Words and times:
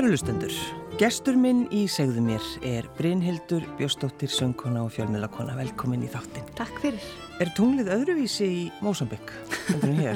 Kærulustendur, 0.00 0.54
gestur 0.96 1.36
minn 1.36 1.66
í 1.76 1.82
segðu 1.92 2.22
mér 2.24 2.44
er 2.64 2.86
Brynhildur 2.96 3.66
Bjóstóttir, 3.76 4.30
söngkona 4.32 4.86
og 4.86 4.94
fjölmiðlakona. 4.94 5.52
Velkomin 5.58 6.06
í 6.06 6.08
þáttinn. 6.08 6.46
Takk 6.56 6.78
fyrir. 6.80 7.10
Er 7.36 7.50
tunglið 7.52 7.90
öðruvísi 7.92 8.48
í 8.48 8.62
Mósambik? 8.80 9.28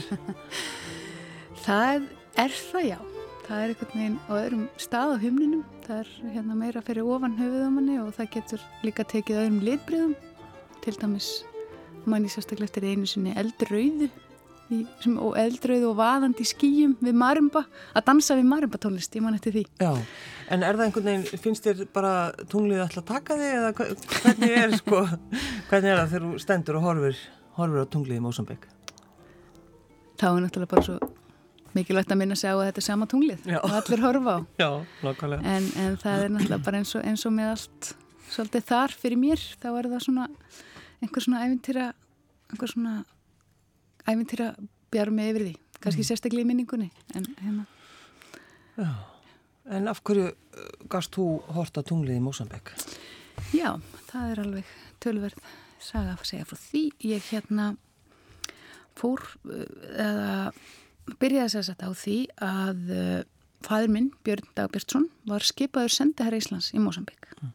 það 1.66 2.09
er 2.41 2.56
það 2.56 2.89
já. 2.89 2.97
Það 3.45 3.59
er 3.59 3.75
einhvern 3.75 3.92
veginn 3.92 4.19
á 4.25 4.33
öðrum 4.39 4.64
stað 4.86 5.12
á 5.12 5.17
humninum. 5.27 5.69
Það 5.84 6.00
er 6.00 6.16
hérna 6.39 6.59
meira 6.64 6.84
fyrir 6.89 7.12
ofan 7.19 7.37
höfuðamanni 7.42 8.00
og 8.06 8.14
það 8.16 8.33
getur 8.39 8.69
líka 8.89 9.05
tekið 9.12 9.42
öðrum 9.42 9.62
litbriðum. 9.69 10.16
Til 10.81 10.97
dæmis 10.97 11.34
mann 12.09 12.25
í 12.25 12.33
sérstaklega 12.33 12.72
eftir 12.72 12.89
einu 12.89 13.05
sinni 13.05 13.37
eldröðu 13.37 14.09
í, 14.73 14.84
sem, 15.03 15.17
og 15.20 15.37
eldrauð 15.41 15.89
og 15.91 15.97
vaðandi 15.98 16.47
skýjum 16.48 16.95
við 17.05 17.19
marimba, 17.20 17.65
að 17.95 18.07
dansa 18.09 18.37
við 18.39 18.48
marimba 18.51 18.81
tónlist, 18.81 19.17
ég 19.17 19.25
man 19.25 19.37
eftir 19.37 19.56
því. 19.56 19.65
Já, 19.83 19.91
en 20.55 20.65
er 20.67 20.79
það 20.79 20.87
einhvern 20.87 21.09
veginn, 21.11 21.43
finnst 21.45 21.67
þér 21.67 21.83
bara 21.95 22.15
tunglið 22.53 22.84
alltaf 22.84 23.09
taka 23.11 23.39
þig 23.41 23.59
eða 23.59 23.73
hvernig 23.81 24.56
er 24.61 24.79
sko, 24.81 25.03
hvernig 25.71 25.91
er 25.91 26.01
það 26.01 26.15
þegar 26.15 26.29
þú 26.29 26.45
stendur 26.47 26.81
og 26.81 26.89
horfur, 26.89 27.21
horfur 27.59 27.84
á 27.84 27.93
tunglið 27.97 28.21
í 28.21 28.25
Mósambík? 28.25 28.71
Þá 30.21 30.27
er 30.31 30.41
náttúrulega 30.45 30.75
bara 30.77 30.87
svo 30.87 30.99
mikilvægt 31.75 32.12
að 32.15 32.21
minna 32.21 32.37
sig 32.39 32.53
á 32.53 32.55
að 32.55 32.69
þetta 32.69 32.81
er 32.81 32.87
sama 32.87 33.06
tunglið 33.11 33.49
Já. 33.51 33.59
og 33.59 33.73
allir 33.81 34.05
horfa 34.05 34.37
á. 34.39 34.41
Já. 34.62 34.71
En, 35.43 35.67
en 35.83 35.97
það 35.99 36.23
er 36.23 36.31
náttúrulega 36.31 36.62
bara 36.69 36.81
eins 36.81 36.95
og, 36.95 37.03
eins 37.03 37.25
og 37.27 37.34
með 37.34 37.51
allt 37.56 37.91
svolítið 38.31 38.69
þar 38.69 38.95
fyrir 38.99 39.21
mér, 39.21 39.43
þá 39.62 39.69
er 39.73 39.91
það 39.91 40.05
svona 40.06 40.28
einhver 41.03 41.25
svona 41.25 41.43
æfintýra, 41.45 41.89
einhver 42.53 42.71
svona 42.71 42.95
æfintýra 44.08 44.52
bjár 44.92 45.10
með 45.14 45.30
yfir 45.33 45.47
því 45.48 45.55
kannski 45.80 46.02
mm. 46.02 46.08
sérstaklega 46.08 46.44
í 46.44 46.48
minningunni 46.48 46.91
en 47.14 47.28
hérna 47.41 47.66
en 49.64 49.88
af 49.88 50.00
hverju 50.05 50.30
uh, 50.30 50.70
gafst 50.91 51.14
þú 51.16 51.27
horta 51.56 51.84
tunglið 51.86 52.19
í 52.19 52.22
Mósambek? 52.25 52.75
Já, 53.55 53.77
það 54.10 54.30
er 54.30 54.42
alveg 54.44 54.72
tölverð 55.02 55.52
saga 55.82 56.14
að 56.14 56.27
segja 56.28 56.48
frá 56.48 56.58
því 56.60 56.82
ég 57.10 57.28
hérna 57.30 57.69
fór 58.98 59.22
uh, 59.48 59.64
eða 60.06 61.16
byrjaði 61.20 61.60
að 61.60 61.69
setja 61.69 61.91
á 61.91 61.92
því 61.98 62.19
að 62.44 62.94
uh, 62.94 63.20
fæður 63.64 63.94
minn, 63.97 64.10
Björn 64.27 64.48
Dagbjörnsson 64.56 65.08
var 65.28 65.44
skipaður 65.44 65.94
sendiherra 65.97 66.41
Íslands 66.41 66.72
í 66.77 66.82
Mósambík 66.82 67.30
mm. 67.41 67.52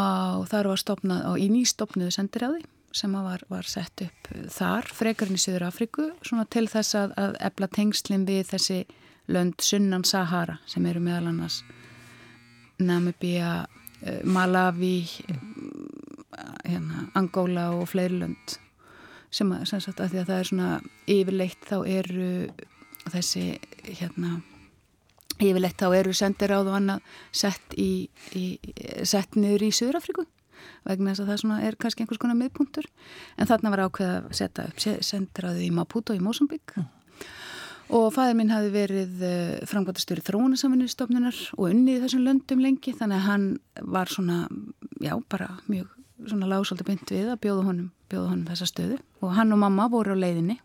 og 0.00 0.46
þar 0.52 0.72
var 0.72 0.80
stopnað 0.80 1.26
og 1.32 1.42
í 1.42 1.50
nýstopnuðu 1.52 2.14
sendiræði 2.16 2.62
sem 2.92 3.12
var, 3.12 3.44
var 3.48 3.68
sett 3.68 4.04
upp 4.04 4.32
þar, 4.52 4.88
frekarinn 4.92 5.38
í 5.38 5.42
Suður 5.42 5.68
Afriku, 5.68 6.10
svona 6.24 6.44
til 6.50 6.66
þess 6.70 6.96
að, 6.98 7.14
að 7.20 7.38
ebla 7.48 7.68
tengslinn 7.72 8.26
við 8.28 8.44
þessi 8.52 8.80
lönd 9.32 9.62
sunnan 9.62 10.04
Sahara 10.04 10.58
sem 10.68 10.86
eru 10.86 11.02
meðal 11.02 11.30
annars 11.30 11.62
Namibia, 12.82 13.66
eh, 14.02 14.22
Malawi, 14.24 15.06
hérna, 16.64 17.06
Angola 17.14 17.70
og 17.76 17.88
fleiri 17.92 18.18
lönd 18.22 18.56
sem, 19.32 19.50
að, 19.52 19.66
sem 19.70 19.82
sagt 19.82 20.00
að 20.00 20.12
því 20.12 20.22
að 20.22 20.30
það 20.30 20.38
er 20.38 20.50
svona 20.50 20.70
yfirleitt 21.10 21.68
þá 21.68 21.76
eru 21.88 22.30
þessi 23.12 23.44
hérna 24.00 24.34
yfirleitt 25.42 25.80
þá 25.80 25.88
eru 25.98 26.14
sendir 26.16 26.54
á 26.54 26.60
þú 26.60 26.76
annað 26.76 27.16
sett, 27.34 27.76
í, 27.76 28.08
í, 28.36 28.44
sett 29.08 29.38
niður 29.38 29.66
í 29.68 29.72
Suður 29.74 30.00
Afriku 30.02 30.26
vegna 30.86 31.14
þess 31.14 31.24
að 31.24 31.52
það 31.52 31.66
er 31.68 31.78
kannski 31.80 32.04
einhvers 32.04 32.20
konar 32.22 32.38
miðpunktur. 32.38 32.88
En 33.36 33.50
þarna 33.50 33.72
var 33.74 33.84
ákveð 33.86 34.12
að 34.16 34.26
setja 34.38 34.66
upp 34.70 34.82
sendraði 35.06 35.68
í 35.68 35.72
Maputo 35.74 36.16
í 36.16 36.22
Mosambík 36.22 36.74
mm. 36.76 36.88
og 37.98 38.08
fæður 38.16 38.38
minn 38.40 38.52
hafi 38.54 38.72
verið 38.74 39.24
eh, 39.28 39.54
framgóttastöru 39.70 40.24
þróunasamvinnustofnunar 40.26 41.40
og 41.58 41.68
unnið 41.70 42.06
þessum 42.06 42.26
löndum 42.26 42.64
lengi 42.64 42.94
þannig 42.98 43.20
að 43.20 43.28
hann 43.28 43.48
var 43.94 44.12
svona, 44.12 44.44
já 45.02 45.14
bara 45.32 45.52
mjög 45.68 45.90
svona 46.28 46.50
lágsaldi 46.50 46.86
bynd 46.86 47.08
við 47.10 47.32
að 47.32 47.40
bjóða 47.42 47.68
honum, 47.70 47.88
bjóða 48.10 48.34
honum 48.34 48.50
þessa 48.50 48.68
stöðu. 48.70 49.00
Og 49.22 49.32
hann 49.36 49.54
og 49.54 49.62
mamma 49.62 49.88
voru 49.90 50.14
á 50.14 50.22
leiðinni 50.22 50.60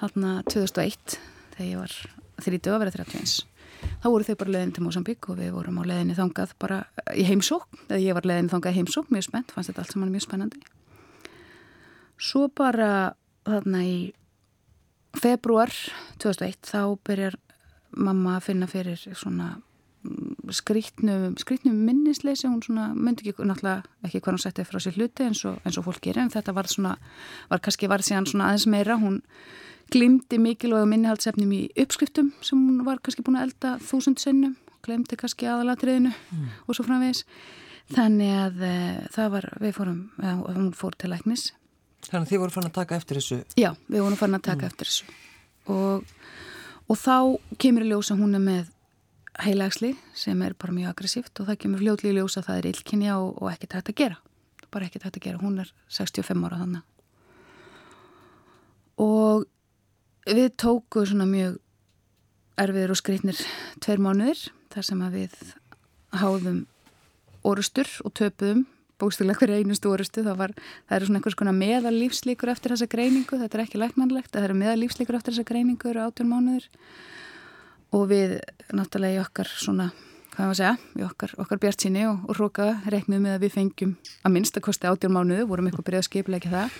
hann 0.00 0.26
að 0.26 0.44
2001 0.54 1.18
þegar 1.54 1.68
ég 1.68 1.82
var 1.82 1.98
30 2.44 2.72
að 2.74 2.80
vera 2.82 2.94
31 2.98 3.53
þá 4.02 4.08
voru 4.10 4.26
þau 4.28 4.38
bara 4.42 4.54
leðin 4.56 4.72
til 4.76 4.84
Mosambík 4.84 5.28
og 5.30 5.38
við 5.40 5.52
vorum 5.56 5.80
á 5.80 5.84
leðinni 5.90 6.16
þangað 6.18 6.54
bara 6.62 6.80
í 7.14 7.26
heimsók 7.28 7.68
eða 7.88 8.02
ég 8.02 8.16
var 8.18 8.28
leðinni 8.28 8.52
þangað 8.52 8.74
í 8.74 8.78
heimsók, 8.80 9.10
mjög 9.12 9.28
spennt 9.28 9.54
fannst 9.54 9.72
þetta 9.72 9.84
allt 9.84 9.94
saman 9.94 10.12
mjög 10.12 10.26
spennandi. 10.26 10.60
Svo 12.20 12.48
bara 12.48 12.90
þarna 13.44 13.82
í 13.84 13.96
februar 15.18 15.72
2001 16.22 16.70
þá 16.70 16.80
byrjar 17.06 17.38
mamma 17.94 18.38
að 18.38 18.46
finna 18.48 18.68
fyrir 18.70 18.98
svona 19.14 19.54
mm, 20.04 20.50
skrítnum, 20.54 21.34
skrítnum 21.40 21.76
minnisleysi 21.86 22.48
hún 22.48 22.62
svona, 22.64 22.90
myndi 22.94 23.28
ekki 23.28 23.46
náttúrulega 23.46 23.84
ekki 24.06 24.20
hvað 24.20 24.36
hún 24.36 24.44
setti 24.44 24.66
frá 24.66 24.80
sér 24.82 24.98
hluti 24.98 25.28
eins 25.28 25.44
og, 25.48 25.60
eins 25.64 25.78
og 25.78 25.86
fólk 25.86 26.02
gerir 26.04 26.24
en 26.24 26.32
þetta 26.34 26.54
var 26.56 26.70
svona, 26.70 26.96
var 27.50 27.62
kannski 27.64 27.90
var 27.90 28.04
síðan 28.06 28.28
svona 28.30 28.50
aðeins 28.50 28.66
meira, 28.70 28.98
hún 29.00 29.20
glimti 29.92 30.38
mikilvæg 30.40 30.86
minnihaldsefnum 30.90 31.52
í 31.54 31.60
uppskriftum 31.80 32.32
sem 32.44 32.60
hún 32.60 32.84
var 32.86 33.00
kannski 33.04 33.24
búin 33.24 33.38
að 33.40 33.48
elda 33.48 33.74
þúsund 33.84 34.22
sinnum, 34.22 34.56
glemti 34.84 35.18
kannski 35.20 35.48
aðalatriðinu 35.50 36.12
mm. 36.12 36.46
og 36.66 36.76
svo 36.76 36.86
framvegis. 36.86 37.24
Þannig 37.92 38.32
að 38.32 38.62
e, 38.64 38.74
það 39.12 39.34
var 39.34 39.48
við 39.60 39.74
fórum, 39.76 39.98
e, 40.16 40.34
hún 40.46 40.70
fór 40.76 40.96
til 40.96 41.10
læknis. 41.12 41.50
Þannig 42.06 42.22
að 42.22 42.30
þið 42.30 42.42
voru 42.44 42.54
fann 42.54 42.68
að 42.68 42.76
taka 42.78 42.96
eftir 43.00 43.20
þessu? 43.20 43.40
Já, 43.60 43.70
við 43.88 44.04
vorum 44.06 44.20
fann 44.20 44.38
að 44.38 44.46
taka 44.46 44.62
mm. 44.62 44.70
eftir 44.72 44.90
þessu. 44.90 45.18
Og, 45.74 46.14
og 46.88 47.00
þá 47.00 47.16
kemur 47.60 47.84
í 47.84 47.92
ljósa 47.92 48.16
hún 48.16 48.38
er 48.38 48.44
með 48.44 48.72
heilagsli 49.44 49.92
sem 50.16 50.40
er 50.46 50.56
bara 50.56 50.76
mjög 50.76 50.94
aggressíft 50.94 51.40
og 51.42 51.50
það 51.50 51.60
kemur 51.64 51.82
fljóðli 51.82 52.12
í 52.12 52.16
ljósa 52.20 52.40
að 52.40 52.48
það 52.48 52.60
er 52.60 52.70
illkynja 52.72 53.20
og, 53.20 53.30
og 53.42 53.52
ekkert 53.52 53.78
hægt 53.78 53.92
að 53.92 54.00
gera. 54.00 54.20
Bara 54.72 54.88
ekkert 54.88 55.08
hægt 55.08 55.20
að 55.20 55.28
gera, 55.28 55.42
hún 55.44 55.60
er 55.62 55.72
65 55.92 56.48
ára 56.48 56.60
þannig 56.64 56.84
og 59.00 59.44
Við 60.24 60.54
tóku 60.56 61.02
svona 61.04 61.26
mjög 61.28 61.58
erfiður 62.60 62.94
og 62.94 63.00
skreitnir 63.00 63.40
tveir 63.84 64.00
mánuðir 64.00 64.40
þar 64.72 64.86
sem 64.86 65.02
að 65.04 65.18
við 65.18 65.34
háðum 66.16 66.62
orustur 67.44 67.90
og 68.06 68.14
töpuðum. 68.16 68.62
Bókstilega 69.02 69.42
hverja 69.42 69.58
einustu 69.60 69.90
orustu 69.90 70.22
það, 70.22 70.38
var, 70.38 70.54
það 70.86 70.96
eru 70.96 71.08
svona 71.08 71.20
einhvers 71.20 71.36
konar 71.36 71.56
meðalífslíkur 71.58 72.52
eftir 72.52 72.72
þessa 72.72 72.88
greiningu, 72.88 73.36
þetta 73.40 73.58
er 73.58 73.62
ekki 73.64 73.80
læknanlegt 73.82 74.30
það 74.32 74.46
eru 74.46 74.56
meðalífslíkur 74.60 75.18
eftir 75.18 75.34
þessa 75.34 75.48
greiningu 75.48 75.90
eru 75.90 76.04
átjón 76.06 76.30
mánuður 76.30 76.68
og 77.98 78.06
við 78.14 78.36
náttúrulega 78.70 79.18
í 79.18 79.22
okkar 79.24 79.50
svona 79.50 79.88
hvað 80.34 80.46
maður 80.46 80.60
segja, 80.60 80.76
í 80.94 81.04
okkar, 81.08 81.34
okkar 81.42 81.60
bjart 81.66 81.84
síni 81.84 82.06
og, 82.06 82.22
og 82.30 82.38
róka 82.38 82.70
reknum 82.94 83.26
með 83.26 83.36
að 83.36 83.44
við 83.44 83.56
fengjum 83.58 83.96
að 84.22 84.36
minnstakosti 84.38 84.88
átjón 84.88 85.18
mánuðu, 85.18 85.50
vorum 85.50 85.68
eitthvað 85.68 85.90
byrjað 85.90 86.04
að 86.04 86.08
skipla 86.08 86.40
ekki 86.40 86.54
það 86.54 86.78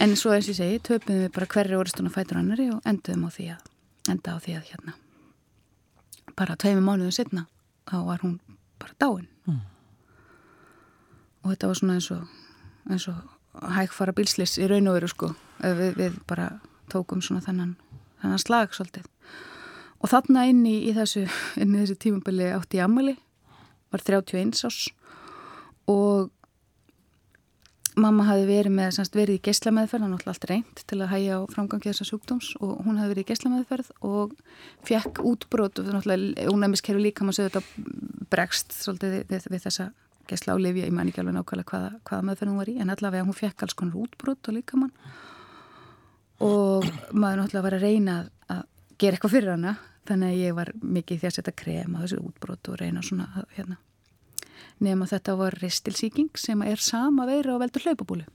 En 0.00 0.16
svo 0.16 0.32
eins 0.32 0.48
og 0.48 0.54
ég 0.54 0.58
segi, 0.58 0.80
töpum 0.80 1.20
við 1.20 1.32
bara 1.34 1.48
hverju 1.52 1.80
orðstuna 1.80 2.12
fætur 2.12 2.40
annari 2.40 2.70
og 2.72 2.80
enduðum 2.88 3.26
á 3.28 3.30
því 3.34 3.48
að, 3.54 3.66
enda 4.12 4.34
á 4.34 4.38
því 4.42 4.56
að 4.56 4.70
hérna, 4.70 4.94
bara 6.38 6.56
tveimi 6.56 6.82
mánuðu 6.84 7.12
setna, 7.14 7.46
þá 7.90 7.96
var 8.08 8.24
hún 8.24 8.38
bara 8.80 8.96
dáin. 9.02 9.28
Mm. 9.46 9.60
Og 11.42 11.52
þetta 11.52 11.70
var 11.70 11.80
svona 11.80 11.98
eins 11.98 12.10
og, 12.14 12.26
eins 12.88 13.08
og 13.12 13.68
hægfara 13.76 14.14
bílslis 14.16 14.56
í 14.58 14.68
raun 14.70 14.88
og 14.88 14.96
veru 14.96 15.10
sko, 15.12 15.32
við, 15.62 15.96
við 15.98 16.20
bara 16.30 16.48
tókum 16.92 17.22
svona 17.24 17.44
þennan, 17.44 17.76
þennan 18.22 18.42
slag 18.42 18.72
svolítið. 18.76 19.08
Og 20.02 20.10
þarna 20.10 20.48
inn 20.50 20.64
í, 20.66 20.78
í 20.88 20.94
þessu, 20.96 21.28
þessu 21.54 21.98
tímabili 22.00 22.48
átti 22.56 22.80
í 22.80 22.82
Amali, 22.82 23.16
var 23.92 24.02
31 24.02 24.64
árs 24.66 24.86
og 25.90 26.30
Mamma 27.92 28.24
hafi 28.24 28.46
verið 28.48 28.72
með, 28.72 28.94
semst, 28.96 29.16
verið 29.16 29.36
í 29.36 29.40
geyslameðferð, 29.44 30.04
hann 30.06 30.14
var 30.14 30.22
alltaf 30.32 30.48
reynd 30.48 30.78
til 30.88 30.96
að 31.02 31.10
hægja 31.10 31.34
á 31.36 31.40
framgangi 31.52 31.90
þessa 31.90 32.06
sjúkdóms 32.08 32.52
og 32.64 32.78
hún 32.86 32.96
hafi 32.96 33.12
verið 33.12 33.26
í 33.26 33.28
geyslameðferð 33.28 33.90
og 34.08 34.32
fekk 34.88 35.20
útbrót 35.28 35.82
og 35.82 35.90
náttúrulega 35.92 36.46
ónæmiskerfi 36.48 37.04
líka 37.04 37.26
maður 37.26 37.42
segði 37.42 37.52
þetta 37.52 38.24
bregst 38.32 38.72
svolítið 38.78 39.18
við, 39.28 39.44
við, 39.52 39.60
þessa 39.66 39.90
geysla 40.30 40.56
á 40.56 40.62
Livja, 40.64 40.88
ég 40.88 40.96
man 40.96 41.12
ekki 41.12 41.20
alveg 41.20 41.36
nákvæmlega 41.36 41.68
hvaða, 41.68 41.92
hvaða 42.08 42.28
meðferð 42.30 42.52
hún 42.54 42.62
var 42.62 42.72
í, 42.72 42.78
en 42.80 42.96
allavega 42.96 43.28
hún 43.28 43.40
fekk 43.42 43.66
alls 43.66 43.76
konar 43.76 44.00
útbrót 44.06 44.48
og 44.48 44.56
líka 44.56 44.80
mann 44.80 44.96
og 46.40 46.88
maður 47.12 47.42
náttúrulega 47.42 47.66
var 47.68 47.76
að 47.76 47.88
reyna 47.90 48.18
að 48.48 48.66
gera 48.96 49.18
eitthvað 49.18 49.36
fyrir 49.36 49.52
hana 49.52 49.76
þannig 50.08 50.32
að 50.32 50.42
ég 50.46 50.56
var 50.56 50.72
mikið 50.80 51.20
því 51.20 51.28
að 51.28 51.36
setja 51.36 51.58
krem 51.60 51.96
á 51.98 52.02
þessu 52.06 52.22
útbrót 52.24 52.72
og 52.72 52.80
reyna 52.80 53.04
svona 53.04 53.28
hérna 53.52 53.82
nema 54.80 55.08
þetta 55.10 55.36
var 55.36 55.58
ristilsíking 55.62 56.30
sem 56.38 56.62
er 56.62 56.80
sama 56.80 57.26
veira 57.26 57.56
á 57.56 57.62
veldur 57.62 57.84
hlaupabúlu 57.88 58.28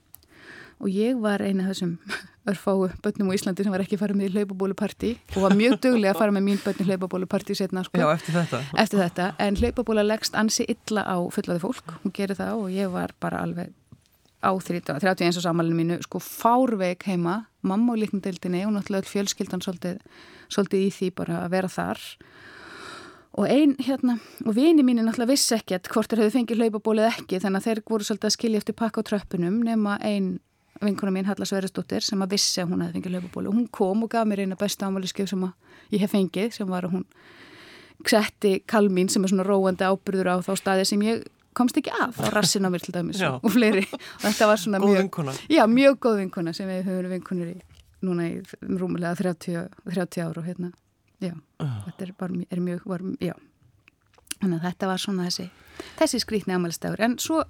og 0.78 0.90
ég 0.92 1.18
var 1.18 1.42
eina 1.42 1.66
af 1.66 1.72
þessum 1.74 1.96
örfáu 2.50 2.86
bönnum 3.02 3.32
á 3.32 3.36
Íslandi 3.36 3.66
sem 3.66 3.74
var 3.74 3.82
ekki 3.84 3.98
farið 4.00 4.20
með 4.20 4.28
í 4.28 4.34
hlaupabúluparti 4.36 5.10
og 5.34 5.42
var 5.44 5.56
mjög 5.58 5.78
dögulega 5.84 6.14
að 6.14 6.22
fara 6.22 6.36
með 6.36 6.46
mín 6.46 6.62
bönn 6.62 6.80
í 6.84 6.86
hlaupabúluparti 6.88 7.56
setna 7.58 7.84
sko. 7.86 7.98
Já, 8.00 8.08
eftir 8.14 8.38
þetta. 8.38 8.62
Eftir 8.84 9.02
þetta, 9.02 9.26
en 9.44 9.58
hlaupabúla 9.58 10.06
leggst 10.06 10.38
ansi 10.38 10.66
illa 10.70 11.04
á 11.04 11.18
fullaði 11.34 11.64
fólk, 11.64 11.92
hún 12.04 12.14
gerir 12.14 12.38
það 12.38 12.62
og 12.62 12.72
ég 12.72 12.94
var 12.94 13.14
bara 13.20 13.42
alveg 13.44 13.74
á 14.38 14.50
31. 14.54 15.42
samalinu 15.42 15.74
mínu, 15.74 15.98
sko 16.06 16.22
fárveik 16.22 17.08
heima, 17.10 17.48
mamma 17.66 17.96
og 17.96 18.04
líknadeildinni 18.04 18.62
og 18.68 18.76
náttúrulega 18.76 19.10
fjölskyldan 19.10 19.64
svolítið, 19.64 19.98
svolítið 20.46 20.84
í 20.86 20.92
því 20.94 21.08
bara 21.18 21.40
að 21.42 21.56
vera 21.56 21.72
þar 21.74 21.98
og 21.98 22.36
ein 23.46 23.76
hérna, 23.78 24.18
og 24.46 24.54
vini 24.56 24.82
mín 24.82 24.98
er 24.98 25.06
náttúrulega 25.06 25.30
vissi 25.30 25.54
ekkert 25.54 25.88
hvort 25.92 26.10
þeir 26.10 26.24
höfðu 26.24 26.34
fengið 26.34 26.62
hlaupabólið 26.62 27.08
ekki 27.12 27.40
þannig 27.42 27.60
að 27.60 27.66
þeir 27.68 27.80
voru 27.90 28.06
svolítið 28.08 28.28
að 28.30 28.34
skilja 28.34 28.62
eftir 28.62 28.76
pakka 28.78 29.04
á 29.04 29.08
tröppunum 29.10 29.60
nema 29.66 29.98
ein 30.02 30.38
vinkona 30.82 31.12
mín 31.14 31.28
Halla 31.28 31.46
Sverrisdóttir 31.46 32.04
sem 32.06 32.22
að 32.22 32.34
vissi 32.36 32.62
að 32.62 32.72
hún 32.72 32.82
hefði 32.82 32.98
fengið 32.98 33.16
hlaupabólið 33.18 33.50
og 33.50 33.58
hún 33.58 33.68
kom 33.74 34.02
og 34.06 34.10
gaf 34.14 34.26
mér 34.26 34.44
eina 34.44 34.58
besta 34.58 34.88
ámæliskef 34.88 35.30
sem 35.30 35.44
ég 35.92 36.02
hef 36.02 36.14
fengið 36.14 36.56
sem 36.56 36.70
var 36.70 36.88
að 36.88 36.96
hún 36.96 37.06
setti 38.06 38.58
kalmín 38.66 39.10
sem 39.10 39.24
er 39.24 39.32
svona 39.32 39.46
róandi 39.46 39.86
ábyrður 39.86 40.32
á 40.32 40.36
þá 40.42 40.52
staði 40.58 40.88
sem 40.88 41.06
ég 41.06 41.24
komst 41.58 41.78
ekki 41.80 41.94
að 41.94 42.18
á 42.22 42.26
rassin 42.34 42.66
á 42.66 42.70
mér 42.70 42.84
til 42.84 42.94
dæmis 42.94 43.20
já. 43.24 43.32
og 43.36 43.50
fleiri 43.54 43.86
og 43.90 44.26
þetta 44.26 44.50
var 44.50 44.62
svona 44.62 44.82
mjög, 44.82 45.00
vinkona. 45.02 45.34
já, 45.50 45.64
mjög 45.66 45.98
góð 46.06 46.20
vinkona 46.22 46.54
sem 46.54 46.70
við 46.70 46.86
höfum 46.90 47.14
vinkonur 47.16 47.54
í 47.54 47.56
núna 48.06 48.28
í 48.30 48.36
rúmulega 48.62 49.16
30, 49.18 49.66
30 49.90 50.22
ára 50.22 50.38
og 50.38 50.46
hérna 50.46 50.70
já, 51.22 51.34
uh. 51.34 51.78
þetta 51.88 52.06
er, 52.06 52.14
bara, 52.18 52.42
er 52.50 52.64
mjög 52.64 52.88
var, 52.88 53.04
já, 53.22 53.34
þannig 54.38 54.58
að 54.58 54.66
þetta 54.68 54.90
var 54.92 55.02
svona 55.02 55.28
þessi, 55.28 55.48
þessi 55.98 56.22
skrítni 56.24 56.56
amalistegur 56.56 57.04
en 57.06 57.18
svo 57.22 57.42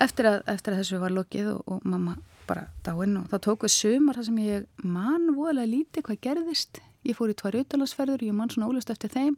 eftir 0.00 0.30
að, 0.30 0.38
eftir 0.52 0.74
að 0.74 0.82
þessu 0.82 1.02
var 1.02 1.16
lokið 1.16 1.52
og, 1.54 1.64
og 1.66 1.88
mamma 1.88 2.16
bara 2.48 2.66
dáinn 2.84 3.18
og 3.20 3.28
þá 3.30 3.36
tók 3.46 3.66
við 3.66 3.74
sumar 3.76 4.18
það 4.18 4.28
sem 4.28 4.40
ég 4.42 4.64
man 4.84 5.30
voðalega 5.36 5.70
lítið 5.70 6.06
hvað 6.08 6.24
gerðist. 6.26 6.80
Ég 7.06 7.18
fór 7.18 7.32
í 7.32 7.36
tvær 7.38 7.58
utalansferður, 7.62 8.24
ég 8.26 8.36
man 8.36 8.50
svona 8.52 8.68
ólust 8.70 8.90
eftir 8.92 9.10
þeim. 9.12 9.36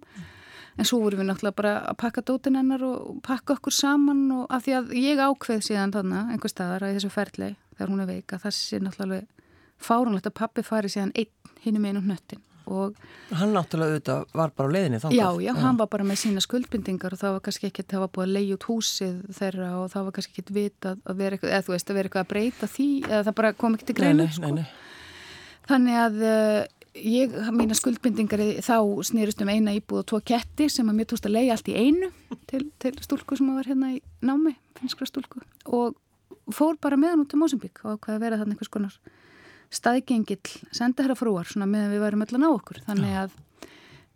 En 0.74 0.88
svo 0.88 0.98
vorum 1.04 1.22
við 1.22 1.28
náttúrulega 1.28 1.56
bara 1.60 1.74
að 1.92 1.98
pakka 2.02 2.24
dótin 2.26 2.58
hennar 2.58 2.82
og 2.82 3.20
pakka 3.24 3.54
okkur 3.54 3.74
saman 3.74 4.24
og 4.34 4.48
af 4.52 4.64
því 4.64 4.74
að 4.78 4.94
ég 4.98 5.22
ákveð 5.22 5.62
síðan 5.68 5.94
þarna 5.94 6.24
einhver 6.34 6.50
staðar 6.50 6.86
að 6.88 6.96
þessu 6.96 7.12
ferli 7.14 7.52
þegar 7.76 7.92
hún 7.92 8.02
er 8.02 8.10
veika 8.10 8.40
það 8.42 8.56
sé 8.56 8.80
náttúrulega 8.82 9.46
fárunlegt 9.78 10.26
að 10.26 10.36
pappi 10.40 10.64
fari 10.66 10.90
síðan 10.90 11.14
einn 11.14 11.54
hinn 11.62 11.78
um 11.78 11.86
einu 11.86 12.02
hnöttin 12.02 12.42
og 12.66 12.98
hann 13.34 13.54
náttúrulega 13.54 13.94
auðvitað 13.94 14.36
var 14.36 14.52
bara 14.56 14.70
á 14.70 14.74
leiðinni 14.74 15.00
þangað. 15.02 15.18
Já, 15.18 15.44
já, 15.46 15.52
hann 15.60 15.80
var 15.80 15.90
bara 15.92 16.06
með 16.08 16.20
sína 16.22 16.44
skuldbindingar 16.44 17.16
og 17.16 17.20
það 17.20 17.34
var 17.36 17.44
kannski 17.48 17.68
ekki 17.70 17.84
að 17.84 17.90
það 17.94 18.04
var 18.04 18.12
búið 18.14 18.26
að 18.26 18.36
leiði 18.38 18.54
út 18.56 18.68
húsið 18.70 19.16
þeirra 19.38 19.72
og 19.80 19.90
það 19.92 20.06
var 20.06 20.16
kannski 20.18 20.34
ekki 20.34 20.56
vita 20.58 20.94
að 20.96 21.20
vera 21.20 21.38
eitthvað, 21.38 21.52
eða 21.52 21.66
þú 21.66 21.74
veist 21.74 21.90
að 21.90 21.98
vera 21.98 22.10
eitthvað 22.10 22.24
að 22.24 22.32
breyta 22.32 22.70
því 22.74 22.88
eða 23.10 23.22
það 23.28 23.36
bara 23.40 23.52
kom 23.58 23.76
ekki 23.78 23.90
til 23.90 23.98
greinu 24.00 24.28
sko. 24.34 24.52
þannig 25.68 26.00
að 26.04 26.22
uh, 26.28 26.60
ég, 26.94 27.34
mína 27.54 27.76
skuldbindingar 27.78 28.44
þá 28.64 28.76
snýrist 29.06 29.42
um 29.42 29.50
eina 29.50 29.74
íbúð 29.74 30.02
og 30.02 30.08
tvo 30.12 30.22
ketti 30.32 30.68
sem 30.72 30.88
að 30.88 31.00
mér 31.00 31.10
tókst 31.10 31.28
að 31.28 31.36
leiði 31.36 31.52
allt 31.54 31.70
í 31.72 31.76
einu 31.76 32.10
til, 32.50 32.64
til 32.82 32.94
stúlku 33.02 33.38
sem 33.38 33.50
var 33.54 33.68
hérna 33.68 33.94
í 33.96 34.00
námi 34.24 34.54
finskra 34.78 35.08
stúlku. 35.08 35.42
Og 35.66 35.94
fór 36.52 36.78
bara 36.82 36.98
með 37.00 37.14
hann 37.14 37.24
út 37.24 37.30
til 37.32 37.40
Mósumbík 37.40 37.82
og 37.84 38.00
hvað 38.04 38.18
að 38.18 38.24
vera 38.26 38.40
þannig 38.40 38.56
einhvers 38.56 38.72
konar 38.72 38.98
staðgengill 39.74 40.40
sendaherra 40.74 41.16
frúar 41.18 41.48
svona 41.50 41.68
meðan 41.70 41.92
við 41.94 42.02
varum 42.04 42.24
öll 42.24 42.32
að 42.36 42.42
ná 42.42 42.48
okkur. 42.50 42.80
Þannig 42.86 43.14
að 43.24 43.38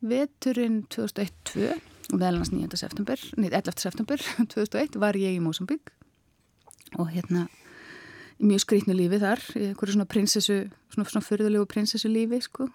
veturinn 0.08 0.82
2001-2 0.94 1.70
og 2.08 2.18
meðalans 2.20 2.52
9. 2.54 2.78
september, 2.80 3.22
nei 3.36 3.48
11. 3.50 3.80
september 3.82 4.22
2001 4.54 4.98
var 5.02 5.18
ég 5.18 5.36
í 5.36 5.42
Mósambík. 5.42 5.92
Og 6.96 7.10
hérna 7.12 7.48
mjög 8.38 8.62
skrítnu 8.64 8.94
lífi 8.96 9.18
þar, 9.20 9.42
einhverju 9.58 9.96
svona 9.96 10.08
prinsessu, 10.08 10.60
svona, 10.94 11.08
svona 11.10 11.26
fyrðulegu 11.26 11.66
prinsessu 11.68 12.10
lífi 12.12 12.40
sko. 12.46 12.68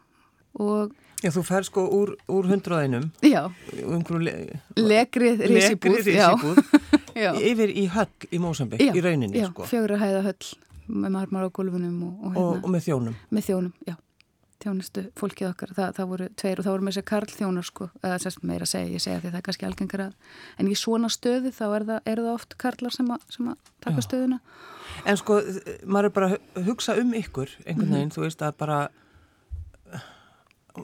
Og 0.61 0.91
Já, 1.23 1.31
þú 1.31 1.41
fær 1.47 1.63
sko 1.63 1.85
úr, 1.87 2.09
úr 2.27 2.49
hundraðinum. 2.51 3.05
Já, 3.23 3.45
le 3.71 4.33
legrið 4.75 5.45
risibúð 5.47 6.09
yfir 7.53 7.71
í 7.71 7.85
höll 7.93 8.27
í 8.27 8.41
Mósambík, 8.43 8.83
í 8.83 9.03
rauninni 9.03 9.39
já, 9.39 9.47
sko. 9.47 9.63
fjögur 9.69 9.95
að 9.95 10.03
hæða 10.03 10.21
höll 10.27 10.51
með 10.87 11.13
marmar 11.15 11.47
á 11.47 11.49
gólfunum 11.53 12.01
og, 12.07 12.13
og, 12.13 12.33
hérna, 12.33 12.47
og, 12.47 12.63
og 12.63 12.73
með 12.73 12.87
þjónum? 12.87 13.15
Með 13.33 13.47
þjónum, 13.47 13.73
já, 13.87 13.95
þjónustu 14.63 15.03
fólkið 15.19 15.49
okkar, 15.49 15.73
Þa, 15.75 15.87
það 15.97 16.09
voru 16.11 16.27
tveir 16.39 16.59
og 16.59 16.65
það 16.65 16.75
voru 16.75 16.85
með 16.85 16.95
þessi 16.95 17.05
karl 17.11 17.33
þjónar 17.33 17.67
sko, 17.67 17.87
eða 18.01 18.19
sérst 18.23 18.45
meira 18.47 18.67
segja 18.69 18.93
ég 18.93 19.03
segja 19.03 19.19
því 19.19 19.31
það 19.31 19.39
er 19.39 19.45
kannski 19.47 19.67
algengar 19.67 20.03
að 20.05 20.13
en 20.61 20.69
í 20.71 20.77
svona 20.79 21.09
stöðu 21.13 21.51
þá 21.55 21.63
er 21.67 21.87
það, 21.89 21.99
er 22.13 22.21
það 22.23 22.31
oft 22.33 22.55
karlar 22.63 22.95
sem 22.95 23.11
að, 23.15 23.27
sem 23.35 23.51
að 23.51 23.73
taka 23.85 23.99
já. 23.99 24.07
stöðuna? 24.07 24.39
En 25.09 25.19
sko, 25.19 25.39
maður 25.83 26.09
er 26.09 26.15
bara 26.17 26.31
að 26.31 26.69
hugsa 26.69 26.97
um 27.01 27.13
ykkur 27.19 27.53
einhvern 27.65 27.89
veginn, 27.89 27.99
mm 27.99 28.09
-hmm. 28.09 28.15
þú 28.15 28.25
veist 28.27 28.41
að 28.45 28.57
bara 28.63 28.79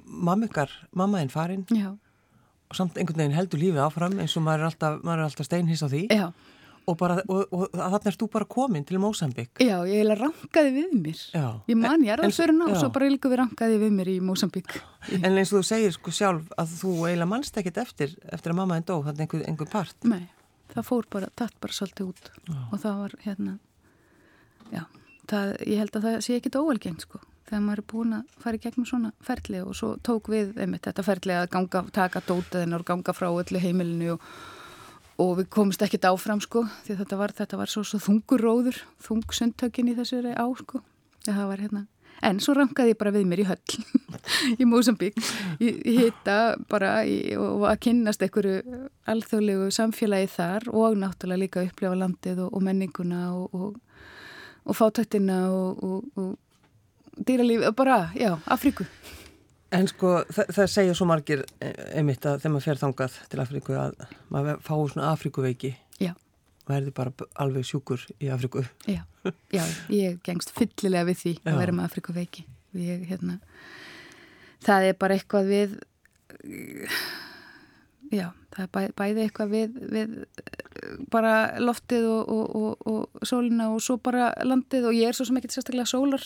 mammikar, 0.06 0.70
mammaðinn 0.92 1.34
farinn 1.34 1.66
og 2.70 2.78
samt 2.78 2.98
einhvern 2.98 3.24
veginn 3.24 3.38
heldur 3.38 3.60
lífið 3.60 3.86
áfram 3.86 4.20
eins 4.20 4.38
og 4.38 4.46
maður 4.46 4.60
er 4.60 4.72
alltaf, 4.72 5.04
alltaf 5.04 5.46
steinhís 5.46 5.86
á 5.86 5.88
því. 5.90 6.08
Já 6.10 6.34
Og, 6.88 6.96
bara, 6.98 7.20
og, 7.28 7.52
og 7.54 7.68
þannig 7.74 8.10
erst 8.12 8.24
þú 8.24 8.30
bara 8.34 8.48
komin 8.50 8.86
til 8.88 8.98
Mósambík. 9.02 9.62
Já, 9.62 9.76
ég 9.86 10.02
heila 10.02 10.18
rankaði 10.18 10.74
við 10.78 10.96
mér. 11.04 11.22
Já. 11.36 11.46
Ég 11.70 11.78
man, 11.78 12.06
ég 12.06 12.16
er 12.16 12.24
alveg 12.24 12.38
fyrir 12.40 12.56
ná 12.58 12.66
og 12.70 12.78
svo 12.80 12.90
bara 12.96 13.12
líka 13.12 13.32
við 13.32 13.42
rankaði 13.44 13.78
við 13.84 13.96
mér 14.00 14.12
í 14.16 14.18
Mósambík. 14.26 14.80
En 15.20 15.32
eins 15.38 15.54
og 15.54 15.60
þú 15.60 15.64
segir 15.70 15.96
sko 15.96 16.14
sjálf 16.16 16.50
að 16.58 16.76
þú 16.82 16.96
heila 17.04 17.30
mannst 17.30 17.58
ekkit 17.62 17.82
eftir 17.84 18.18
eftir 18.32 18.56
að 18.56 18.62
mamma 18.62 18.80
en 18.80 18.88
dó, 18.88 18.98
þannig 19.06 19.26
einhver, 19.28 19.48
einhver 19.52 19.72
part. 19.72 19.98
Nei, 20.10 20.26
það 20.74 20.90
fór 20.90 21.10
bara, 21.14 21.32
tatt 21.38 21.58
bara 21.62 21.78
svolítið 21.78 22.14
út. 22.14 22.32
Já. 22.50 22.60
og 22.60 22.78
það 22.82 23.02
var 23.04 23.18
hérna 23.26 23.60
Já, 24.74 24.86
það, 25.30 25.56
ég 25.66 25.82
held 25.82 25.98
að 25.98 26.06
það 26.06 26.22
sé 26.26 26.38
ekkit 26.38 26.58
óvelgengt 26.60 27.06
sko. 27.06 27.22
Þegar 27.50 27.64
maður 27.66 27.82
er 27.82 27.88
búin 27.90 28.16
að 28.20 28.34
fara 28.44 28.60
í 28.60 28.62
gegnum 28.62 28.86
svona 28.86 29.12
ferli 29.26 29.62
og 29.64 29.74
svo 29.78 29.96
tók 30.06 30.30
við 30.30 30.52
einmitt 30.62 30.86
þetta 30.86 31.06
ferli 31.06 31.34
að 31.34 31.48
ganga, 31.56 31.82
taka 31.96 32.22
dótaðin 32.28 32.78
og 32.78 32.86
ganga 32.86 33.16
frá 33.18 33.30
öllu 33.32 33.62
heimilinu 33.64 34.12
og 34.14 34.28
og 35.20 35.38
við 35.40 35.50
komumst 35.54 35.84
ekkert 35.84 36.08
áfram 36.10 36.42
sko 36.44 36.64
því 36.86 36.98
þetta 37.02 37.20
var, 37.20 37.36
þetta 37.36 37.60
var 37.60 37.72
svo, 37.72 37.84
svo 37.88 38.00
þungur 38.04 38.44
róður 38.46 38.82
þung 39.04 39.24
sundtökin 39.36 39.92
í 39.92 39.96
þessu 39.98 40.22
á 40.32 40.46
sko. 40.60 40.84
Það 41.28 41.48
var 41.52 41.64
hérna. 41.64 41.86
En 42.26 42.40
svo 42.44 42.54
rankaði 42.56 42.94
ég 42.94 43.00
bara 43.00 43.14
við 43.16 43.28
mér 43.32 43.44
í 43.44 43.48
höll 43.48 43.76
í 44.62 44.68
Mósambík 44.68 45.20
ég, 45.64 45.78
hitta 45.86 46.58
bara 46.72 47.06
í, 47.08 47.36
og 47.40 47.64
að 47.70 47.80
kynnast 47.86 48.24
einhverju 48.26 48.88
alþjóðlegu 49.08 49.70
samfélagi 49.76 50.32
þar 50.34 50.68
og 50.74 50.98
náttúrulega 51.00 51.44
líka 51.46 51.64
upplefa 51.64 52.00
landið 52.02 52.44
og, 52.44 52.52
og 52.52 52.66
menninguna 52.68 53.22
og, 53.38 53.80
og 54.68 54.76
fátættina 54.76 55.46
og 55.54 56.36
dýralífi 57.20 57.72
og 57.72 57.76
bara, 57.80 58.12
já, 58.16 58.36
Afríku 58.52 58.88
En 59.76 59.86
sko 59.90 60.16
það, 60.34 60.54
það 60.56 60.72
segja 60.74 60.96
svo 60.98 61.06
margir 61.10 61.44
e, 61.62 61.70
einmitt 62.00 62.26
að 62.26 62.40
þegar 62.42 62.54
maður 62.56 62.66
fer 62.66 62.82
þangað 62.82 63.18
til 63.30 63.42
Afríku 63.44 63.78
að 63.78 64.00
maður 64.34 64.64
fái 64.66 64.74
svona 64.94 65.12
Afríkuveiki. 65.12 65.72
Já. 66.02 66.14
Maður 66.66 66.80
erði 66.80 66.94
bara 66.98 67.30
alveg 67.46 67.68
sjúkur 67.70 68.06
í 68.18 68.32
Afríku? 68.34 68.64
Já, 68.90 69.04
já 69.54 69.64
ég 69.94 70.18
gengst 70.26 70.54
fyllilega 70.58 71.10
við 71.12 71.22
því 71.22 71.36
já. 71.38 71.44
að 71.54 71.62
vera 71.62 71.78
með 71.78 71.90
Afríkuveiki. 71.90 72.46
Ég, 72.80 73.06
hérna, 73.10 73.38
það 74.66 74.90
er 74.90 75.00
bara 75.02 75.18
eitthvað 75.18 75.50
við 75.50 75.78
já, 78.14 78.30
það 78.54 78.66
er 78.66 78.70
bæ, 78.74 78.82
bæði 78.98 79.24
eitthvað 79.26 79.54
við, 79.54 79.80
við 79.94 80.14
bara 81.14 81.34
loftið 81.62 82.10
og, 82.10 82.30
og, 82.34 82.60
og, 82.60 82.90
og 82.90 83.28
sólina 83.28 83.70
og 83.74 83.82
svo 83.86 83.98
bara 84.02 84.32
landið 84.46 84.90
og 84.90 84.98
ég 84.98 85.12
er 85.12 85.18
svo 85.18 85.28
sem 85.30 85.40
ekki 85.40 85.52
sérstaklega 85.54 85.90
sólar 85.90 86.26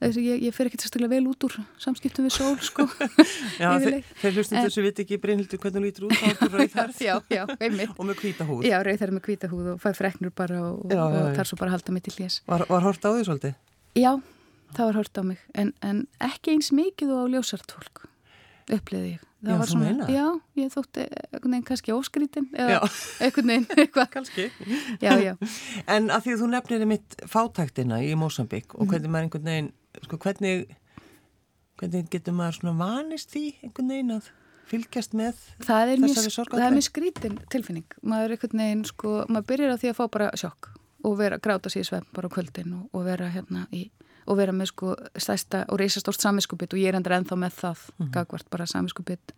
ég, 0.00 0.42
ég 0.46 0.54
fer 0.54 0.68
ekki 0.68 0.78
sérstaklega 0.78 1.10
vel 1.16 1.26
út 1.30 1.46
úr 1.48 1.56
samskiptum 1.82 2.28
við 2.28 2.34
sól 2.36 2.54
sko 2.62 2.86
Já, 3.62 3.70
þeir 3.82 4.36
hlustum 4.36 4.60
þessu 4.60 4.84
viti 4.86 5.04
ekki 5.04 5.20
breynildu 5.22 5.58
hvernig 5.58 5.80
hún 5.80 5.86
lítur 5.88 6.08
út 6.08 6.18
á 6.22 6.46
rauðherð 6.46 7.02
já, 7.08 7.14
já, 7.32 7.44
og 7.44 8.04
með 8.06 8.22
hvítahúð 8.22 8.66
Já, 8.68 8.78
rauðherð 8.86 9.18
með 9.18 9.24
hvítahúð 9.28 9.70
og 9.74 9.80
fær 9.82 9.98
freknur 9.98 10.34
bara 10.38 10.60
og, 10.70 10.82
já, 10.86 11.02
og, 11.02 11.20
og 11.22 11.38
þar 11.38 11.50
svo 11.50 11.60
bara 11.60 11.74
halda 11.74 11.94
mig 11.96 12.06
til 12.06 12.16
hljés 12.18 12.40
Var, 12.48 12.66
var 12.70 12.86
hort 12.86 13.02
á 13.02 13.10
því 13.10 13.24
svolítið? 13.30 13.56
Já, 13.98 14.12
það 14.76 14.90
var 14.90 15.00
hort 15.02 15.18
á 15.18 15.22
mig 15.32 15.46
en, 15.58 15.72
en 15.82 16.04
ekki 16.30 16.54
eins 16.54 16.70
mikið 16.74 17.16
og 17.16 17.26
á 17.26 17.30
ljósartólk 17.34 18.06
uppliði 18.68 19.16
ég 19.16 19.24
Það 19.38 19.52
já, 19.54 19.66
svona, 19.70 19.84
meina? 19.86 20.06
Já, 20.10 20.24
ég 20.58 20.70
þótti 20.72 21.02
einhvern 21.06 21.52
veginn 21.52 21.66
kannski 21.68 21.92
óskrítin 21.94 22.46
eða 22.58 22.78
einhvern 23.22 23.52
veginn 23.52 23.66
eitthvað. 23.76 24.08
Kannski. 24.16 24.46
Já, 24.98 25.12
já. 25.22 25.34
En 25.86 26.10
að 26.10 26.24
því 26.24 26.32
að 26.34 26.40
þú 26.40 26.48
nefnir 26.54 26.86
mitt 26.90 27.18
fátæktina 27.30 28.00
í 28.02 28.16
Mósambík 28.18 28.74
og 28.74 28.82
mhm. 28.82 28.90
hvernig 28.90 29.12
maður 29.14 29.28
einhvern 29.28 29.50
veginn 29.52 29.70
sko 30.04 30.18
hvernig 30.22 30.66
hvernig 31.78 32.10
getur 32.12 32.36
maður 32.36 32.58
svona 32.58 32.74
vanist 32.78 33.32
því 33.34 33.44
einhvern 33.62 33.92
veginn 33.94 34.16
að 34.16 34.30
fylgjast 34.68 35.14
með 35.16 35.38
þessari 35.64 36.32
sorgátræð? 36.34 36.58
Það 36.58 36.66
er 36.66 36.74
mjög 36.76 36.88
skrítin 36.88 37.38
tilfinning, 37.52 37.94
maður 38.02 38.26
er 38.26 38.36
einhvern 38.36 38.64
veginn 38.64 38.84
sko, 38.88 39.14
maður 39.28 39.48
byrjar 39.52 39.72
á 39.74 39.80
því 39.80 39.92
að 39.92 39.98
fá 39.98 40.04
bara 40.16 40.32
sjokk 40.36 40.70
og 41.06 41.14
vera, 41.20 41.38
gráta 41.38 41.70
sér 41.72 41.86
svefn 41.86 42.10
bara 42.14 42.28
á 42.28 42.34
kvöldin 42.34 42.74
og, 42.74 42.88
og 42.92 43.06
vera 43.06 43.30
hérna 43.32 43.64
í 43.72 43.86
og 44.28 44.36
vera 44.36 44.52
með 44.52 44.72
sko 44.72 44.92
stæsta 45.16 45.62
og 45.72 45.80
reysastórt 45.80 46.20
samiskupið 46.20 46.74
og 46.74 46.82
ég 46.82 46.90
er 46.90 46.98
endur 46.98 47.16
ennþá 47.16 47.38
með 47.38 47.54
það 47.62 47.78
mm 47.78 48.04
-hmm. 48.04 48.12
gagvart 48.12 48.50
bara 48.50 48.66
samiskupið 48.66 49.32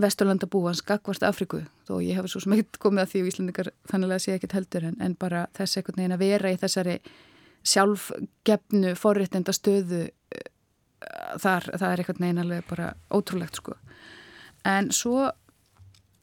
Vesturlanda 0.00 0.46
búans, 0.46 0.80
gagvart 0.82 1.22
Afriku 1.22 1.60
og 1.88 2.02
ég 2.02 2.14
hef 2.14 2.30
svo 2.30 2.40
smegt 2.40 2.78
komið 2.78 3.02
að 3.02 3.10
því 3.10 3.20
og 3.20 3.26
Íslandikar 3.26 3.68
þannig 3.90 4.12
að 4.12 4.18
sé 4.18 4.34
ekkert 4.34 4.52
heldur 4.52 4.84
en, 4.84 4.96
en 5.00 5.14
bara 5.14 5.46
þess 5.52 5.76
veginn 5.76 6.12
að 6.12 6.18
vera 6.18 6.52
í 6.52 6.56
þessari 6.56 7.00
sjálfgefnu 7.66 8.94
forréttenda 8.98 9.54
stöðu 9.56 10.06
eh, 10.08 10.48
þar, 11.42 11.68
það 11.74 11.88
er 11.90 12.02
eitthvað 12.02 12.24
neynalveg 12.24 12.66
bara 12.70 12.94
ótrúlegt 13.12 13.60
sko 13.60 13.76
en 14.68 14.90
svo 14.94 15.28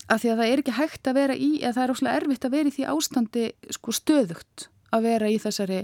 að 0.08 0.24
því 0.24 0.32
að 0.32 0.42
það 0.42 0.50
er 0.50 0.64
ekki 0.64 0.78
hægt 0.78 1.08
að 1.10 1.18
vera 1.20 1.36
í 1.36 1.52
eða 1.62 1.76
það 1.78 1.84
er 1.84 1.94
óslega 1.94 2.20
erfitt 2.22 2.48
að 2.48 2.58
vera 2.58 2.70
í 2.70 2.76
því 2.76 2.90
ástandi 2.94 3.48
sko 3.76 3.96
stöðugt 3.96 4.68
að 4.96 5.10
vera 5.10 5.32
í 5.32 5.40
þessari 5.42 5.82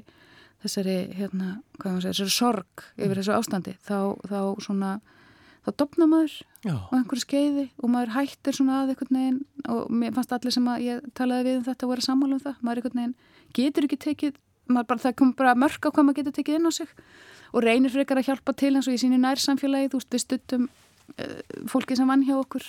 þessari, 0.64 0.98
hérna, 1.18 1.58
hvað 1.80 1.98
maður 1.98 2.06
segir, 2.06 2.14
þessari 2.14 2.36
sorg 2.38 2.86
yfir 2.96 3.10
mm. 3.12 3.18
þessu 3.20 3.36
ástandi 3.36 3.74
þá, 3.84 3.98
þá 4.30 4.40
svona 4.64 4.92
þá 5.64 5.70
dopna 5.80 6.08
maður 6.12 6.38
Já. 6.64 6.76
á 6.76 6.94
einhverju 6.96 7.24
skeiði 7.24 7.66
og 7.80 7.92
maður 7.92 8.14
hættir 8.18 8.58
svona 8.58 8.80
að 8.82 8.94
einhvern 8.94 9.20
veginn 9.20 9.42
og 9.74 9.92
mér 9.92 10.16
fannst 10.16 10.36
allir 10.36 10.56
sem 10.56 10.70
að 10.72 10.86
ég 10.88 11.12
talaði 11.18 11.48
við 11.50 11.60
um 11.60 11.66
þetta 11.68 11.88
að 11.88 11.94
vera 11.94 12.08
sammála 12.08 12.38
um 12.38 12.44
það, 12.44 12.58
maður 12.62 12.82
einhvern 12.82 13.02
veginn 13.02 13.16
getur 13.60 13.88
ekki 13.88 14.00
tekið, 14.08 14.40
bara, 14.70 15.00
það 15.00 15.16
kom 15.20 15.34
bara 15.38 15.56
mörg 15.60 15.80
á 15.84 15.90
hvað 15.90 16.08
maður 16.08 16.20
getur 16.22 16.38
tekið 16.40 16.60
inn 16.60 16.70
á 16.70 16.72
sig 16.74 16.92
og 17.54 17.64
reynir 17.66 17.94
fyrir 17.94 18.08
ykkar 18.08 18.22
að 18.22 18.30
hjálpa 18.32 18.56
til 18.58 18.74
eins 18.74 18.90
og 18.90 18.96
ég 18.96 19.04
síni 19.04 19.20
nær 19.22 19.42
samfélagi, 19.42 19.92
þú 19.92 20.02
veist 20.02 20.16
við 20.16 20.24
stuttum 20.24 20.68
uh, 20.68 21.40
fólki 21.70 21.98
sem 22.00 22.10
vann 22.10 22.26
hjá 22.26 22.36
okkur. 22.40 22.66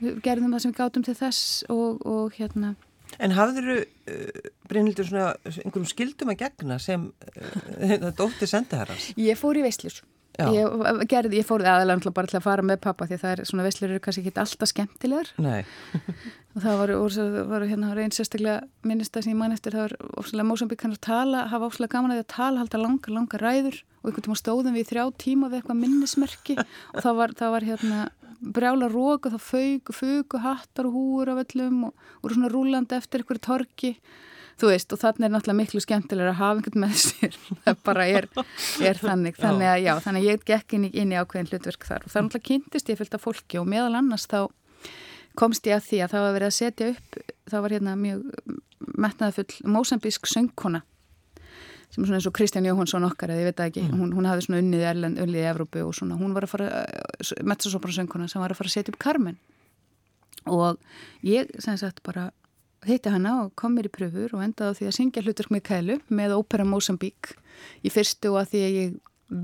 Við 0.00 0.22
gerðum 0.24 0.54
það 0.54 0.64
sem 0.64 0.72
við 0.72 0.80
gátum 0.80 1.06
til 1.06 1.16
þess 1.18 1.42
og, 1.70 2.00
og 2.08 2.38
hérna. 2.38 2.74
En 3.22 3.34
hafður 3.36 3.68
þú, 3.70 3.76
uh, 4.10 4.48
Brynildur, 4.70 5.06
svona 5.06 5.34
einhverjum 5.50 5.90
skildum 5.92 6.32
að 6.34 6.42
gegna 6.42 6.80
sem 6.82 7.10
uh, 7.10 8.08
dóttir 8.20 8.50
sendaherras? 8.50 9.12
Ég 9.20 9.38
fór 9.38 9.60
í 9.60 9.66
veisljus 9.66 10.00
Ég, 10.54 11.06
gerði, 11.10 11.40
ég 11.40 11.46
fór 11.48 11.64
aðalega 11.64 12.12
bara 12.16 12.30
til 12.30 12.38
að 12.38 12.46
fara 12.46 12.64
með 12.66 12.78
pappa 12.84 13.08
því 13.08 13.18
það 13.22 13.32
er 13.32 13.42
svona 13.50 13.66
veslur 13.66 13.90
eru 13.90 14.02
kannski 14.04 14.24
ekki 14.24 14.42
alltaf 14.42 14.70
skemmtilegar. 14.70 15.32
Og 16.54 16.64
það 16.64 16.80
var, 16.80 16.92
var 17.50 17.66
hérna 17.70 17.90
einn 18.02 18.14
sérstaklega 18.14 18.86
minnista 18.86 19.22
sem 19.22 19.34
ég 19.34 19.38
man 19.38 19.54
eftir 19.54 19.76
það 19.76 19.84
var 19.86 20.22
óslulega 20.22 20.48
Mósambík 20.48 20.86
hann 20.86 20.96
að 20.96 21.02
tala, 21.06 21.44
hafa 21.52 21.68
óslulega 21.70 21.94
gaman 21.94 22.14
að 22.14 22.20
því 22.20 22.24
að 22.24 22.32
tala 22.34 22.64
halda 22.64 22.80
langa, 22.80 23.12
langa 23.14 23.42
ræður 23.42 23.76
og 24.00 24.08
einhvern 24.08 24.26
tíma 24.26 24.40
stóðum 24.40 24.78
við 24.78 24.82
í 24.82 24.88
þrjá 24.88 25.04
tíma 25.22 25.50
við 25.50 25.60
eitthvað 25.60 25.80
minnismerki. 25.84 26.56
Og 26.94 27.04
það 27.04 27.20
var, 27.20 27.36
það 27.38 27.54
var 27.54 27.68
hérna 27.68 28.00
brjála 28.40 28.88
rók 28.90 29.28
og 29.28 29.36
það 29.36 29.44
fög, 29.44 29.92
fög 29.94 30.34
og 30.38 30.44
hattar 30.44 30.88
og 30.88 30.96
húur 30.96 31.30
af 31.30 31.42
öllum 31.44 31.90
og 31.90 32.04
voru 32.22 32.36
svona 32.36 32.50
rúlandi 32.52 32.96
eftir 32.96 33.20
einhverju 33.20 33.44
torki 33.44 33.92
þú 34.60 34.70
veist, 34.70 34.92
og 34.94 35.00
þannig 35.00 35.26
er 35.26 35.34
náttúrulega 35.34 35.60
miklu 35.60 35.82
skemmtilega 35.84 36.32
að 36.34 36.40
hafa 36.40 36.60
einhvern 36.60 36.84
með 36.84 36.96
sér. 37.02 37.36
Það 37.64 37.82
bara 37.88 38.06
er, 38.06 38.28
er 38.90 39.00
þannig. 39.00 39.38
Þannig 39.40 39.72
að 39.72 39.82
já, 39.84 39.92
þannig 40.06 40.22
að 40.24 40.30
ég 40.30 40.46
gekk 40.52 40.76
inn 40.76 40.86
í, 40.88 40.92
inn 41.02 41.14
í 41.14 41.20
ákveðin 41.20 41.50
hlutverk 41.50 41.86
þar. 41.88 42.06
Og 42.06 42.12
það 42.12 42.20
er 42.20 42.26
náttúrulega 42.28 42.48
kynntist 42.50 42.92
ég 42.92 43.00
fylgt 43.00 43.16
af 43.16 43.24
fólki 43.24 43.60
og 43.60 43.68
meðal 43.70 43.94
annars 43.98 44.28
þá 44.30 44.40
komst 45.38 45.66
ég 45.68 45.78
að 45.78 45.86
því 45.86 46.00
að 46.04 46.12
það 46.12 46.24
var 46.26 46.36
verið 46.36 46.50
að 46.50 46.56
setja 46.56 46.88
upp 46.90 47.18
það 47.50 47.64
var 47.64 47.74
hérna 47.76 47.96
mjög 47.98 48.22
metnaðafull 49.00 49.70
mósambísk 49.70 50.28
söngkona 50.30 50.82
sem 51.90 52.04
svona 52.04 52.20
eins 52.20 52.28
og 52.28 52.34
Kristján 52.36 52.66
Jóhansson 52.68 53.06
okkar 53.06 53.32
eða 53.34 53.42
ég 53.42 53.48
veit 53.50 53.62
ekki, 53.64 53.82
mm. 53.82 53.98
hún, 53.98 54.12
hún 54.14 54.28
hafði 54.30 54.46
svona 54.46 54.60
unnið 54.62 54.84
Erlend, 54.92 55.22
unnið 55.22 55.40
í 55.42 55.48
Evrópu 55.50 55.82
og 55.82 55.94
svona, 55.98 56.18
hún 56.20 56.36
var 56.36 56.46
að 56.46 56.52
fara 56.52 56.82
metzasopra 57.50 57.94
söngkona 57.96 58.28
sem 58.30 58.42
var 58.42 58.54
að 58.54 58.60
fara 58.60 58.70
að 58.70 58.76
setja 58.76 58.94
upp 58.94 59.00
Carmen. 59.02 59.40
Og 60.46 60.78
ég 61.26 61.50
sem 61.58 61.74
sagt 61.80 61.98
bara 62.06 62.28
hitti 62.88 63.12
hana 63.12 63.34
og 63.44 63.54
kom 63.60 63.74
mér 63.76 63.90
í 63.90 63.92
pröfur 63.92 64.34
og 64.36 64.44
endaði 64.44 64.72
á 64.72 64.76
því 64.78 64.88
að 64.88 64.96
syngja 64.96 65.24
hlutverk 65.24 65.52
með 65.52 65.64
kælu 65.68 65.96
með 66.08 66.36
ópera 66.38 66.66
Mosambík 66.68 67.34
í 67.84 67.92
fyrstu 67.92 68.32
og 68.32 68.40
að 68.42 68.52
því 68.52 68.62
að 68.64 68.76
ég 68.78 68.94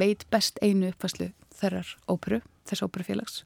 veit 0.00 0.24
best 0.32 0.58
einu 0.64 0.90
uppfæslu 0.90 1.30
þerrar 1.56 1.92
óperu, 2.10 2.40
þess 2.68 2.84
óperufélags. 2.84 3.44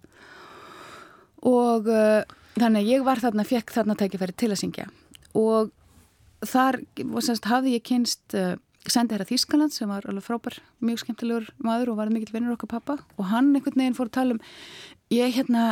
Og 1.47 1.89
uh, 1.91 2.23
þannig 2.57 2.83
að 2.83 2.91
ég 2.91 3.05
var 3.07 3.23
þarna, 3.23 3.47
fekk 3.47 3.75
þarna 3.75 3.97
tækifæri 3.99 4.37
til 4.37 4.51
að 4.51 4.61
syngja. 4.63 4.89
Og 5.39 5.71
þar 6.47 6.81
semst, 7.23 7.49
hafði 7.49 7.77
ég 7.77 7.87
kynst 7.87 8.37
uh, 8.39 8.57
sendi 8.89 9.15
hér 9.15 9.25
að 9.27 9.33
Þískaland 9.35 9.75
sem 9.75 9.91
var 9.91 10.07
alveg 10.09 10.25
frábær, 10.25 10.57
mjög 10.81 11.03
skemmtilegur 11.03 11.51
maður 11.61 11.93
og 11.93 11.99
var 12.01 12.13
mikill 12.13 12.33
vinnur 12.33 12.55
okkar 12.57 12.71
pappa 12.79 12.97
og 13.19 13.29
hann 13.29 13.53
einhvern 13.53 13.77
veginn 13.77 13.97
fór 13.99 14.09
að 14.09 14.17
tala 14.17 14.37
um 14.37 14.41
ég 15.13 15.35
hérna, 15.35 15.65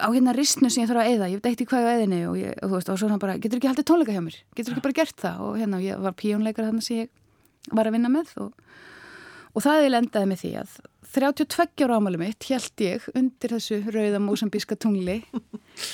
á 0.00 0.08
hérna 0.08 0.34
ristnu 0.34 0.70
sem 0.72 0.82
ég 0.82 0.90
þarf 0.90 1.04
að 1.04 1.12
eða, 1.14 1.30
ég 1.30 1.40
veit 1.40 1.50
eitt 1.52 1.62
í 1.62 1.68
hvað 1.68 1.86
á 1.86 1.92
eðinni 1.94 2.20
og, 2.26 2.38
ég, 2.40 2.54
og 2.58 2.70
þú 2.72 2.78
veist, 2.78 2.90
og 2.90 3.00
svo 3.00 3.10
hann 3.12 3.22
bara, 3.22 3.36
getur 3.38 3.60
ekki 3.60 3.70
haldið 3.70 3.88
tónleika 3.90 4.14
hjá 4.16 4.22
mér? 4.24 4.38
Getur 4.56 4.74
ekki 4.74 4.84
bara 4.86 4.98
gert 4.98 5.18
það? 5.20 5.42
Og 5.46 5.58
hérna, 5.60 5.82
ég 5.84 6.00
var 6.00 6.16
píjónleikar 6.16 6.70
þannig 6.70 6.86
sem 6.86 7.02
ég 7.02 7.74
var 7.76 7.90
að 7.90 7.98
vinna 7.98 8.10
með 8.10 8.32
og, 8.40 8.64
og 9.52 9.66
það 9.66 9.84
er 9.84 9.94
lendaði 9.94 10.30
með 10.30 10.42
því 10.42 10.52
að 10.62 10.78
32 11.10 11.84
ára 11.84 11.98
ámali 11.98 12.20
mitt 12.20 12.46
held 12.48 12.84
ég 12.86 13.06
undir 13.18 13.56
þessu 13.56 13.80
rauða 13.90 14.22
músambíska 14.22 14.78
tungli 14.80 15.20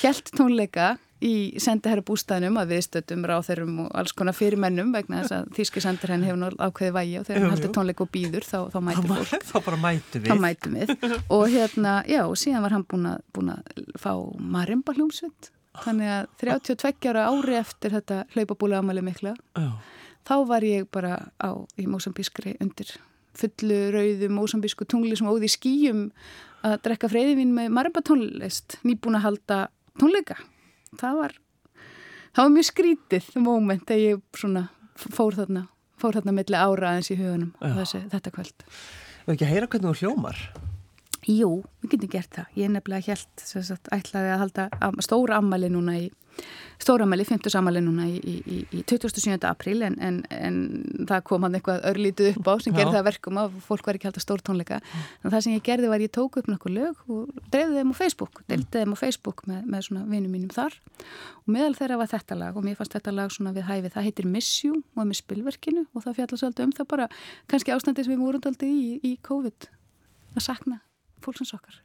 held 0.03 0.31
tónleika 0.37 0.93
í 1.23 1.33
sendiherra 1.61 2.03
bústæðnum 2.05 2.59
að 2.61 2.73
viðstöldum 2.75 3.25
ráþeirum 3.25 3.77
og 3.85 3.89
alls 3.97 4.13
konar 4.17 4.35
fyrir 4.37 4.59
mennum 4.61 4.91
vegna 4.93 5.23
þess 5.23 5.33
að 5.33 5.47
þýski 5.57 5.81
sendiherrin 5.81 6.25
hefur 6.27 6.41
náttúrulega 6.43 6.69
ákveði 6.69 6.95
vægi 6.97 7.15
og 7.17 7.27
þegar 7.27 7.41
hann 7.41 7.53
heldur 7.55 7.73
tónleik 7.77 8.03
og 8.03 8.11
býður 8.13 8.45
þá, 8.45 8.57
þá 8.73 8.79
mætir 8.85 9.09
fólk. 9.11 9.47
Þá 9.49 9.57
bara 9.65 9.79
mætu 9.81 10.21
við. 10.21 10.29
Þá 10.29 10.43
mætu 10.43 10.73
við 10.75 10.93
og 11.37 11.45
hérna, 11.53 11.93
já, 12.05 12.21
síðan 12.37 12.65
var 12.67 12.75
hann 12.77 12.87
búin 12.93 13.09
að, 13.55 13.71
fá 13.97 14.11
marimba 14.37 14.93
hljómsvind 14.97 15.49
þannig 15.83 16.11
að 16.13 16.27
32 16.41 17.11
ára 17.11 17.27
ári 17.31 17.57
eftir 17.59 17.93
þetta 17.97 18.23
hlaupabúlega 18.33 18.81
amali 18.83 19.03
mikla 19.05 19.33
já. 19.35 19.69
þá 20.27 20.35
var 20.49 20.65
ég 20.65 20.87
bara 20.93 21.17
á 21.37 21.49
í 21.77 21.87
Mósambískri 21.89 22.55
undir 22.63 22.93
fullu 23.37 23.79
rauðu 23.93 24.29
Mósambísku 24.33 24.87
tungli 24.89 25.17
sem 25.17 25.29
óði 25.29 25.49
skýjum 25.53 26.07
að 26.65 26.77
drekka 26.87 27.09
freyðivinn 27.11 27.53
með 27.55 27.73
marimba 27.77 28.03
tónlist 28.05 28.79
nýbúin 28.87 29.19
að 29.19 29.27
halda 29.27 29.59
tónleika 30.01 30.39
það 30.95 31.19
var 31.21 31.35
það 32.35 32.43
var 32.43 32.53
mjög 32.55 32.69
skrítið 32.69 33.31
moment 33.43 33.91
að 33.93 34.03
ég 34.03 34.23
svona 34.37 34.67
fór 34.97 35.37
þarna 35.37 35.67
fór 35.97 36.17
þarna 36.19 36.35
melli 36.37 36.57
ára 36.57 36.93
aðeins 36.93 37.11
í 37.11 37.17
hugunum 37.17 37.53
þessi, 37.59 38.03
þetta 38.11 38.33
kvöld. 38.35 38.65
Þú 39.25 39.33
ekki 39.33 39.47
að 39.47 39.53
heyra 39.53 39.69
hvernig 39.71 39.89
þú 39.89 40.05
hljómar? 40.05 40.41
Jú, 41.27 41.49
við 41.81 41.93
getum 41.95 42.11
gert 42.13 42.37
það. 42.37 42.51
Ég 42.55 42.69
nefnilega 42.71 43.11
helt 43.11 43.89
ætlaði 43.97 44.29
að 44.31 44.41
halda 44.43 44.67
stóra 45.03 45.41
ammali 45.41 45.71
núna 45.73 45.97
í 45.99 46.05
stóramæli, 46.77 47.25
50 47.25 47.51
samæli 47.51 47.81
núna 47.81 48.05
í, 48.09 48.17
í, 48.21 48.57
í 48.77 48.83
27. 48.85 49.37
apríl 49.49 49.81
en, 49.87 49.95
en, 50.03 50.19
en 50.33 50.57
það 51.09 51.23
kom 51.29 51.45
hann 51.45 51.57
eitthvað 51.57 51.85
örlítið 51.89 52.35
upp 52.35 52.49
á 52.49 52.53
sem 52.61 52.75
gerði 52.75 52.93
það 52.97 53.07
verkum 53.09 53.39
að 53.41 53.55
fólk 53.65 53.89
var 53.89 53.97
ekki 53.97 54.09
haldið 54.09 54.25
stór 54.25 54.43
tónleika 54.45 54.77
en 54.77 55.33
það 55.33 55.39
sem 55.45 55.55
ég 55.55 55.65
gerði 55.65 55.89
var 55.91 56.03
ég 56.05 56.13
tók 56.13 56.37
upp 56.41 56.49
nokkuð 56.51 56.75
lög 56.75 57.01
og 57.09 57.31
dreifði 57.49 57.79
þeim 57.79 57.93
á 57.93 57.95
Facebook, 57.97 58.43
deltið 58.51 58.85
þeim 58.85 58.93
á 58.93 58.97
Facebook 59.01 59.43
með, 59.49 59.65
með 59.73 59.87
svona 59.89 60.05
vinum 60.11 60.37
mínum 60.37 60.53
þar. 60.53 60.77
Og 61.43 61.51
meðal 61.55 61.75
þeirra 61.79 61.99
var 62.03 62.11
þetta 62.13 62.37
lag 62.37 62.59
og 62.59 62.67
mér 62.67 62.77
fannst 62.77 62.93
þetta 62.97 63.15
lag 63.15 63.33
svona 63.33 63.55
við 63.57 63.67
hæfið, 63.71 63.95
það 63.95 64.07
heitir 64.09 64.29
Miss 64.29 64.61
You 64.63 64.77
og 64.77 65.03
er 65.03 65.09
með 65.09 65.21
spilverkinu 65.23 65.85
og 65.93 66.05
það 66.05 66.21
fjallast 66.21 66.47
alltaf 66.49 66.67
um 66.67 66.77
það 66.77 66.91
bara 66.93 67.09
kannski 67.49 67.73
ástandi 67.73 68.05
sem 68.05 68.13
við 68.13 68.23
vorum 68.25 68.45
alltaf 68.45 68.69
í, 68.69 68.99
í 69.01 69.17
COVID 69.25 69.69
að 70.37 70.45
sakna 70.45 70.81
fólksins 71.23 71.55
okkar 71.57 71.81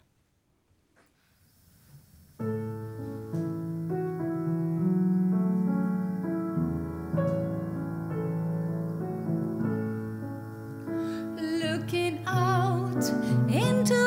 into 13.10 14.01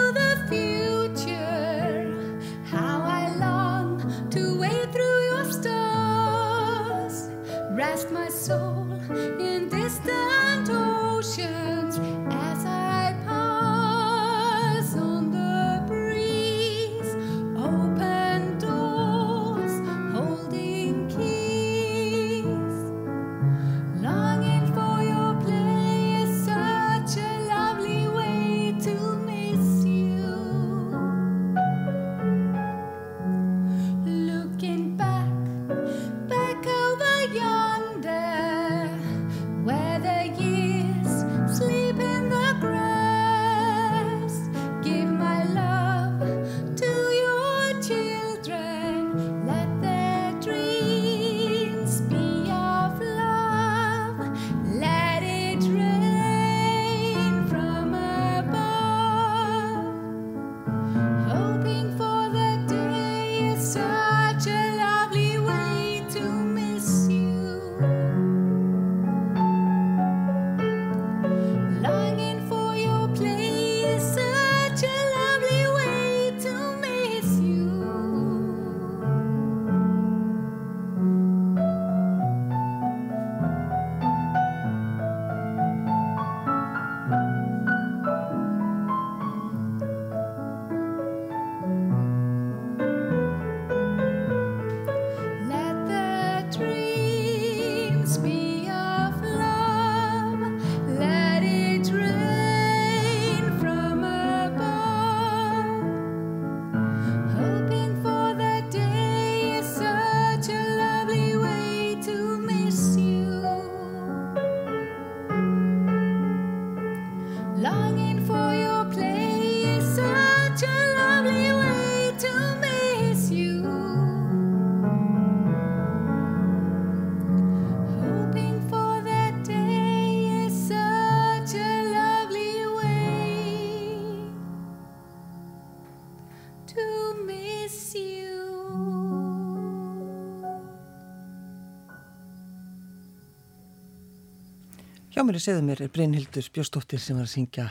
Hjá 145.16 145.24
mér 145.24 145.38
er 145.38 145.44
segðuð 145.46 145.64
mér 145.64 145.82
er 145.86 145.92
Brynhildur 145.96 146.48
Björnstóttir 146.52 147.00
sem 147.00 147.16
var 147.16 147.24
að 147.24 147.30
syngja 147.32 147.64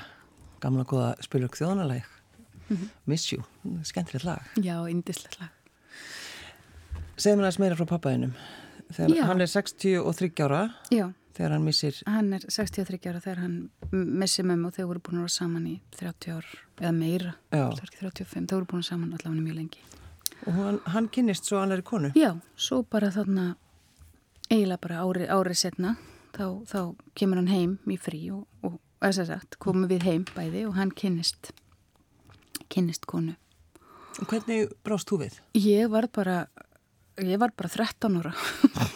gamla 0.63 0.81
góða 0.89 1.11
spilurk 1.21 1.59
þjóðanalæg 1.59 2.07
mm 2.07 2.77
-hmm. 2.77 2.87
Miss 3.05 3.33
You, 3.33 3.43
skemmtilegt 3.85 4.25
lag. 4.25 4.41
Já, 4.57 4.89
indislegt 4.89 5.37
lag. 5.41 5.51
Segð 7.19 7.37
mér 7.37 7.45
aðeins 7.45 7.59
meira 7.59 7.77
frá 7.77 7.85
pappaðinum 7.85 8.33
þegar 8.91 9.27
hann 9.27 9.41
er 9.41 9.47
63 9.47 10.41
ára 10.41 10.75
Já. 10.91 11.13
þegar 11.35 11.51
hann 11.51 11.65
missir 11.65 12.03
Hann 12.07 12.33
er 12.33 12.41
63 12.49 13.09
ára 13.09 13.21
þegar 13.21 13.39
hann 13.39 13.71
missir 13.93 14.45
mömmu 14.45 14.69
og 14.69 14.75
þau 14.75 14.87
voru 14.87 15.01
búin 15.01 15.19
að 15.19 15.21
vera 15.21 15.29
saman 15.29 15.67
í 15.67 15.81
30 15.99 16.33
ár 16.33 16.47
eða 16.81 16.93
meira, 16.93 17.35
35 17.51 18.47
þau 18.49 18.57
voru 18.57 18.67
búin 18.67 18.81
að 18.81 18.89
saman 18.89 19.13
allavega 19.13 19.43
mjög 19.43 19.55
lengi. 19.55 19.79
Og 20.47 20.53
hann, 20.53 20.81
hann 20.87 21.09
kynnist 21.09 21.45
svo 21.45 21.59
annari 21.59 21.83
konu? 21.83 22.11
Já, 22.15 22.41
svo 22.57 22.83
bara 22.83 23.11
þarna 23.11 23.57
eiginlega 24.49 24.81
bara 24.81 25.05
árið 25.05 25.29
ári 25.29 25.55
setna 25.55 25.97
þá, 26.35 26.47
þá 26.69 26.81
kemur 27.19 27.41
hann 27.41 27.53
heim 27.53 27.79
í 27.91 27.99
frí 28.01 28.27
og, 28.35 28.45
og 28.67 28.79
þess 29.03 29.25
að 29.25 29.31
sagt, 29.33 29.59
komum 29.63 29.89
við 29.91 30.07
heim 30.09 30.27
bæði 30.35 30.67
og 30.69 30.77
hann 30.79 30.93
kynnist 30.95 31.53
kynnist 32.73 33.09
konu 33.11 33.37
og 34.21 34.31
Hvernig 34.31 34.71
brást 34.87 35.11
þú 35.11 35.25
við? 35.25 35.41
Ég 35.59 35.89
var 35.91 36.07
bara 36.15 36.45
ég 37.19 37.39
var 37.43 37.55
bara 37.57 37.71
13 37.71 38.21
ára 38.21 38.35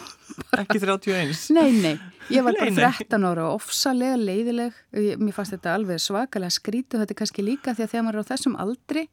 Ekki 0.59 0.81
31? 0.83 1.45
Nei, 1.55 1.69
nei, 1.79 1.93
ég 2.33 2.43
var 2.45 2.57
bara 2.59 2.73
13 2.75 3.27
ára 3.29 3.47
og 3.49 3.61
ofsalega 3.61 4.17
leiðileg. 4.19 4.75
Mér 5.21 5.35
fannst 5.35 5.55
þetta 5.55 5.77
alveg 5.77 6.01
svakalega 6.03 6.55
skrítu 6.55 6.99
þetta 6.99 7.15
er 7.15 7.19
kannski 7.21 7.45
líka 7.45 7.75
því 7.77 7.85
að 7.85 7.93
þegar 7.93 8.05
maður 8.07 8.19
er 8.19 8.27
á 8.27 8.31
þessum 8.33 8.59
aldri 8.59 9.05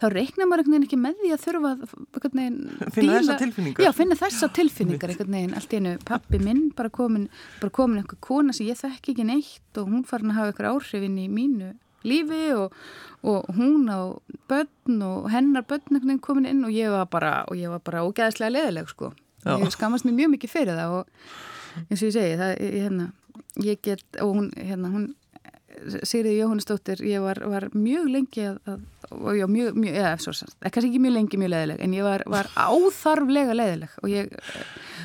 þá 0.00 0.06
reiknar 0.12 0.48
maður 0.48 0.62
einhvern 0.62 0.74
veginn 0.74 0.86
ekki 0.88 0.98
með 1.00 1.20
því 1.20 1.30
að 1.34 1.44
þurfa 1.44 1.72
veginn, 2.24 2.58
finna 2.94 3.18
þessa 3.18 3.36
tilfinningar. 3.42 3.84
Já, 3.84 3.90
finna 3.96 4.18
þessa 4.18 4.48
tilfinningar 4.56 5.12
einhvern 5.12 5.36
veginn, 5.36 5.54
allt 5.58 5.74
í 5.74 5.80
enu 5.80 5.94
pappi 6.08 6.40
minn 6.42 6.64
bara 6.76 6.92
komin, 6.94 7.28
bara 7.60 7.74
komin 7.80 8.02
einhver 8.02 8.20
kona 8.24 8.56
sem 8.56 8.70
ég 8.70 8.80
þekk 8.80 9.12
ekki 9.14 9.28
neitt 9.28 9.80
og 9.80 9.92
hún 9.92 10.04
farin 10.08 10.32
að 10.32 10.40
hafa 10.40 10.52
einhver 10.52 10.70
áhrifin 10.72 11.18
í 11.20 11.28
mínu 11.32 11.72
lífi 12.08 12.44
og, 12.56 12.76
og 13.28 13.48
hún 13.56 13.88
á 13.92 14.16
börn 14.48 15.02
og 15.04 15.28
hennar 15.32 15.66
börn 15.68 16.20
komin 16.24 16.48
inn 16.48 16.64
og 16.64 16.72
ég 16.72 16.92
var 16.92 17.10
bara 17.12 17.34
og 17.48 17.60
ég 17.60 17.72
var 17.72 17.82
bara 17.84 18.06
ógæðslega 18.08 18.56
leðileg 18.56 18.88
sko 18.88 19.12
já. 19.44 19.54
ég 19.56 19.72
skamast 19.74 20.06
mér 20.06 20.18
mjög 20.18 20.34
mikið 20.36 20.52
fyrir 20.52 20.78
það 20.78 20.98
og 20.98 21.80
eins 21.86 22.02
og 22.02 22.06
ég 22.08 22.14
segi 22.16 22.36
það, 22.40 22.52
ég, 22.58 22.76
hérna, 22.84 23.08
ég 23.64 23.82
get, 23.84 24.06
og 24.20 24.36
hún, 24.36 24.52
hérna, 24.58 24.92
hún 24.92 25.08
Sigriði 25.80 26.42
Jóhannesdóttir, 26.42 27.00
ég 27.06 27.22
var, 27.24 27.38
var 27.48 27.68
mjög 27.72 28.08
lengi 28.12 28.42
að, 28.50 28.80
og 29.14 29.36
já, 29.38 29.46
mjög, 29.48 29.78
mjög, 29.80 29.94
eða, 29.96 30.10
svo 30.20 30.34
sann, 30.36 30.50
kannski 30.66 30.90
ekki 30.90 31.00
mjög 31.00 31.14
lengi 31.14 31.38
mjög 31.40 31.52
leðileg, 31.54 31.78
en 31.84 31.94
ég 31.96 32.04
var, 32.04 32.24
var 32.28 32.50
áþarflega 32.58 33.54
leðileg 33.56 33.94
og 34.02 34.10
ég, 34.12 34.34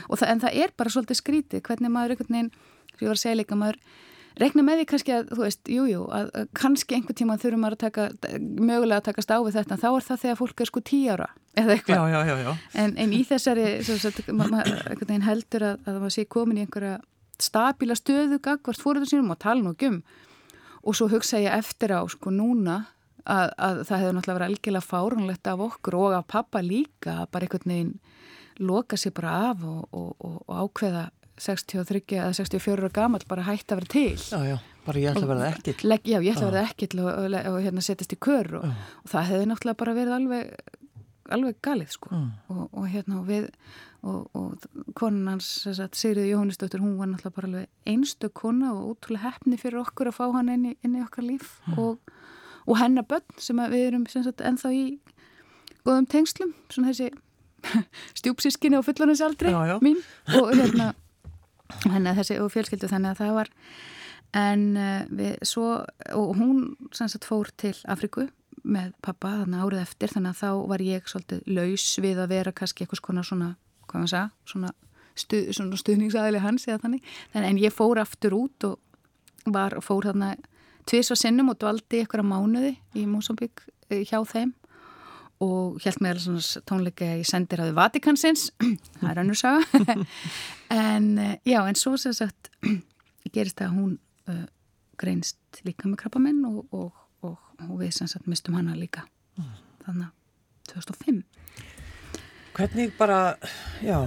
og 0.10 0.20
það, 0.20 0.32
en 0.34 0.42
það 0.44 0.58
er 0.64 0.74
bara 0.82 0.92
svolítið 0.92 1.20
skrítið, 1.22 1.64
hvernig 1.70 1.94
maður 1.94 2.16
einhvern 2.16 2.38
veginn, 2.38 2.52
ég 2.98 3.06
var 3.06 3.16
að 3.16 3.22
segja 3.22 3.40
líka, 3.40 3.60
maður 3.62 3.80
regna 4.42 4.66
með 4.66 4.82
því 4.82 4.86
kannski 4.92 5.16
að, 5.16 5.32
þú 5.32 5.42
veist, 5.44 5.62
jújú, 5.72 5.88
jú, 5.92 6.04
að, 6.16 6.30
kannski 6.58 6.98
einhvern 6.98 7.20
tíma 7.22 7.40
þurfum 7.42 7.68
að 7.70 7.78
taka, 7.86 8.08
mögulega 8.40 9.00
að 9.02 9.08
taka 9.10 9.26
stáfið 9.26 9.58
þetta, 9.60 9.80
þá 9.82 9.90
er 9.92 10.08
það 10.10 10.22
þegar 10.24 10.40
fólk 10.42 10.64
er 10.64 10.72
sko 10.72 10.84
tí 10.92 11.02
ára, 11.08 11.30
eða 11.56 11.76
eitthvað. 11.78 11.96
Já, 11.96 12.16
já, 12.16 12.22
já, 12.30 12.36
já. 12.44 12.54
En, 12.84 12.96
en 13.02 13.16
í 13.16 13.22
þessari, 13.28 13.68
einhvern 13.80 15.06
veginn 15.06 15.28
heldur 15.30 15.68
að, 15.72 15.84
að 15.86 16.00
maður 16.02 16.16
sé 16.18 16.28
komin 16.36 16.60
í 16.60 16.66
einhverja 16.66 16.98
stabíla 17.42 17.96
stöðu 18.00 18.40
gagvart 18.44 18.82
fóröðu 18.82 19.10
sínum 19.12 19.34
og 19.34 19.40
tala 19.44 19.64
nú 19.64 19.74
ekki 19.76 19.92
um 19.92 20.02
og 20.86 20.98
svo 20.98 21.08
hugsa 21.10 21.42
ég 21.42 21.56
eftir 21.56 21.96
á 21.98 22.02
sko 22.10 22.32
núna 22.34 22.84
að, 23.26 23.52
að 23.58 23.80
það 23.90 24.02
hefur 24.02 24.16
náttúrulega 24.18 24.38
verið 24.38 24.50
algjörlega 24.52 24.90
fárunlegt 24.90 25.50
af 25.50 25.64
okkur 25.66 25.98
og 26.00 26.18
af 26.20 26.28
pappa 26.30 26.62
líka 26.62 27.16
bara 27.32 27.48
einhvern 27.48 27.72
veginn 27.74 27.94
loka 28.62 29.00
sér 29.00 29.16
bara 29.18 29.34
af 29.50 29.66
og, 29.68 29.88
og, 29.92 30.12
og 30.22 30.60
ákveða 30.62 31.08
63 31.42 32.02
eða 32.20 32.32
64 32.38 32.80
ára 32.80 32.92
gammal 32.96 33.26
bara 33.28 33.46
hægt 33.50 33.72
að 33.72 33.82
vera 33.82 33.92
til. 33.92 34.16
Já, 34.16 34.40
já, 34.48 34.58
bara 34.86 35.02
ég 35.02 35.12
ætla 35.12 35.26
að 35.26 35.34
verða 35.34 35.50
ekkill 35.52 35.98
Já, 36.06 36.18
ég 36.22 36.32
ætla 36.32 36.46
að 36.46 36.52
verða 36.52 36.70
ekkill 36.70 37.00
og 37.06 37.60
hérna 37.66 37.84
setjast 37.84 38.16
í 38.16 38.20
kör 38.22 38.52
og 38.62 38.68
það 39.12 39.30
hefði 39.32 39.50
náttúrulega 39.52 39.82
bara 39.82 39.98
verið 39.98 40.18
alveg 40.20 40.56
alveg 41.34 41.58
galið 41.66 41.92
sko. 41.96 42.12
Mm. 42.14 42.30
og 42.70 42.88
hérna 42.92 43.22
við 43.26 43.48
og, 44.06 44.28
og 44.38 44.66
konan 44.98 45.32
hans, 45.34 45.48
Sigriði 45.66 46.30
Jóhannesdóttir 46.30 46.84
hún 46.84 46.98
var 47.00 47.10
náttúrulega 47.10 47.38
bara 47.40 47.50
alveg 47.50 47.90
einstu 47.90 48.30
kona 48.30 48.74
og 48.76 48.92
útrúlega 48.94 49.32
hefni 49.32 49.58
fyrir 49.58 49.82
okkur 49.82 50.12
að 50.12 50.20
fá 50.20 50.26
hann 50.36 50.52
inn 50.54 50.68
í, 50.72 50.76
inn 50.86 51.00
í 51.00 51.04
okkar 51.06 51.26
líf. 51.26 51.58
Mm. 51.66 51.80
og, 51.82 52.14
og 52.66 52.80
hennar 52.82 53.08
börn 53.10 53.42
sem 53.42 53.62
við 53.74 53.88
erum 53.90 54.06
sagt, 54.12 54.44
ennþá 54.46 54.74
í 54.76 54.86
góðum 55.86 56.10
tengslum 56.10 56.54
svona 56.70 56.94
þessi 56.94 57.10
stjúpsískinni 58.20 58.78
og 58.78 58.86
fulloninsaldri 58.86 59.54
mín 59.82 59.98
og 60.38 60.54
hérna 60.54 60.94
hennar 61.90 62.18
þessi 62.20 62.40
og 62.42 62.52
fjölskyldu 62.54 62.90
þannig 62.92 63.14
að 63.14 63.22
það 63.24 63.38
var. 63.40 63.52
En 64.36 64.64
uh, 64.78 65.04
við 65.16 65.36
svo 65.48 65.68
og 66.16 66.34
hún 66.40 66.64
sagt, 66.96 67.28
fór 67.28 67.52
til 67.58 67.76
Afriku 67.88 68.28
með 68.66 68.96
pappa 69.06 69.36
þannig 69.44 69.62
árið 69.62 69.84
eftir 69.84 70.12
þannig 70.16 70.34
að 70.34 70.42
þá 70.42 70.50
var 70.72 70.84
ég 70.84 71.10
svolítið 71.10 71.54
laus 71.54 71.86
við 72.02 72.22
að 72.24 72.34
vera 72.34 72.56
kannski 72.56 72.86
eitthvað 72.86 73.02
svona 73.02 73.24
svona 73.28 73.52
hvað 73.86 74.02
maður 74.02 74.12
sagða, 74.12 74.32
svona, 74.50 74.72
stuð, 75.16 75.48
svona 75.54 75.80
stuðningsæðili 75.80 76.42
hans 76.44 76.68
eða 76.68 76.82
þannig, 76.84 77.14
en 77.38 77.62
ég 77.62 77.74
fór 77.74 78.02
aftur 78.02 78.36
út 78.38 78.68
og 78.68 79.54
var, 79.54 79.78
fór 79.86 80.10
þarna 80.10 80.34
tvis 80.90 81.12
og 81.14 81.20
sinnum 81.20 81.52
og 81.54 81.60
dvaldi 81.62 82.04
ykkur 82.04 82.26
á 82.26 82.26
mánuði 82.26 82.76
í 82.98 83.06
Mosambík 83.10 83.66
eh, 83.90 84.02
hjá 84.06 84.20
þeim 84.26 84.54
og 85.44 85.80
held 85.84 86.02
með 86.04 86.22
tónleika 86.70 87.10
í 87.20 87.24
sendiræðu 87.28 87.76
Vatikansins 87.76 88.50
það 89.00 89.10
er 89.12 89.24
annars 89.24 89.46
saga. 89.46 89.96
En 90.76 91.12
eh, 91.22 91.36
já, 91.46 91.60
en 91.70 91.78
svo 91.78 91.94
sem 92.02 92.14
sagt 92.16 92.50
gerist 93.36 93.60
það 93.60 93.68
að 93.68 93.76
hún 93.78 93.92
uh, 94.32 94.46
greinst 94.98 95.60
líka 95.68 95.86
með 95.86 96.00
krabbamenn 96.02 96.40
og, 96.50 96.64
og, 96.74 97.04
og, 97.22 97.36
og 97.68 97.76
við 97.84 97.92
sem 98.00 98.10
sagt 98.10 98.26
mistum 98.32 98.58
hana 98.58 98.74
líka. 98.78 99.06
Mm. 99.36 99.52
þannig 99.86 100.08
að 100.08 100.72
2005 100.72 101.24
Hvernig 102.56 102.94
bara, 102.96 103.36
já, 103.84 103.98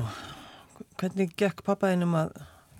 hvernig 0.96 1.34
gekk 1.36 1.60
pappaðinum 1.66 2.14
að, 2.16 2.30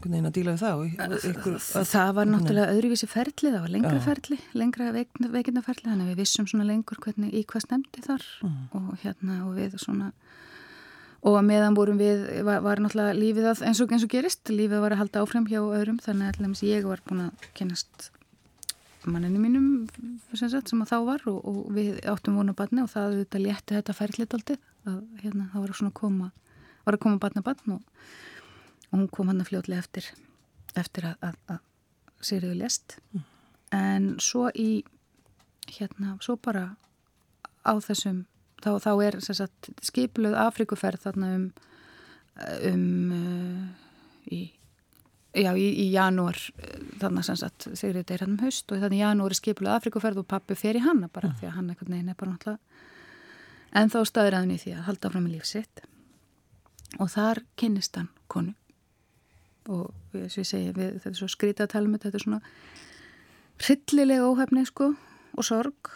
að 0.07 0.35
díla 0.37 0.55
við 0.55 0.63
það? 0.63 0.83
Ykkur, 1.29 1.55
að, 1.59 1.87
það 1.91 2.11
var 2.19 2.29
náttúrulega 2.31 2.75
öðruvísi 2.75 3.09
ferli, 3.11 3.53
það 3.53 3.65
var 3.65 3.73
lengra 3.75 3.95
já. 3.97 4.05
ferli, 4.05 4.39
lengra 4.55 4.91
veikinda 4.95 5.63
ferli, 5.67 5.87
þannig 5.89 6.05
að 6.05 6.13
við 6.13 6.21
vissum 6.23 6.49
svona 6.51 6.69
lengur 6.69 7.01
hvernig 7.03 7.35
í 7.35 7.45
hvað 7.49 7.65
stemdi 7.67 8.05
þar 8.05 8.27
mm. 8.47 8.61
og 8.79 8.93
hérna 9.03 9.39
og 9.47 9.57
við 9.59 9.79
svona, 9.83 10.13
og 11.27 11.41
að 11.41 11.49
meðan 11.51 11.79
vorum 11.79 11.99
við, 11.99 12.23
var, 12.47 12.63
var 12.67 12.85
náttúrulega 12.85 13.19
lífið 13.19 13.51
að, 13.55 13.65
eins 13.71 13.83
og 13.83 13.97
eins 13.97 14.07
og 14.07 14.15
gerist, 14.15 14.55
lífið 14.55 14.85
var 14.85 14.95
að 14.95 15.03
halda 15.03 15.25
áfram 15.25 15.51
hjá 15.51 15.61
öðrum, 15.65 15.99
þannig 16.05 16.31
að 16.31 16.47
allir 16.47 16.71
ég 16.71 16.89
var 16.89 17.03
búin 17.09 17.27
að 17.27 17.51
kennast 17.59 18.11
manninu 19.09 19.41
mínum 19.41 19.69
sem, 20.35 20.49
sagt, 20.51 20.71
sem 20.71 20.83
að 20.83 20.93
þá 20.93 20.99
var 21.07 21.25
og, 21.31 21.39
og 21.49 21.61
við 21.75 21.99
áttum 22.09 22.39
vonu 22.39 22.55
barni 22.57 22.83
og 22.85 22.91
það 22.93 23.13
auðvitað 23.13 23.45
létti 23.45 23.77
þetta 23.77 23.97
ferðlit 23.97 24.37
aldrei 24.37 24.57
að 24.89 24.99
hérna, 25.23 25.49
það 25.53 25.65
var 25.65 25.79
svona 25.79 25.93
að 25.93 25.99
koma 26.01 26.31
var 26.85 26.97
að 26.97 27.05
koma 27.05 27.23
barna 27.23 27.45
barn 27.45 27.77
og, 27.77 28.03
og 28.91 28.99
hún 28.99 29.09
kom 29.13 29.31
hann 29.31 29.43
að 29.43 29.53
fljóðlega 29.53 29.85
eftir 29.85 30.11
eftir 30.79 31.09
að, 31.11 31.17
að, 31.31 31.41
að 31.55 31.65
Sigriður 32.19 32.61
lest 32.65 32.99
mm. 33.15 33.25
en 33.77 34.07
svo 34.23 34.49
í 34.51 34.83
hérna, 35.69 36.17
svo 36.25 36.39
bara 36.41 36.73
á 37.63 37.73
þessum 37.85 38.25
þá, 38.65 38.71
þá 38.83 38.93
er 39.07 39.19
sagt, 39.23 39.71
skipluð 39.85 40.37
Afrikuferð 40.41 41.05
þarna 41.07 41.35
um 41.37 41.51
um 42.69 43.13
uh, 43.13 43.67
í 44.31 44.47
Já, 45.37 45.51
í, 45.61 45.67
í 45.85 45.91
janúar 45.93 46.39
þannig 46.99 47.27
sem 47.27 47.37
sagt, 47.37 47.67
Sigrid 47.77 48.09
er 48.11 48.23
hann 48.25 48.39
um 48.39 48.41
haust 48.47 48.73
og 48.73 48.81
þannig 48.81 49.03
janúar 49.03 49.35
er 49.35 49.39
skipulega 49.39 49.77
Afrikuferð 49.77 50.23
og 50.23 50.27
pappi 50.27 50.57
fer 50.57 50.79
í 50.79 50.81
hanna 50.83 51.11
bara 51.13 51.29
mm. 51.29 51.35
því 51.39 51.47
að 51.47 51.53
hann 51.55 51.69
eitthvað 51.69 51.91
neina 51.93 52.15
er 52.15 52.19
bara 52.19 52.33
náttúrulega 52.33 53.79
en 53.79 53.93
þá 53.93 53.99
staður 54.09 54.37
aðin 54.39 54.55
í 54.55 54.59
því 54.63 54.73
að 54.75 54.87
halda 54.89 55.11
fram 55.13 55.27
í 55.29 55.35
lífsitt 55.35 55.83
og 56.97 57.13
þar 57.13 57.43
kynnist 57.61 58.01
hann 58.01 58.09
konu 58.33 58.57
og 59.69 59.95
þess 60.13 60.39
að 60.39 60.43
ég 60.43 60.51
segja, 60.51 60.75
við, 60.77 60.93
þetta 60.99 61.15
er 61.15 61.21
svo 61.21 61.31
skrítið 61.33 61.65
að 61.67 61.73
tala 61.75 61.89
um 61.89 61.97
þetta, 61.97 62.09
þetta 62.09 62.21
er 62.21 62.27
svona 62.27 62.41
hryllilega 63.59 64.29
óhefni 64.29 64.65
sko 64.69 64.93
og 65.39 65.47
sorg. 65.47 65.93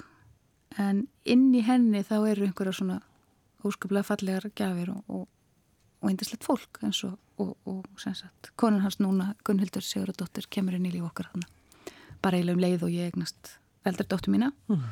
En 0.80 1.06
inn 1.28 1.50
í 1.56 1.62
henni 1.64 2.00
þá 2.06 2.16
eru 2.32 2.46
einhverja 2.46 2.76
svona 2.78 3.00
óskaplega 3.62 4.08
fallegar 4.08 4.48
gafir 4.56 4.92
og, 4.94 5.02
og 5.08 5.28
og 6.02 6.10
eindislegt 6.10 6.42
fólk 6.42 6.80
eins 6.82 7.02
og, 7.06 7.18
og, 7.38 7.84
sem 8.00 8.14
sagt, 8.18 8.50
konan 8.58 8.82
hans 8.82 8.98
núna 8.98 9.32
Gunnhildur 9.46 9.84
Sigurðardóttir 9.86 10.48
kemur 10.50 10.74
inn 10.74 10.88
í 10.88 10.94
líf 10.94 11.06
okkar 11.06 11.30
hana 11.30 11.46
bara 12.22 12.38
eiginlega 12.38 12.58
um 12.58 12.62
leið 12.62 12.86
og 12.86 12.94
ég 12.94 13.10
eignast 13.10 13.56
eldri 13.86 14.06
dóttu 14.06 14.30
mína. 14.30 14.52
Mm. 14.70 14.82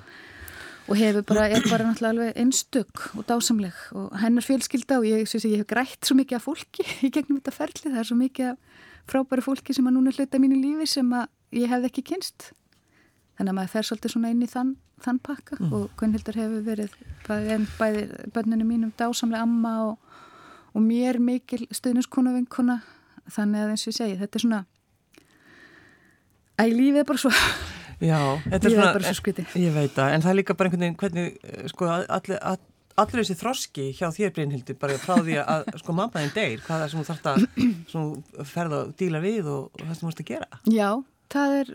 Og 0.90 0.98
hefur 0.98 1.22
bara, 1.22 1.46
er 1.46 1.62
bara 1.70 1.86
náttúrulega 1.86 2.10
alveg 2.10 2.38
einstök 2.42 3.02
og 3.14 3.24
dásamleg. 3.28 3.76
Og 3.94 4.14
hennar 4.18 4.42
fjölskylda 4.42 4.98
og 4.98 5.06
ég, 5.06 5.22
ég, 5.22 5.44
ég 5.46 5.62
hef 5.62 5.68
grætt 5.70 6.06
svo 6.06 6.16
mikið 6.18 6.40
af 6.40 6.46
fólki 6.48 6.86
í 7.06 7.10
gegnum 7.14 7.38
þetta 7.38 7.54
ferli, 7.54 7.92
það 7.92 8.00
er 8.02 8.08
svo 8.08 8.18
mikið 8.18 8.56
frábæri 9.10 9.44
fólki 9.44 9.76
sem 9.76 9.86
að 9.86 9.96
núna 9.96 10.14
hluta 10.14 10.40
mínu 10.42 10.58
lífi 10.58 10.88
sem 10.98 11.12
að 11.14 11.28
ég 11.56 11.70
hef 11.70 11.86
ekki 11.88 12.06
kynst 12.12 12.50
þannig 13.40 13.54
að 13.54 13.56
maður 13.56 13.72
fer 13.72 13.88
svolítið 13.88 14.12
svona 14.12 14.30
inn 14.34 14.44
í 14.44 14.50
þann, 14.50 14.74
þann 15.00 15.18
pakka. 15.24 15.56
Mm. 15.56 15.72
og 15.72 15.94
Gunnhildar 15.96 16.36
hefur 16.36 16.66
verið 16.66 16.96
bæði, 17.24 17.56
bæði 17.78 18.02
bönninu 18.34 18.66
mínum 18.68 18.92
dásamlega 18.98 19.46
amma 19.46 19.74
og, 19.86 20.18
og 20.74 20.84
mér 20.84 21.20
mikil 21.22 21.64
stuðniskona 21.72 22.34
vinkona. 22.36 22.80
Þannig 23.30 23.62
að 23.62 23.72
eins 23.72 23.86
og 23.86 23.92
ég 23.92 23.96
segi, 23.96 24.18
þetta 24.20 24.36
er 24.36 24.44
svona 24.44 24.60
að 26.60 26.74
lífið 26.76 27.00
er 27.00 27.08
bara 27.08 27.22
svo 27.22 27.30
Já, 28.00 28.20
þetta 28.46 28.60
er 28.60 28.74
svona, 28.74 28.90
er 29.10 29.16
svo 29.18 29.60
ég 29.60 29.74
veit 29.76 29.92
það, 29.96 30.14
en 30.14 30.24
það 30.24 30.32
er 30.32 30.38
líka 30.38 30.56
bara 30.56 30.70
einhvern 30.70 30.84
veginn 30.86 31.00
hvernig, 31.00 31.34
eh, 31.44 31.66
sko, 31.68 31.88
allir, 31.90 32.38
all, 32.40 32.62
allir 33.02 33.20
þessi 33.20 33.36
þroski 33.40 33.86
hjá 33.98 34.06
þér 34.16 34.32
Brynhildur, 34.36 34.78
bara 34.80 34.96
frá 35.02 35.18
því 35.20 35.36
að, 35.42 35.68
sko, 35.82 35.96
mammaðin 35.98 36.32
deyr, 36.36 36.62
hvað 36.64 36.86
er 36.86 36.92
sem 36.92 37.02
þú 37.02 37.10
þarfst 37.10 37.28
að 37.34 38.48
ferða 38.54 38.80
og 38.86 38.94
díla 39.00 39.20
við 39.24 39.52
og, 39.52 39.68
það 39.82 39.92
sem 39.92 40.00
þú 40.00 40.08
þarfst 40.08 40.24
að 40.24 40.32
gera? 40.32 40.62
Já, 40.72 40.88
það 41.36 41.58
er 41.58 41.74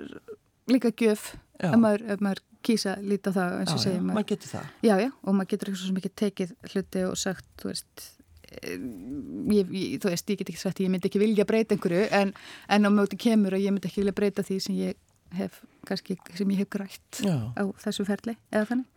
líka 0.73 0.93
gjöf, 1.03 1.29
ef 1.61 1.77
maður, 1.85 2.07
ef 2.15 2.25
maður 2.25 2.43
kýsa 2.65 2.97
líta 3.05 3.35
það, 3.35 3.59
eins 3.61 3.75
og 3.75 3.81
segja 3.85 4.01
maður. 4.01 4.17
maður 4.17 4.29
getur 4.33 4.53
það. 4.55 4.73
Já, 4.81 4.95
já, 5.05 5.09
og 5.21 5.37
maður 5.37 5.51
getur 5.53 5.69
eitthvað 5.69 5.85
svo 5.85 5.97
mikið 5.99 6.15
tekið 6.23 6.55
hluti 6.71 7.05
og 7.05 7.17
sagt, 7.21 7.49
þú 7.61 7.73
veist, 7.73 8.11
Ég, 8.55 9.67
ég, 9.73 9.95
þú 9.99 10.11
veist, 10.11 10.29
ég 10.31 10.39
get 10.39 10.49
ekki 10.51 10.61
sagt 10.61 10.79
ég 10.79 10.91
myndi 10.91 11.09
ekki 11.09 11.19
vilja 11.19 11.43
breyta 11.49 11.75
einhverju 11.75 12.05
en, 12.15 12.29
en 12.71 12.87
á 12.87 12.89
mögtu 12.93 13.17
kemur 13.19 13.55
og 13.57 13.59
ég 13.59 13.73
myndi 13.73 13.89
ekki 13.89 13.99
vilja 14.03 14.15
breyta 14.15 14.45
því 14.45 14.59
sem 14.63 14.77
ég 14.79 14.95
hef, 15.39 15.61
kannski, 15.87 16.17
sem 16.37 16.51
ég 16.53 16.63
hef 16.63 16.71
grætt 16.73 17.21
Já. 17.23 17.35
á 17.55 17.63
þessu 17.83 18.05
ferli, 18.07 18.37
eða 18.51 18.69
þannig 18.73 18.91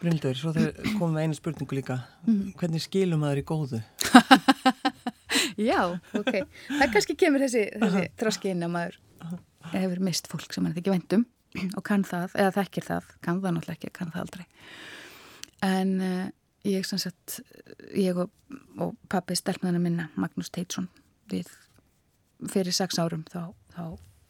Bryndur, 0.00 0.36
svo 0.38 0.54
þegar 0.56 0.78
komum 0.98 1.18
við 1.18 1.26
einu 1.26 1.36
spurningu 1.36 1.76
líka 1.76 1.98
mm. 2.24 2.54
hvernig 2.60 2.84
skilum 2.84 3.20
maður 3.24 3.42
í 3.42 3.46
góðu? 3.50 3.82
Já, 5.70 5.82
ok 6.16 6.32
það 6.40 6.86
kannski 6.94 7.16
kemur 7.20 7.44
þessi, 7.44 7.66
þessi 7.82 8.06
tróski 8.20 8.54
inn 8.54 8.64
að 8.66 8.74
maður 8.76 9.00
hefur 9.74 10.02
mist 10.08 10.30
fólk 10.30 10.54
sem 10.54 10.64
maður 10.64 10.82
ekki 10.82 10.94
vendum 10.94 11.26
og 11.76 11.84
kann 11.86 12.06
það, 12.06 12.36
eða 12.38 12.56
þekkir 12.60 12.88
það 12.88 13.14
kann 13.20 13.42
það 13.44 13.56
náttúrulega 13.58 13.78
ekki, 13.78 13.94
kann 13.98 14.14
það 14.14 14.26
aldrei 14.26 14.46
en 15.66 15.96
uh, 16.00 16.26
ég 16.66 16.86
sagt 16.88 17.40
ég 17.96 18.16
og, 18.20 18.32
og 18.80 18.94
pappi 19.12 19.36
stelpnaðina 19.38 19.82
minna 19.82 20.08
Magnús 20.20 20.52
Teitsson 20.52 20.88
við 21.30 21.50
fyrir 22.48 22.74
sex 22.74 22.98
árum 23.00 23.26
þá, 23.28 23.52
þá 23.74 23.84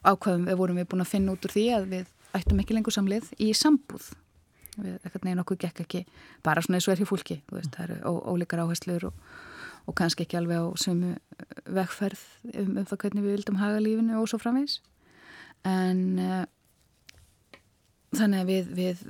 ákvaðum 0.07 0.49
við 0.49 0.59
vorum 0.61 0.81
við 0.81 0.89
búin 0.91 1.05
að 1.05 1.13
finna 1.13 1.35
út 1.35 1.47
úr 1.47 1.55
því 1.55 1.67
að 1.77 1.87
við 1.95 2.11
ættum 2.39 2.61
ekki 2.63 2.77
lengur 2.77 2.95
samlið 2.95 3.31
í 3.43 3.51
sambúð. 3.57 4.11
Við 4.81 4.99
ekkert 5.07 5.27
neginn 5.27 5.43
okkur 5.43 5.59
gekk 5.61 5.83
ekki 5.85 6.05
bara 6.47 6.63
svona 6.63 6.79
eins 6.79 6.87
og 6.89 6.95
er 6.95 7.03
hér 7.03 7.11
fólki 7.11 7.41
veist, 7.51 7.75
það 7.75 7.91
eru 7.91 8.15
ólíkar 8.31 8.63
áherslur 8.63 9.09
og, 9.11 9.25
og 9.91 9.97
kannski 9.99 10.25
ekki 10.25 10.39
alveg 10.39 10.63
á 10.63 10.67
sömu 10.79 11.17
vegferð 11.67 12.23
um, 12.55 12.79
um 12.79 12.87
það 12.87 13.03
hvernig 13.03 13.27
við 13.27 13.37
vildum 13.37 13.61
haga 13.61 13.83
lífinu 13.83 14.21
og 14.21 14.31
svo 14.31 14.39
framvegs 14.41 14.79
en 15.67 16.05
uh, 16.23 16.45
þannig 18.17 18.45
að 18.45 18.53
við, 18.53 18.71
við 18.79 19.05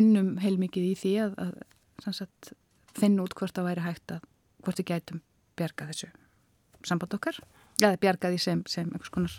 unnum 0.00 0.34
heilmikið 0.42 0.90
í 0.90 0.94
því 0.98 1.14
að, 1.26 1.38
að 1.44 2.16
sagt, 2.18 2.52
finna 2.96 3.24
út 3.24 3.36
hvort 3.38 3.54
það 3.54 3.70
væri 3.70 3.84
hægt 3.84 4.16
að 4.16 4.26
hvort 4.64 4.80
við 4.80 4.90
gætum 4.90 5.22
bjarga 5.58 5.88
þessu 5.90 6.10
samband 6.84 7.16
okkar, 7.16 7.38
eða 7.82 8.00
bjarga 8.00 8.30
því 8.32 8.40
sem, 8.42 8.62
sem 8.70 8.90
einhvers 8.90 9.12
konar 9.14 9.34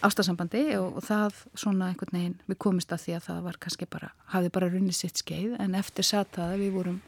ástasambandi 0.00 0.64
og, 0.78 0.96
og 0.96 1.04
það 1.04 1.42
svona 1.60 1.90
einhvern 1.90 2.16
veginn 2.16 2.36
við 2.48 2.58
komist 2.64 2.92
að 2.94 3.04
því 3.04 3.16
að 3.18 3.26
það 3.28 3.40
var 3.46 3.60
kannski 3.60 3.88
bara 3.90 4.12
hafið 4.32 4.54
bara 4.56 4.70
runnið 4.72 4.96
sitt 4.96 5.20
skeið 5.20 5.58
en 5.60 5.76
eftir 5.76 6.06
satt 6.08 6.40
að 6.40 6.56
við 6.62 6.76
vorum 6.78 7.00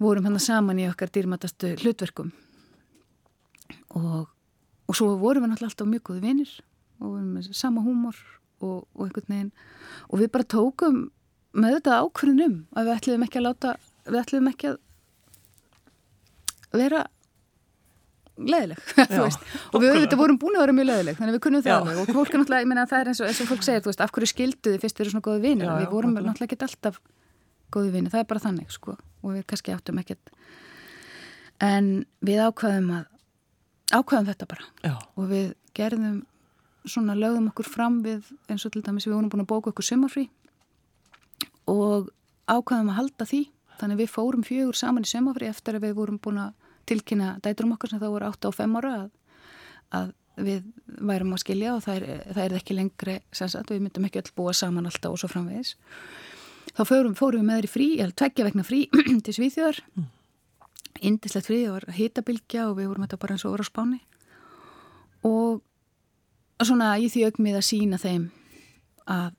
vorum 0.00 0.26
hann 0.26 0.40
saman 0.40 0.80
í 0.80 0.88
okkar 0.88 1.12
dýrmatastu 1.12 1.74
hlutverkum. 1.82 2.32
Og, 3.94 4.26
og 4.88 4.96
svo 4.96 5.12
vorum 5.20 5.44
við 5.44 5.52
náttúrulega 5.52 5.72
alltaf 5.74 5.90
mjög 5.90 6.04
góði 6.08 6.22
vinnir 6.24 6.52
og 7.00 7.04
við 7.04 7.10
vorum 7.12 7.32
með 7.36 7.50
sama 7.56 7.84
húmor 7.84 8.20
og, 8.64 8.86
og 8.96 9.02
einhvern 9.06 9.34
veginn. 9.34 9.52
Og 10.08 10.22
við 10.22 10.32
bara 10.34 10.52
tókum 10.56 11.02
með 11.52 11.76
þetta 11.78 12.00
ákvörðunum 12.04 12.56
að 12.72 12.88
við 12.88 12.96
ætluðum 12.96 13.26
ekki 13.26 13.40
að 13.40 13.46
láta 13.48 13.74
við 14.06 14.20
ætluðum 14.22 14.50
ekki 14.52 14.72
að 16.70 16.80
vera 16.80 17.04
leðileg 18.48 18.78
og 19.74 19.82
við 19.82 19.92
auðvitað 19.94 20.20
vorum 20.20 20.38
búin 20.40 20.56
að 20.56 20.64
vera 20.64 20.74
mjög 20.76 20.88
leðileg 20.90 21.18
þannig 21.18 21.32
að 21.32 21.36
við 21.36 21.44
kunnum 21.46 21.64
það 21.64 21.76
alveg. 21.76 22.00
Og 22.00 22.12
fólk 22.16 22.32
er 22.34 22.40
náttúrulega, 22.40 22.64
ég 22.64 22.70
menna 22.70 22.86
það 22.90 23.02
er 23.02 23.10
eins 23.12 23.20
og, 23.20 23.30
eins 23.30 23.40
og 23.42 23.50
fólk 23.50 23.66
segir, 23.66 23.84
þú 23.84 23.90
veist, 23.90 24.02
af 24.04 24.14
hverju 24.14 24.30
skilduði 24.30 24.80
fyrst 24.82 25.02
eru 25.02 25.12
svona 25.12 25.26
góði 25.26 25.42
vini 25.44 25.68
og 25.68 25.80
við 25.80 25.92
vorum 25.92 26.16
náttúrulega 26.16 26.48
ekki 26.48 26.58
alltaf 26.66 27.00
góði 27.74 27.92
vini, 27.94 28.12
það 28.12 28.24
er 28.24 28.28
bara 28.32 28.44
þannig 28.46 28.74
sko. 28.74 28.96
Og 29.20 29.36
við 29.36 29.46
kannski 29.50 29.74
áttum 29.74 30.00
ekkert. 30.00 30.32
En 31.60 31.90
við 32.24 32.42
ákvaðum 32.48 32.90
að 32.96 33.06
ákvaðum 33.90 34.30
þetta 34.30 34.50
bara. 34.50 34.68
Já. 34.86 34.94
og 35.18 35.30
við 35.30 35.48
gerðum 35.76 36.20
svona 36.88 37.14
lögðum 37.18 37.50
okkur 37.50 37.68
fram 37.68 38.00
við 38.04 38.30
eins 38.48 38.64
og 38.64 38.72
til 38.72 38.82
dæmis 38.84 39.06
við 39.06 39.18
vorum 39.18 39.30
búin 39.32 39.44
að 39.44 39.50
bóka 39.52 39.72
okkur 39.74 39.86
sumarfrí. 39.86 40.28
Og 41.70 42.08
ákvaðum 42.48 42.92
að 42.94 43.00
halda 43.00 43.28
því 43.28 43.42
þannig 43.80 44.00
við 44.02 44.12
fórum 44.12 44.44
fjögur 44.46 44.76
saman 44.76 45.06
í 45.06 45.10
sömafri 45.10 45.48
eftir 45.50 45.78
að 45.78 45.86
við 45.88 45.96
vorum 45.98 46.20
búin 46.22 46.40
að 46.42 46.59
tilkynna 46.90 47.34
dæturum 47.44 47.76
okkar 47.76 47.92
sem 47.92 48.02
þá 48.02 48.08
voru 48.08 48.30
8 48.30 48.50
og 48.50 48.56
5 48.56 48.80
ára 48.80 48.94
að, 48.96 49.10
að 49.98 50.12
við 50.40 50.64
værum 51.10 51.34
að 51.34 51.42
skilja 51.42 51.74
og 51.74 51.84
það 51.84 52.00
er, 52.00 52.22
það 52.30 52.42
er 52.44 52.56
ekki 52.60 52.76
lengri 52.76 53.16
sagt, 53.34 53.72
við 53.72 53.82
myndum 53.84 54.06
ekki 54.08 54.22
öll 54.22 54.32
búa 54.36 54.54
saman 54.56 54.88
alltaf 54.88 55.14
og 55.14 55.20
svo 55.20 55.30
framvegis. 55.30 55.74
Þá 56.76 56.82
fórum, 56.86 57.16
fórum 57.18 57.42
við 57.42 57.48
með 57.48 57.58
þeirri 57.58 57.72
frí, 57.72 57.88
eða 57.98 58.16
tveggja 58.22 58.46
vegna 58.46 58.64
frí 58.66 58.80
til 59.26 59.36
Svíþjóðar. 59.36 59.82
Mm. 59.96 60.08
indislegt 61.00 61.48
frí, 61.48 61.62
það 61.64 61.74
var 61.78 61.96
hitabilgja 61.96 62.68
og 62.68 62.78
við 62.78 62.90
vorum 62.90 63.04
þetta 63.06 63.18
bara 63.22 63.36
eins 63.36 63.44
og 63.46 63.54
voru 63.54 63.64
á 63.64 63.70
spáni. 63.70 64.00
Og 65.26 66.64
svona 66.66 66.92
í 67.00 67.08
því 67.12 67.26
augmið 67.28 67.58
að 67.60 67.66
sína 67.66 68.00
þeim 68.00 68.26
að 69.10 69.30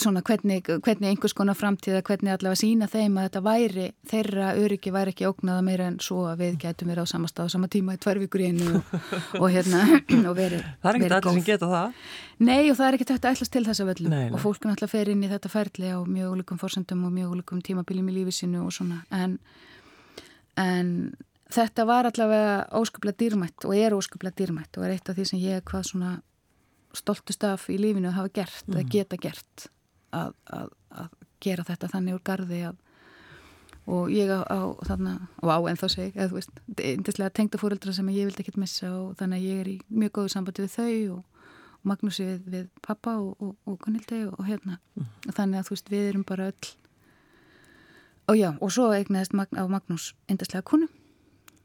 svona 0.00 0.22
hvernig, 0.24 0.62
hvernig 0.64 1.10
einhvers 1.10 1.34
konar 1.36 1.56
framtíða, 1.58 2.00
hvernig 2.06 2.32
allavega 2.32 2.56
sína 2.56 2.86
þeim 2.88 3.18
að 3.20 3.26
þetta 3.26 3.42
væri, 3.44 3.86
þeirra 4.08 4.46
öryggi 4.62 4.92
væri 4.94 5.12
ekki 5.12 5.26
ógnaða 5.28 5.64
meira 5.66 5.88
en 5.90 5.98
svo 6.00 6.22
að 6.30 6.40
við 6.40 6.56
getum 6.62 6.90
verið 6.90 7.04
á 7.04 7.12
samastað 7.12 7.50
á 7.50 7.54
sama 7.54 7.68
tíma 7.72 7.96
í 7.96 8.00
tvær 8.00 8.20
vikur 8.22 8.42
í 8.42 8.48
einu 8.48 8.78
og, 8.78 8.94
og 9.42 9.46
hérna 9.52 9.82
og 10.30 10.38
verið 10.38 10.64
Það 10.64 10.90
er 10.90 10.98
ekkert 11.00 11.16
allir 11.18 11.36
sem 11.36 11.46
geta 11.50 11.70
það. 11.72 12.00
Nei 12.48 12.62
og 12.70 12.78
það 12.78 12.88
er 12.88 12.98
ekkert 12.98 13.12
þetta 13.12 13.32
ætlast 13.36 13.54
til 13.56 13.64
þessa 13.68 13.88
völlum 13.90 14.16
og 14.16 14.42
fólk 14.42 14.64
er 14.64 14.72
náttúrulega 14.72 14.94
fer 14.94 15.12
inn 15.12 15.24
í 15.26 15.30
þetta 15.32 15.52
ferli 15.52 15.92
á 15.92 15.98
mjög 16.00 16.36
ólíkum 16.36 16.60
fórsendum 16.62 17.04
og 17.08 17.16
mjög 17.16 17.34
ólíkum 17.36 17.64
tímabiljum 17.64 18.08
í 18.12 18.16
lífið 18.20 18.38
sinu 18.40 18.64
og 18.64 18.72
svona. 18.76 19.02
En, 19.12 19.36
en 20.56 20.94
þetta 21.52 21.84
var 21.88 22.08
allavega 22.08 22.56
óskaplega 22.80 23.20
dýrmætt 23.20 23.68
og 23.68 23.76
er 23.76 23.96
óskaplega 23.96 24.40
dýrmætt 24.40 24.80
og 24.80 24.88
er 24.88 24.96
eitt 24.96 25.12
af 25.12 25.18
því 25.18 25.28
sem 25.28 25.44
ég 25.44 25.66
hvað 25.68 25.90
svona 25.92 26.16
stoltust 26.96 27.44
af 27.46 27.68
í 27.72 27.78
lífinu 27.80 28.10
að 28.10 28.18
hafa 28.20 28.32
gert, 28.40 28.64
mm. 28.66 28.80
að 28.80 28.90
geta 28.94 29.20
gert 29.20 29.68
að, 30.16 30.34
að, 30.58 30.74
að 30.90 31.14
gera 31.44 31.66
þetta 31.68 31.90
þannig 31.92 32.16
úr 32.16 32.24
gardi 32.26 32.60
að, 32.70 32.80
og 33.86 34.10
ég 34.10 34.32
á, 34.32 34.40
á 34.48 34.60
þarna, 34.88 35.14
og 35.42 35.52
á 35.52 35.58
ennþá 35.70 35.90
seg, 35.92 36.16
eða 36.16 36.28
þú 36.32 36.38
veist, 36.40 36.60
eindislega 36.80 37.34
tengda 37.38 37.60
fóreldra 37.62 37.94
sem 37.94 38.08
ég 38.14 38.28
vildi 38.30 38.44
ekkert 38.44 38.60
missa 38.62 38.90
og 38.96 39.14
þannig 39.20 39.42
að 39.42 39.48
ég 39.50 39.62
er 39.62 39.72
í 39.74 39.76
mjög 39.92 40.16
góðu 40.18 40.34
sambandi 40.34 40.66
við 40.66 40.74
þau 40.78 41.18
og, 41.18 41.46
og 41.76 41.86
Magnúsi 41.92 42.26
við, 42.26 42.40
við 42.54 42.66
pappa 42.82 43.18
og, 43.22 43.54
og 43.66 43.78
Gunnildi 43.84 44.24
og 44.32 44.42
hérna, 44.48 44.80
mm. 44.96 45.12
og 45.28 45.38
þannig 45.38 45.60
að 45.60 45.70
þú 45.70 45.76
veist, 45.76 45.94
við 45.94 46.10
erum 46.10 46.26
bara 46.26 46.50
öll 46.50 46.74
og 48.26 48.38
já, 48.38 48.48
og 48.58 48.72
svo 48.74 48.88
eignaðist 48.94 49.36
Mag, 49.38 49.52
á 49.54 49.64
Magnús 49.70 50.12
eindislega 50.26 50.66
konu 50.66 50.88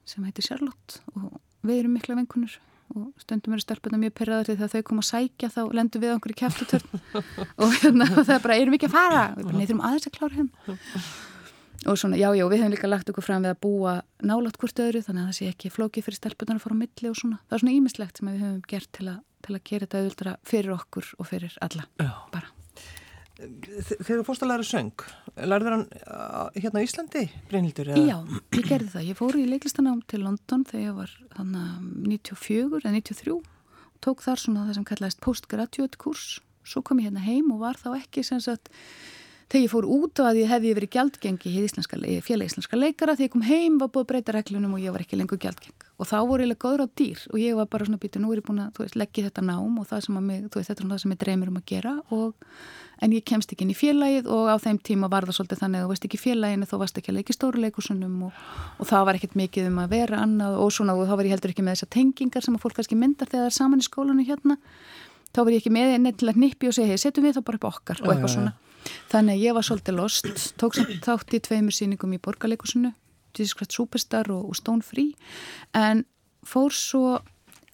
sem 0.05 0.25
heitir 0.25 0.45
Charlotte 0.45 1.01
og 1.15 1.39
við 1.65 1.83
erum 1.83 1.95
mikla 1.97 2.17
venkunur 2.19 2.59
og 2.95 3.23
stundum 3.23 3.55
eru 3.55 3.63
stelpuna 3.63 3.99
mjög 4.01 4.13
perraður 4.19 4.49
því 4.49 4.55
þegar 4.59 4.71
þau 4.75 4.85
koma 4.89 5.03
að 5.03 5.09
sækja 5.09 5.49
þá 5.55 5.61
lendur 5.77 6.03
við 6.03 6.13
okkur 6.17 6.33
í 6.33 6.37
kæftutörn 6.41 7.01
og 7.63 7.75
hérna, 7.81 8.07
það 8.19 8.33
er 8.35 8.45
bara, 8.45 8.57
erum 8.59 8.75
við 8.75 8.79
ekki 8.79 8.91
að 8.91 8.95
fara? 8.95 9.25
Og 9.35 9.49
við 9.49 9.59
neyðum 9.59 9.83
aðeins 9.87 10.07
að 10.09 10.15
klára 10.19 10.39
hérna 10.39 10.87
og 11.89 11.97
svona, 11.97 12.19
já, 12.19 12.29
já, 12.37 12.45
við 12.45 12.61
hefum 12.61 12.73
líka 12.75 12.89
lagt 12.91 13.09
okkur 13.09 13.25
fram 13.25 13.45
við 13.45 13.55
að 13.55 13.61
búa 13.65 13.95
nálat 14.21 14.57
hvort 14.61 14.81
öðru 14.83 15.01
þannig 15.01 15.23
að 15.23 15.31
það 15.31 15.37
sé 15.39 15.49
ekki 15.49 15.73
flókið 15.73 16.07
fyrir 16.07 16.19
stelpunar 16.19 16.59
að 16.59 16.65
fara 16.67 16.77
á 16.77 16.81
milli 16.83 17.09
og 17.09 17.17
svona, 17.17 17.41
það 17.47 17.57
er 17.57 17.63
svona 17.65 17.75
ímislegt 17.79 18.21
sem 18.21 18.29
við 18.29 18.45
hefum 18.45 18.63
gert 18.69 18.93
til 18.93 19.09
að, 19.09 19.19
til 19.41 19.57
að 19.57 19.63
gera 19.71 19.87
þetta 19.87 20.01
auðvöldra 20.01 20.37
fyrir 20.53 20.75
okkur 20.77 21.13
og 21.17 21.31
fyrir 21.31 21.61
alla, 21.65 21.87
já. 21.97 22.11
bara 22.35 22.60
Þegar 23.41 24.19
þú 24.19 24.25
fórst 24.27 24.43
að 24.45 24.51
læra 24.51 24.65
söng, 24.67 25.05
lærður 25.49 25.75
hann 25.75 25.85
hérna 26.53 26.81
á 26.81 26.85
Íslandi, 26.85 27.23
Brynhildur? 27.49 27.89
Já, 27.97 28.17
ég 28.53 28.67
gerði 28.67 28.89
það. 28.93 29.07
Ég 29.07 29.17
fór 29.17 29.37
í 29.39 29.45
leiklistanám 29.49 30.03
til 30.11 30.21
London 30.25 30.65
þegar 30.69 30.83
ég 30.85 30.99
var 30.99 31.15
þannig 31.37 31.87
94 32.11 32.81
eða 32.83 32.93
93 32.99 33.33
og 33.39 33.49
tók 34.05 34.21
þar 34.25 34.43
svona 34.43 34.67
það 34.67 34.77
sem 34.77 34.87
kallaðist 34.91 35.23
postgraduate 35.25 36.01
kurs. 36.01 36.27
Svo 36.61 36.83
kom 36.85 37.01
ég 37.01 37.09
hérna 37.09 37.25
heim 37.25 37.49
og 37.55 37.63
var 37.63 37.79
þá 37.81 37.95
ekki 37.95 38.25
sem 38.25 38.41
sagt, 38.43 38.69
þegar 39.51 39.65
ég 39.65 39.71
fór 39.71 39.87
út 39.91 40.19
á 40.23 40.31
að 40.31 40.37
ég 40.39 40.51
hefði 40.51 40.73
verið 40.77 40.91
gjaldgengi 40.95 41.49
í 41.51 42.19
félag 42.23 42.47
íslenska 42.47 42.77
leikara, 42.79 43.17
þegar 43.17 43.25
ég 43.25 43.31
kom 43.33 43.43
heim 43.43 43.79
var 43.81 43.89
búið 43.91 44.05
að 44.05 44.11
breyta 44.11 44.35
reglunum 44.35 44.77
og 44.77 44.83
ég 44.83 44.93
var 44.95 45.03
ekki 45.03 45.19
lengur 45.19 45.39
gjaldgeng. 45.41 45.87
Og 45.99 46.07
þá 46.07 46.17
voru 46.29 46.45
ég 46.47 46.59
góður 46.61 46.85
á 46.85 46.93
dýr 46.95 47.25
og 47.33 47.41
ég 47.41 47.57
var 47.59 47.67
bara 47.67 47.85
svona 47.85 47.99
býtið, 47.99 48.23
nú 48.23 48.31
er 48.31 48.39
ég 48.39 48.47
búin 48.47 48.61
að 48.63 48.79
veist, 48.79 48.95
leggja 48.95 49.27
þetta 49.27 49.43
nám 49.43 49.75
og 49.81 50.21
mig, 50.23 50.47
veist, 50.55 50.71
þetta 50.71 50.85
er 50.85 50.87
það 50.87 51.01
sem 51.03 51.11
ég 51.11 51.19
dreymir 51.19 51.51
um 51.51 51.59
að 51.59 51.67
gera 51.67 51.93
og, 52.15 52.31
en 53.03 53.11
ég 53.11 53.25
kemst 53.27 53.51
ekki 53.51 53.67
inn 53.67 53.73
í 53.73 53.77
félagið 53.77 54.31
og 54.31 54.47
á 54.47 54.55
þeim 54.61 54.79
tíma 54.79 55.11
var 55.11 55.27
það 55.27 55.37
svolítið 55.41 55.61
þannig 55.65 55.81
að 55.81 55.85
þú 55.85 55.91
veist 55.91 56.07
ekki 56.07 56.21
félaginu 56.21 56.69
þá 56.71 56.75
varst 56.79 56.97
ekki 57.01 57.11
að 57.11 57.19
leiki 57.19 57.35
stóruleikusunum 57.35 58.17
og, 58.29 58.41
og 58.79 58.89
það 58.89 59.05
var 59.09 59.19
ekkert 59.19 59.37
mikið 59.41 59.69
um 59.69 59.79
að 59.83 59.93
vera 59.97 60.23
annað 60.23 60.57
og 60.63 60.73
svona 60.73 60.95
og 60.95 61.09
þá 61.09 61.15
var 61.17 61.27
ég 61.27 61.35
heldur 61.35 61.53
ekki 61.53 61.65
með 61.65 61.77
þessar 61.77 61.93
tengingar 61.97 62.45
sem 62.45 62.57
að 62.57 62.65
fólk 62.65 62.77
kannski 62.79 62.97
myndar 62.97 63.29
þegar 63.29 63.47
það 63.47 63.51
er 63.51 63.57
saman 63.57 63.81
í 63.81 63.87
skólanu 63.89 64.25
hérna. 64.25 64.57
Þá 65.31 65.41
var 65.41 65.53
ég 65.55 65.63
ekki 65.63 65.73
með 65.73 65.95
nefnilega 66.03 66.43
nippi 66.45 66.69
og 66.69 66.77
segja, 66.77 66.93
hey, 66.93 67.01
setjum 67.01 67.25
við 67.25 67.39
þá 67.39 67.45
bara 67.47 67.61
upp 67.61 67.69
okkar 67.71 68.03
og 68.03 68.13
eitthvað 68.13 68.35
svona 68.35 68.53
Þannig 69.11 69.37
að 69.37 69.45
ég 69.45 69.55
var 69.57 69.67
svolítið 69.67 69.97
lost, 69.97 70.31
tók 70.61 70.77
samt 70.77 71.05
þátt 71.05 71.35
í 71.35 71.41
tveimur 71.43 71.75
síningum 71.75 72.15
í 72.15 72.21
borgarleikusinu, 72.23 72.93
Discret 73.37 73.75
Superstar 73.75 74.31
og, 74.33 74.49
og 74.51 74.57
Stone 74.59 74.85
Free, 74.85 75.15
en 75.77 76.05
fór 76.47 76.73
svo, 76.75 77.19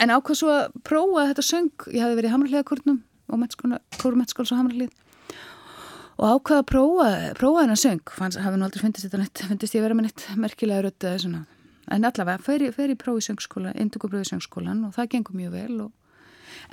en 0.02 0.14
ákvað 0.14 0.42
svo 0.42 0.54
að 0.54 0.80
prófa 0.88 1.28
þetta 1.32 1.46
söng, 1.46 1.90
ég 1.94 2.06
hafi 2.06 2.18
verið 2.20 2.30
í 2.30 2.34
Hamrarliðakórnum 2.36 3.04
og 3.28 3.46
Kórumettskóls 3.98 4.54
og 4.54 4.62
Hamrarlið 4.62 4.96
og 6.18 6.32
ákvað 6.34 6.62
að 6.62 6.68
prófa, 6.72 7.10
prófa 7.38 7.64
þennan 7.64 7.82
söng, 7.82 8.14
fannst, 8.18 8.42
hafi 8.42 8.58
nú 8.58 8.66
aldrei 8.66 8.82
fundist 8.82 9.06
þetta 9.06 9.22
neitt, 9.22 9.44
fundist 9.52 9.78
ég 9.78 9.86
vera 9.86 9.98
með 9.98 10.10
neitt 10.10 10.26
merkilega 10.40 10.88
rötta 10.88 11.14
en 11.88 12.08
allavega 12.08 12.44
fer 12.44 12.66
ég, 12.66 12.98
prófi 13.00 13.28
söngskóla, 13.28 13.74
indugubróði 13.80 14.32
söngskólan 14.32 14.88
og 14.88 14.96
það 14.98 15.12
gengur 15.14 15.38
mjög 15.38 15.54
vel 15.54 15.78
og 15.86 15.92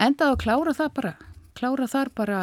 endaði 0.01 0.33
að 0.33 0.40
klára 0.42 0.75
það 0.75 0.94
bara, 0.97 1.12
klára 1.55 1.90
þar 1.90 2.11
bara 2.16 2.40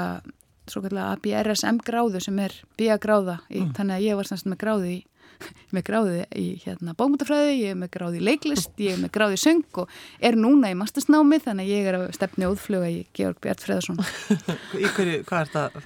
svo 0.72 0.84
kallega 0.86 1.14
ABRSM 1.16 1.82
gráðu 1.86 2.22
sem 2.24 2.38
er 2.44 2.56
BIA 2.80 2.98
gráða 3.02 3.40
í, 3.50 3.62
mm. 3.64 3.74
þannig 3.78 3.98
að 3.98 4.06
ég 4.08 4.20
var 4.20 4.30
semst 4.30 4.48
með 4.50 4.62
gráði 4.64 4.94
í, 4.94 5.00
með 5.76 5.86
gráði 5.90 6.24
í 6.38 6.48
hérna 6.64 6.96
bókmyndafræði, 7.00 7.54
ég 7.60 7.76
er 7.76 7.80
með 7.82 7.94
gráði 7.98 8.22
í 8.22 8.26
leiklist, 8.30 8.74
ég 8.82 8.96
er 8.96 9.04
með 9.04 9.14
gráði 9.18 9.38
í 9.38 9.44
söng 9.44 9.84
og 9.84 9.94
er 10.20 10.40
núna 10.40 10.72
í 10.72 10.80
mastersnámi 10.80 11.42
þannig 11.44 11.70
að 11.70 11.76
ég 11.76 11.92
er 11.92 12.00
að 12.00 12.10
stefni 12.18 12.50
úðfluga 12.50 12.90
í 12.92 13.00
Georg 13.18 13.40
Bjart 13.44 13.64
Freðarsson 13.66 14.02
Í 14.82 14.92
hverju, 14.98 15.22
hvað 15.30 15.46
er 15.46 15.56
það? 15.56 15.80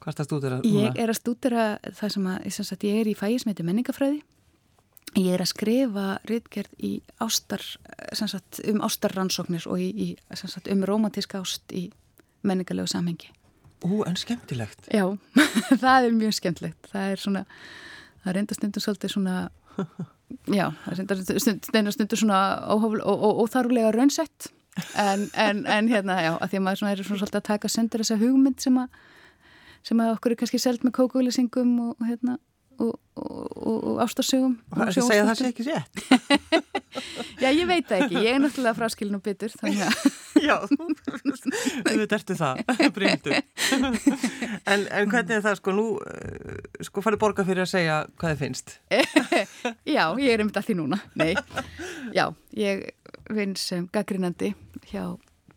Hvað 0.00 0.10
er 0.10 0.16
það 0.16 0.24
að 0.24 0.28
stúdira 0.30 0.60
núna? 0.60 0.82
Ég 0.84 1.00
er 1.00 1.12
að 1.12 1.20
stúdira 1.20 1.70
það 1.84 2.14
sem 2.16 2.28
að, 2.32 2.50
sem 2.56 2.68
sagt, 2.72 2.86
ég 2.88 3.00
er 3.02 3.10
í 3.10 3.16
fægismeti 3.18 3.66
menningafræði 3.66 4.22
Ég 5.18 5.32
er 5.34 5.42
að 5.42 5.50
skrifa 5.50 6.04
riðgerð 6.28 6.84
í 6.86 6.90
ástar, 7.18 7.64
sagt, 8.14 8.60
um 8.70 8.78
ástarrannsóknir 8.86 9.64
og 9.66 9.82
í, 9.82 9.88
í, 9.90 10.08
sagt, 10.38 10.70
um 10.70 10.84
romantísk 10.86 11.34
ást 11.34 11.74
í 11.74 11.88
menningarlegu 12.46 12.92
samhengi 12.92 13.32
Ú, 13.86 14.02
en 14.04 14.16
skemmtilegt. 14.20 14.88
Já, 14.92 15.06
það 15.82 16.06
er 16.06 16.16
mjög 16.16 16.36
skemmtilegt. 16.36 16.90
Það 16.92 17.12
er 17.14 17.22
svona, 17.22 17.44
það 18.24 18.40
enda 18.42 18.56
stundur 18.58 18.84
svolítið 18.84 19.14
svona, 19.14 19.36
já, 20.60 20.66
það 20.84 21.02
er 21.14 21.78
enda 21.80 21.94
stundur 21.96 22.20
svona 22.20 22.40
óþarulega 22.70 23.94
raunsett. 23.96 24.50
En, 24.94 25.26
en, 25.34 25.64
en 25.66 25.88
hérna, 25.90 26.20
já, 26.22 26.34
að 26.36 26.52
því 26.52 26.60
að 26.60 26.66
maður 26.66 26.92
er 26.92 27.04
svona 27.04 27.22
svolítið 27.22 27.40
að 27.40 27.48
taka 27.48 27.70
sendur 27.72 28.04
þessa 28.04 28.20
hugmynd 28.20 28.62
sem 28.62 28.76
að, 28.80 29.00
sem 29.88 30.02
að 30.04 30.12
okkur 30.14 30.34
er 30.34 30.40
kannski 30.40 30.60
selt 30.62 30.84
með 30.86 30.94
kókólisingum 31.00 31.72
og, 31.88 31.96
og 31.98 32.06
hérna, 32.06 32.36
og, 32.80 32.96
og, 33.20 33.76
og 33.90 34.00
ástarsögum 34.04 34.56
og 34.72 34.80
það 34.80 34.92
segja 34.96 35.26
það 35.28 35.38
sé 35.40 35.48
ekki 35.50 35.66
rétt. 35.68 36.02
Já, 37.42 37.48
ég 37.52 37.66
veit 37.68 37.86
það 37.88 38.04
ekki, 38.04 38.22
ég 38.24 38.34
er 38.34 38.42
náttúrulega 38.42 38.76
fraskilin 38.78 39.18
og 39.18 39.22
byttur 39.24 39.54
Já, 40.48 40.56
þú 40.70 41.98
veit 42.00 42.14
ertu 42.16 42.36
það 42.38 42.62
brýndur 42.96 43.36
en, 43.36 44.86
en 44.86 45.10
hvernig 45.10 45.36
er 45.36 45.44
það 45.44 45.58
sko 45.60 45.74
nú 45.76 45.86
eh, 46.06 46.60
sko 46.86 47.04
farið 47.04 47.22
borga 47.24 47.46
fyrir 47.48 47.66
að 47.66 47.72
segja 47.74 47.98
hvað 48.20 48.34
þið 48.34 48.44
finnst. 48.44 48.76
Já, 49.84 50.04
ég 50.16 50.30
er 50.32 50.44
um 50.44 50.50
þetta 50.50 50.64
allir 50.64 50.78
núna. 50.80 51.00
Nei, 51.20 51.34
já, 52.16 52.24
ég 52.56 52.86
finnst 53.28 53.70
sem 53.70 53.84
gaggrinandi 53.92 54.54
hjá 54.90 55.04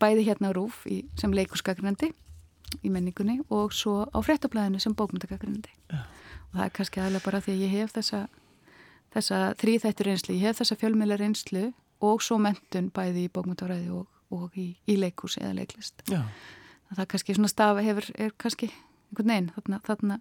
bæði 0.02 0.28
hérna 0.28 0.52
á 0.52 0.56
Rúf 0.56 0.84
í, 0.90 1.04
sem 1.18 1.32
leikursgaggrinandi 1.34 2.12
í 2.82 2.90
menningunni 2.90 3.38
og 3.54 3.74
svo 3.76 4.04
á 4.10 4.18
frettablaðinu 4.24 4.80
sem 4.82 4.94
og 4.98 5.83
það 6.54 6.64
er 6.66 6.74
kannski 6.78 7.02
aðlega 7.02 7.26
bara 7.26 7.40
því 7.44 7.54
að 7.54 7.62
ég 7.64 7.72
hef 7.78 7.94
þessa, 7.94 8.20
þessa 9.14 9.40
þrýþættur 9.62 10.10
reynslu, 10.10 10.36
ég 10.36 10.48
hef 10.48 10.60
þessa 10.60 10.78
fjölmjöla 10.80 11.18
reynslu 11.20 11.64
og 12.04 12.22
svo 12.24 12.38
mentun 12.42 12.90
bæði 12.94 13.26
í 13.26 13.32
bókmyndafræði 13.32 13.90
og, 13.94 14.06
og 14.34 14.58
í, 14.60 14.68
í 14.90 14.98
leikús 14.98 15.38
eða 15.40 15.54
leiklist. 15.60 16.04
Já. 16.10 16.22
það 16.90 17.04
er 17.06 17.10
kannski 17.14 17.36
svona 17.36 17.50
stafa 17.50 17.84
hefur, 17.84 18.10
er 18.18 18.34
kannski 18.38 18.70
einhvern 18.70 19.32
veginn 19.32 19.50
þarna, 19.56 19.80
þarna 19.86 20.20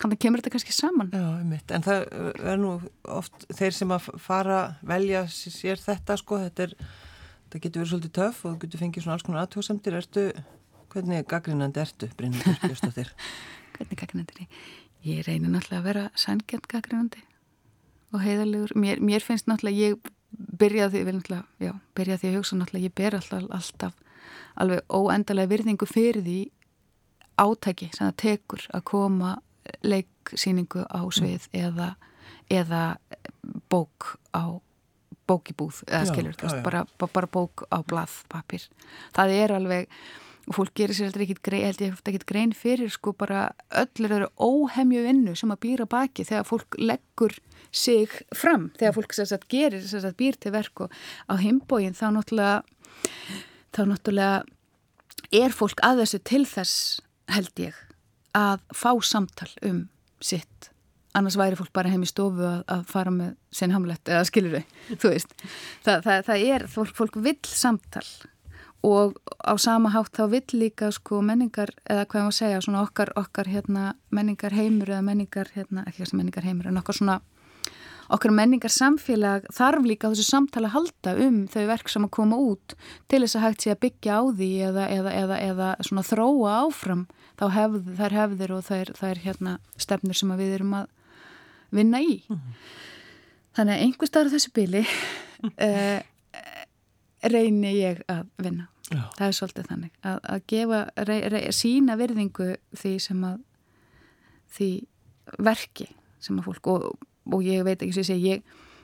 þannig 0.00 0.20
kemur 0.24 0.40
þetta 0.40 0.52
kannski 0.54 0.74
saman. 0.74 1.12
Já, 1.12 1.26
einmitt, 1.38 1.72
en 1.74 1.84
það 1.84 2.04
er 2.52 2.60
nú 2.60 2.74
oft 3.12 3.46
þeir 3.52 3.76
sem 3.76 3.94
að 3.94 4.10
fara 4.24 4.60
velja 4.88 5.26
sér 5.30 5.80
þetta 5.80 6.16
sko, 6.20 6.40
þetta 6.46 6.68
er 6.68 6.76
það 7.52 7.64
getur 7.66 7.82
verið 7.82 7.92
svolítið 7.92 8.14
töf 8.16 8.42
og 8.42 8.54
þú 8.54 8.62
getur 8.64 8.82
fengið 8.82 9.04
svona 9.04 9.16
alls 9.18 9.26
konar 9.26 9.44
aðtjóðsendir, 9.44 9.98
ertu 10.00 10.26
hvernig 10.92 11.26
gaggrinandi 11.28 11.82
ertu, 11.82 12.08
Bryndur 12.16 12.56
Björnstóttir 12.62 13.12
hvernig 13.76 14.00
gaggrinandi 14.00 14.36
er 14.36 14.44
ég 14.46 14.56
Ég 15.02 15.24
reynir 15.26 15.50
náttúrulega 15.50 15.80
að 15.80 15.86
vera 15.88 16.08
sangjant 16.14 16.68
gaggrunandi 16.70 17.22
og 18.12 18.22
heiðalegur. 18.22 18.74
Mér, 18.78 19.00
mér 19.02 19.24
finnst 19.24 19.48
náttúrulega, 19.50 19.92
ég 19.92 20.12
byrjaði 20.60 21.04
því, 21.04 21.38
já, 21.62 21.72
byrjaði 21.96 22.30
að 22.30 22.36
hugsa 22.38 22.58
náttúrulega, 22.58 22.88
ég 22.88 22.96
ber 22.96 23.16
alltaf, 23.18 23.46
alltaf 23.50 23.98
alveg 24.62 24.84
óendalega 24.92 25.50
virðingu 25.50 25.88
fyrir 25.88 26.22
því 26.24 26.40
átæki 27.40 27.88
sem 27.92 28.06
það 28.06 28.18
tekur 28.22 28.66
að 28.76 28.84
koma 28.92 29.36
leiksýningu 29.86 30.84
á 30.86 31.00
svið 31.14 31.48
mm. 31.48 31.62
eða, 31.64 31.88
eða 32.52 32.82
bók 33.72 34.16
á 34.36 34.60
bókibúð, 35.30 35.84
eða 35.86 36.08
skilur, 36.10 36.34
já, 36.36 36.50
já, 36.50 36.62
bara, 36.64 36.82
bara 36.98 37.28
bók 37.30 37.64
á 37.70 37.78
blaðpapir. 37.86 38.66
Það 39.14 39.34
er 39.38 39.54
alveg 39.54 40.00
og 40.48 40.56
fólk 40.56 40.74
gerir 40.74 40.96
sér 40.96 41.08
heldur 41.08 41.24
ekkit 41.26 41.42
grein, 41.46 41.66
held 41.68 41.82
ég 41.84 42.00
ekkit 42.10 42.26
grein 42.26 42.52
fyrir 42.56 42.90
sko 42.90 43.14
bara 43.14 43.52
öllur 43.82 44.16
eru 44.18 44.30
óhemju 44.42 45.04
vinnu 45.06 45.36
sem 45.38 45.52
að 45.54 45.62
býra 45.66 45.86
baki 45.86 46.26
þegar 46.26 46.48
fólk 46.48 46.78
leggur 46.80 47.36
sig 47.72 48.10
fram, 48.36 48.70
þegar 48.80 48.96
fólk 48.98 49.14
sagt, 49.16 49.46
gerir 49.52 49.86
að 49.86 50.18
býr 50.18 50.38
til 50.40 50.52
verk 50.54 50.84
og 50.86 50.98
á 51.30 51.34
himbóin 51.40 51.94
þá 51.96 52.08
náttúrulega 52.16 52.58
þá 53.72 53.82
náttúrulega 53.88 54.42
er 55.32 55.54
fólk 55.54 55.80
að 55.86 56.02
þessu 56.02 56.20
til 56.28 56.44
þess 56.48 56.82
held 57.32 57.62
ég 57.62 57.78
að 58.36 58.60
fá 58.74 58.90
samtal 59.04 59.50
um 59.64 59.86
sitt. 60.22 60.70
Annars 61.16 61.36
væri 61.36 61.58
fólk 61.58 61.72
bara 61.76 61.90
heim 61.92 62.04
í 62.04 62.08
stofu 62.08 62.44
að, 62.48 62.62
að 62.72 62.84
fara 62.88 63.12
með 63.12 63.34
sinn 63.52 63.74
hamlet 63.74 64.08
eða 64.08 64.24
skilur 64.28 64.54
þau, 64.56 64.76
þú 65.02 65.10
veist. 65.12 65.34
Það, 65.84 66.04
það, 66.06 66.22
það 66.28 66.44
er, 66.54 66.68
fólk, 66.72 66.94
fólk 66.96 67.18
vill 67.24 67.40
samtal 67.48 68.06
og 68.82 69.18
á 69.46 69.54
sama 69.58 69.92
hátt 69.94 70.16
þá 70.16 70.24
vill 70.30 70.58
líka 70.58 70.90
sko 70.90 71.20
menningar, 71.22 71.70
eða 71.86 72.06
hvað 72.06 72.20
ég 72.20 72.26
má 72.26 72.34
segja 72.34 72.62
svona 72.64 72.82
okkar, 72.82 73.12
okkar 73.18 73.46
hérna 73.46 73.92
menningar 74.10 74.54
heimur 74.54 74.90
eða 74.90 75.04
menningar, 75.06 75.50
hérna, 75.54 75.84
ekki 75.86 76.02
þessi 76.02 76.18
menningar 76.18 76.46
heimur 76.46 76.66
en 76.66 76.80
okkar 76.80 76.98
svona, 76.98 77.20
okkar 78.12 78.34
menningar 78.34 78.74
samfélag 78.74 79.46
þarf 79.54 79.86
líka 79.86 80.10
þessu 80.10 80.26
samtala 80.26 80.72
halda 80.74 81.14
um 81.22 81.44
þau 81.46 81.62
verk 81.70 81.92
sem 81.92 82.08
að 82.08 82.14
koma 82.18 82.40
út 82.42 82.74
til 83.06 83.22
þess 83.22 83.38
að 83.38 83.46
hægt 83.46 83.66
sé 83.66 83.74
að 83.74 83.82
byggja 83.86 84.18
á 84.18 84.22
því 84.40 84.50
eða, 84.70 84.88
eða, 84.98 85.14
eða, 85.22 85.38
eða 85.46 85.70
svona 85.86 86.06
þróa 86.10 86.56
áfram 86.66 87.06
þá 87.38 87.46
hefð, 87.54 87.92
þær 88.00 88.18
hefðir 88.18 88.56
og 88.56 88.66
þær, 88.66 88.92
þær 88.98 89.22
hérna 89.28 89.56
stefnir 89.78 90.18
sem 90.18 90.34
við 90.42 90.58
erum 90.58 90.74
að 90.82 90.90
vinna 91.70 92.02
í 92.02 92.18
mm 92.26 92.34
-hmm. 92.34 92.58
þannig 93.54 93.78
að 93.78 93.86
einhver 93.86 94.10
starf 94.10 94.34
þessu 94.34 94.50
bíli 94.58 94.82
uh, 94.82 96.02
reyni 97.32 97.78
ég 97.78 98.02
að 98.10 98.26
vinna 98.42 98.71
Já. 98.90 99.04
það 99.16 99.26
er 99.26 99.36
svolítið 99.36 99.68
þannig 99.70 99.92
að, 100.02 100.18
að 100.34 100.42
gefa, 100.52 100.80
rey, 101.08 101.20
rey, 101.32 101.46
sína 101.54 101.96
virðingu 102.00 102.48
því 102.76 102.92
sem 103.04 103.22
að 103.28 103.38
því 104.52 104.70
verki 105.38 105.88
sem 106.22 106.40
að 106.40 106.48
fólk 106.50 106.68
og, 106.72 107.06
og 107.32 107.46
ég 107.46 107.64
veit 107.66 107.78
ekki 107.78 108.04
sem 108.04 108.20
ég 108.20 108.42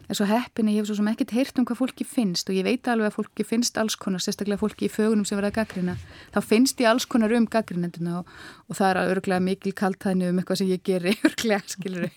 er 0.09 0.17
svo 0.17 0.27
heppin 0.29 0.71
ég 0.73 0.81
hef 0.81 0.89
svo 0.89 0.97
sem 0.97 1.09
ekkert 1.11 1.35
heyrt 1.37 1.59
um 1.61 1.67
hvað 1.69 1.81
fólki 1.83 2.07
finnst 2.09 2.49
og 2.49 2.57
ég 2.57 2.65
veit 2.65 2.89
alveg 2.89 3.11
að 3.11 3.17
fólki 3.19 3.45
finnst 3.47 3.77
alls 3.81 3.97
konar 4.01 4.23
sérstaklega 4.25 4.61
fólki 4.61 4.89
í 4.89 4.93
fögunum 4.93 5.27
sem 5.29 5.37
verða 5.37 5.53
gaggrina 5.59 5.99
þá 6.33 6.39
finnst 6.47 6.81
ég 6.81 6.89
alls 6.89 7.05
konar 7.11 7.35
um 7.37 7.49
gaggrinenduna 7.51 8.23
og, 8.23 8.31
og 8.69 8.79
það 8.79 8.93
er 8.95 9.13
örglega 9.17 9.45
mikil 9.45 9.75
kaltæðinu 9.77 10.31
um 10.33 10.41
eitthvað 10.41 10.63
sem 10.63 10.71
ég 10.73 10.85
gerir 10.87 11.19
örglega, 11.29 11.61
skilur 11.69 12.09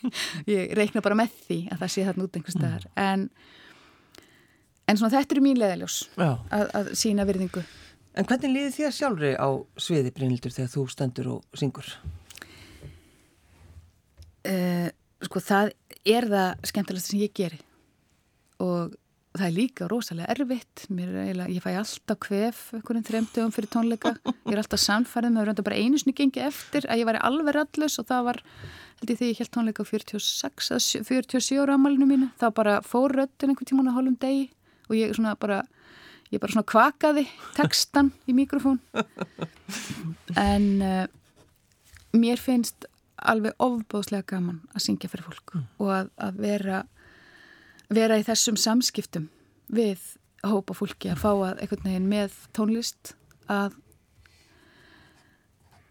ég 0.48 0.76
reikna 0.78 1.04
bara 1.04 1.20
með 1.20 1.36
því 1.48 1.60
að 1.72 1.84
það 1.84 1.94
sé 1.96 2.08
þarna 2.08 2.28
út 2.28 2.40
einhvers 2.40 2.58
staðar 2.60 2.88
mm. 2.88 3.02
en 3.10 3.28
En 4.90 5.00
svona 5.00 5.14
þetta 5.14 5.38
eru 5.38 5.44
mín 5.46 5.60
leðaljós 5.60 5.98
að, 6.18 6.66
að 6.78 6.90
sína 7.00 7.26
virðingu. 7.28 7.64
En 8.18 8.28
hvernig 8.28 8.52
líði 8.52 8.72
þér 8.76 8.96
sjálfri 8.96 9.36
á 9.40 9.50
sviði 9.80 10.12
Brynildur 10.16 10.52
þegar 10.56 10.72
þú 10.74 10.88
stendur 10.92 11.30
og 11.38 11.60
syngur? 11.60 11.92
Uh, 14.42 14.90
sko 15.24 15.44
það 15.44 15.72
er 16.02 16.28
það 16.28 16.68
skemmtilegast 16.72 17.14
sem 17.14 17.22
ég 17.22 17.32
geri. 17.38 17.62
Og 18.62 18.92
það 19.38 19.48
er 19.48 19.56
líka 19.56 19.88
rosalega 19.88 20.34
erfitt. 20.34 20.86
Eiginlega, 20.92 21.48
ég 21.54 21.64
fæ 21.64 21.72
alltaf 21.72 22.20
kvef 22.26 22.62
einhvern 22.76 23.08
þremdugum 23.08 23.56
fyrir 23.56 23.72
tónleika. 23.72 24.16
Ég 24.50 24.56
er 24.58 24.60
alltaf 24.60 24.82
samfærið 24.84 25.38
með 25.38 25.54
að 25.54 25.66
bara 25.70 25.80
einu 25.80 26.02
snið 26.02 26.18
gengi 26.18 26.44
eftir. 26.44 26.90
Að 26.92 27.00
ég 27.00 27.08
væri 27.08 27.22
alveg 27.30 27.56
rallus 27.56 27.96
og 28.02 28.10
það 28.10 28.26
var 28.28 28.42
held 29.02 29.14
ég 29.14 29.18
því 29.18 29.30
ég 29.32 29.40
held 29.42 29.52
tónleika 29.56 29.86
46 29.88 31.06
47 31.08 31.62
ára 31.64 31.78
amalinu 31.78 32.06
mínu 32.06 32.28
þá 32.38 32.50
bara 32.54 32.74
fór 32.86 33.16
röttin 33.18 33.50
einhvern 33.50 33.70
tíman 33.72 33.90
á 33.90 33.96
hálfum 33.96 34.18
degi 34.22 34.52
og 34.92 34.98
ég 35.00 35.16
svona 35.16 35.38
bara 35.40 35.62
ég 36.32 36.40
bara 36.40 36.54
svona 36.54 36.68
kvakaði 36.68 37.26
textan 37.58 38.12
í 38.28 38.36
mikrofón. 38.38 38.82
En 40.36 40.66
uh, 40.84 41.06
mér 42.12 42.40
finnst 42.40 42.86
alveg 43.16 43.56
ofbóðslega 43.62 44.26
gaman 44.34 44.60
að 44.76 44.84
syngja 44.86 45.10
fyrir 45.12 45.28
fólk 45.30 45.54
mm. 45.56 45.68
og 45.80 45.92
að, 45.96 46.10
að 46.28 46.42
vera 46.44 46.82
vera 47.92 48.18
í 48.20 48.26
þessum 48.26 48.58
samskiptum 48.60 49.30
við 49.72 50.02
hópa 50.48 50.76
fólki 50.76 51.12
að 51.12 51.22
fá 51.22 51.32
að 51.32 51.62
einhvern 51.62 51.88
veginn 51.88 52.10
með 52.12 52.36
tónlist 52.56 53.14
að 53.52 53.78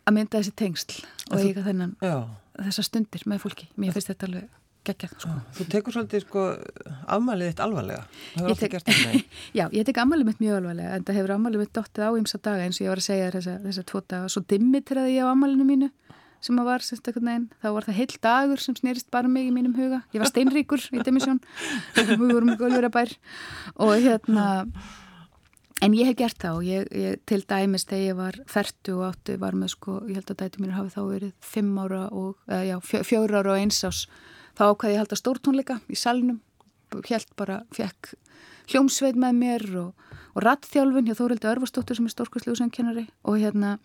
að 0.09 0.17
mynda 0.17 0.41
þessi 0.41 0.57
tengsl 0.59 1.03
og 1.31 1.45
eiga 1.45 1.65
þennan 1.65 1.95
þessar 2.01 2.87
stundir 2.89 3.27
með 3.31 3.45
fólki. 3.45 3.69
Mér 3.79 3.95
finnst 3.95 4.11
þetta 4.11 4.29
alveg 4.29 4.60
geggjað 4.91 5.15
sko. 5.17 5.33
Þú 5.57 5.67
tekur 5.75 5.97
svolítið 5.97 6.25
sko 6.27 6.45
afmælið 7.17 7.51
þitt 7.51 7.63
alvarlega. 7.65 8.05
Ég 8.51 8.61
tek, 8.61 8.77
Já, 9.59 9.65
ég 9.67 9.89
tek 9.89 10.03
afmælið 10.03 10.31
mitt 10.31 10.43
mjög 10.43 10.61
alvarlega 10.61 10.99
en 10.99 11.09
það 11.09 11.21
hefur 11.21 11.35
afmælið 11.37 11.65
mitt 11.65 11.75
dóttið 11.79 12.07
á 12.07 12.11
ímsa 12.21 12.41
daga 12.43 12.69
eins 12.69 12.81
og 12.81 12.87
ég 12.87 12.93
var 12.93 13.03
að 13.03 13.09
segja 13.09 13.33
þessa, 13.37 13.57
þessa 13.67 13.87
tvo 13.91 14.05
daga. 14.05 14.31
Svo 14.33 14.45
dimmit 14.53 14.89
til 14.91 15.01
að 15.01 15.13
ég 15.15 15.27
á 15.27 15.33
afmælinu 15.33 15.69
mínu 15.69 15.91
sem 16.41 16.57
að 16.57 16.71
var 16.71 16.85
sérstaklega 16.85 17.37
þá 17.61 17.69
var 17.75 17.87
það 17.87 17.99
heil 17.99 18.15
dagur 18.25 18.63
sem 18.63 18.77
snerist 18.79 19.11
bara 19.13 19.29
mig 19.29 19.51
í 19.51 19.53
mínum 19.53 19.77
huga. 19.77 20.01
Ég 20.15 20.23
var 20.23 20.31
steinríkur 20.31 20.87
í 20.97 21.03
demisjón 21.05 21.43
við 21.97 22.17
vorum 22.23 22.55
í 22.55 22.57
Gólverabær 22.61 23.13
og 23.77 23.93
hérna 24.01 24.47
en 25.85 25.97
ég 25.97 26.11
hef 26.11 26.19
gert 26.19 26.41
það 26.41 26.59
og 26.59 26.67
ég, 26.69 26.89
ég 26.93 27.21
til 27.29 27.41
dæmis 27.49 27.87
þegar 27.89 28.05
ég 28.05 28.19
var 28.19 28.41
færtu 28.51 28.97
og 28.99 29.07
áttu 29.11 29.37
var 29.41 29.57
með 29.57 29.75
sko, 29.75 30.01
ég 30.09 30.21
held 30.21 30.33
að 30.35 30.43
dæti 30.43 30.63
mínu 30.63 30.77
hafi 30.77 30.95
þá 30.95 31.01
verið 31.09 31.33
fimm 31.53 31.79
ára 31.81 32.03
og, 32.09 32.35
eða 32.49 32.63
já, 32.69 32.77
fjóra 33.09 33.41
ára 33.41 33.55
og 33.55 33.63
eins 33.63 33.81
ás 33.89 34.05
þá 34.61 34.65
ákvæði 34.69 34.97
ég 34.97 35.07
að 35.07 35.21
stórtónleika 35.23 35.81
í 35.89 35.97
salnum. 35.97 36.41
Held 37.07 37.31
bara, 37.39 37.63
fekk 37.73 38.13
hljómsveit 38.71 39.17
með 39.19 39.39
mér 39.39 39.65
og, 39.81 40.11
og 40.35 40.45
rattþjálfun 40.45 41.09
hjá 41.09 41.17
Þórildi 41.19 41.49
Örvarsdóttir 41.51 41.99
sem 41.99 42.07
er 42.07 42.15
stórkvæslu 42.15 42.55
og 43.25 43.39
hérna 43.39 43.79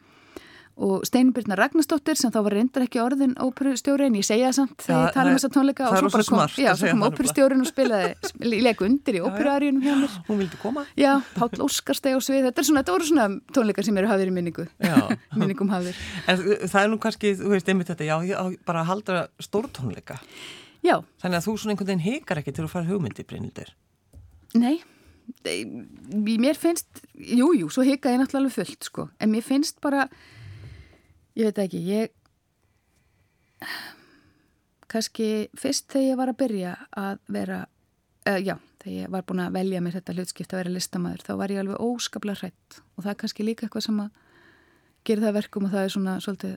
og 0.75 1.05
Steinbjörna 1.07 1.55
Ragnarstóttir 1.55 2.17
sem 2.19 2.31
þá 2.33 2.41
var 2.43 2.55
reyndar 2.57 2.83
ekki 2.83 2.99
orðin 2.99 3.35
óperustjóri 3.39 4.09
en 4.09 4.17
ég 4.19 4.25
segja 4.27 4.49
það 4.49 4.57
samt 4.57 4.83
þegar 4.83 5.05
ég 5.05 5.13
tala 5.15 5.31
um 5.31 5.37
þessa 5.37 5.49
tónleika 5.55 5.85
og 5.87 5.95
svo 5.95 6.09
bara 6.11 6.25
kom, 6.27 6.41
já, 6.59 6.71
svo 6.75 6.89
kom 6.91 7.05
óperustjórin 7.07 7.63
og 7.63 7.69
spilaði 7.69 8.57
leik 8.65 8.83
undir 8.83 9.19
í 9.19 9.21
óperuarjunum 9.23 9.85
hjá 9.85 9.93
mér. 10.01 10.17
Hún 10.27 10.41
vildi 10.41 10.59
koma? 10.59 10.83
Já, 10.99 11.13
Páll 11.37 11.63
Óskar 11.63 11.95
steg 11.95 12.19
á 12.19 12.19
svið 12.19 12.49
þetta, 12.49 12.67
svona, 12.67 12.83
þetta 12.83 12.95
voru 12.97 13.07
svona 13.07 13.29
tónleikar 13.55 13.87
sem 13.87 14.01
eru 14.01 14.11
hafðir 14.11 14.33
í 14.33 14.35
minningu. 14.35 14.67
Minningum 15.39 15.71
hafðir 15.71 16.03
en 16.27 16.43
það 16.67 16.81
er 16.81 16.91
nú 16.91 16.99
kannski, 17.07 17.33
þú 17.39 17.55
veist 17.55 17.71
einmitt 17.71 17.93
þetta 17.93 18.11
já, 18.11 18.19
bara 18.67 18.83
að 18.83 18.91
halda 18.91 19.25
stórtónleika 19.47 20.19
já. 20.85 20.95
Þannig 21.23 21.41
að 21.41 21.47
þú 21.47 21.57
svona 21.57 21.75
einhvern 21.75 21.91
veginn 21.91 22.05
hekar 22.05 22.41
ekki 22.41 22.53
til 22.55 22.67
að 22.67 22.73
fara 22.75 22.89
hugmyndi 22.89 23.25
Brynildur 23.27 23.73
nei. 24.55 24.77
Mér 26.13 26.53
finnst, 26.53 27.01
jújú, 27.17 27.63
jú, 27.63 27.69
svo 27.73 27.81
heka 27.81 28.11
ég 28.13 28.19
náttúrulega 28.21 28.53
fullt 28.59 28.85
sko, 28.85 29.07
en 29.17 29.31
mér 29.33 29.41
finnst 29.41 29.79
bara 29.81 30.05
Ég 31.35 31.49
veit 31.49 31.57
ekki, 31.65 31.79
ég 31.83 32.11
kannski 34.91 35.49
fyrst 35.59 35.89
þegar 35.91 36.07
ég 36.07 36.19
var 36.21 36.31
að 36.31 36.37
byrja 36.39 36.75
að 36.95 37.17
vera, 37.35 37.57
uh, 38.29 38.39
já, 38.39 38.55
þegar 38.79 38.95
ég 38.95 39.11
var 39.11 39.25
búin 39.27 39.41
að 39.43 39.57
velja 39.57 39.81
mér 39.83 39.97
þetta 39.97 40.15
hlutskipt 40.15 40.55
að 40.55 40.61
vera 40.61 40.75
listamæður, 40.77 41.25
þá 41.27 41.33
var 41.41 41.51
ég 41.51 41.59
alveg 41.59 41.83
óskaplega 41.83 42.39
hrætt 42.39 42.79
og 42.95 43.03
það 43.03 43.11
er 43.11 43.19
kannski 43.23 43.47
líka 43.47 43.67
eitthvað 43.67 43.87
sem 43.89 43.99
að 44.05 44.21
gera 45.05 45.25
það 45.25 45.37
verkum 45.41 45.67
og 45.67 45.75
það 45.75 45.83
er 45.83 45.93
svona 45.97 46.15
svolítið 46.23 46.55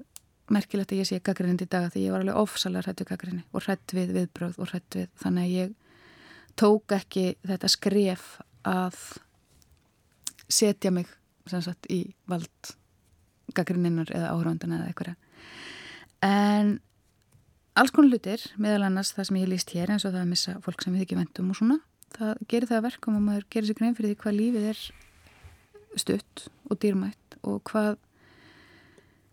merkilegt 0.54 0.92
að 0.92 1.02
ég 1.02 1.08
sé 1.08 1.20
gaggrind 1.24 1.62
í 1.62 1.68
daga 1.70 1.92
því 1.92 2.04
ég 2.06 2.14
var 2.14 2.24
alveg 2.24 2.40
ofsalega 2.40 2.87
hrætt 2.87 3.02
við 3.02 3.11
gaggrinni 3.12 3.44
og 3.52 3.64
hrætt 3.66 3.94
við 3.96 4.12
viðbröð 4.16 4.58
og 4.58 4.72
hrætt 4.72 4.98
við 4.98 5.08
þannig 5.22 5.46
að 5.46 5.54
ég 5.54 5.74
tók 6.58 6.94
ekki 6.96 7.24
þetta 7.46 7.70
skref 7.70 8.26
að 8.68 8.98
setja 10.48 10.92
mig 10.94 11.08
sagt, 11.48 11.88
í 11.88 12.12
vald 12.28 12.74
gaggrinninnar 13.56 14.11
eða 14.12 14.32
áhraundana 14.34 14.80
eða 14.80 14.90
eitthvað 14.90 15.14
en 16.26 16.74
alls 17.78 17.92
konar 17.94 18.16
hlutir, 18.16 18.42
meðal 18.58 18.88
annars 18.88 19.14
það 19.16 19.28
sem 19.28 19.38
ég 19.40 19.52
líst 19.52 19.72
hér 19.76 19.92
eins 19.94 20.04
og 20.04 20.12
það 20.12 20.24
að 20.24 20.32
missa 20.32 20.56
fólk 20.64 20.82
sem 20.82 20.96
við 20.96 21.06
ekki 21.06 21.18
vendum 21.20 21.52
og 21.52 21.58
svona, 21.61 21.78
það 22.16 22.42
gerir 22.50 22.70
það 22.72 22.84
verkum 22.88 23.18
og 23.18 23.24
maður 23.24 23.46
gerir 23.54 23.68
sér 23.68 23.78
grein 23.78 23.96
fyrir 23.96 24.12
því 24.12 24.20
hvað 24.24 24.38
lífið 24.40 24.68
er 24.72 24.82
stutt 25.98 26.44
og 26.68 26.80
dýrmætt 26.82 27.38
og 27.46 27.62
hvað 27.70 27.96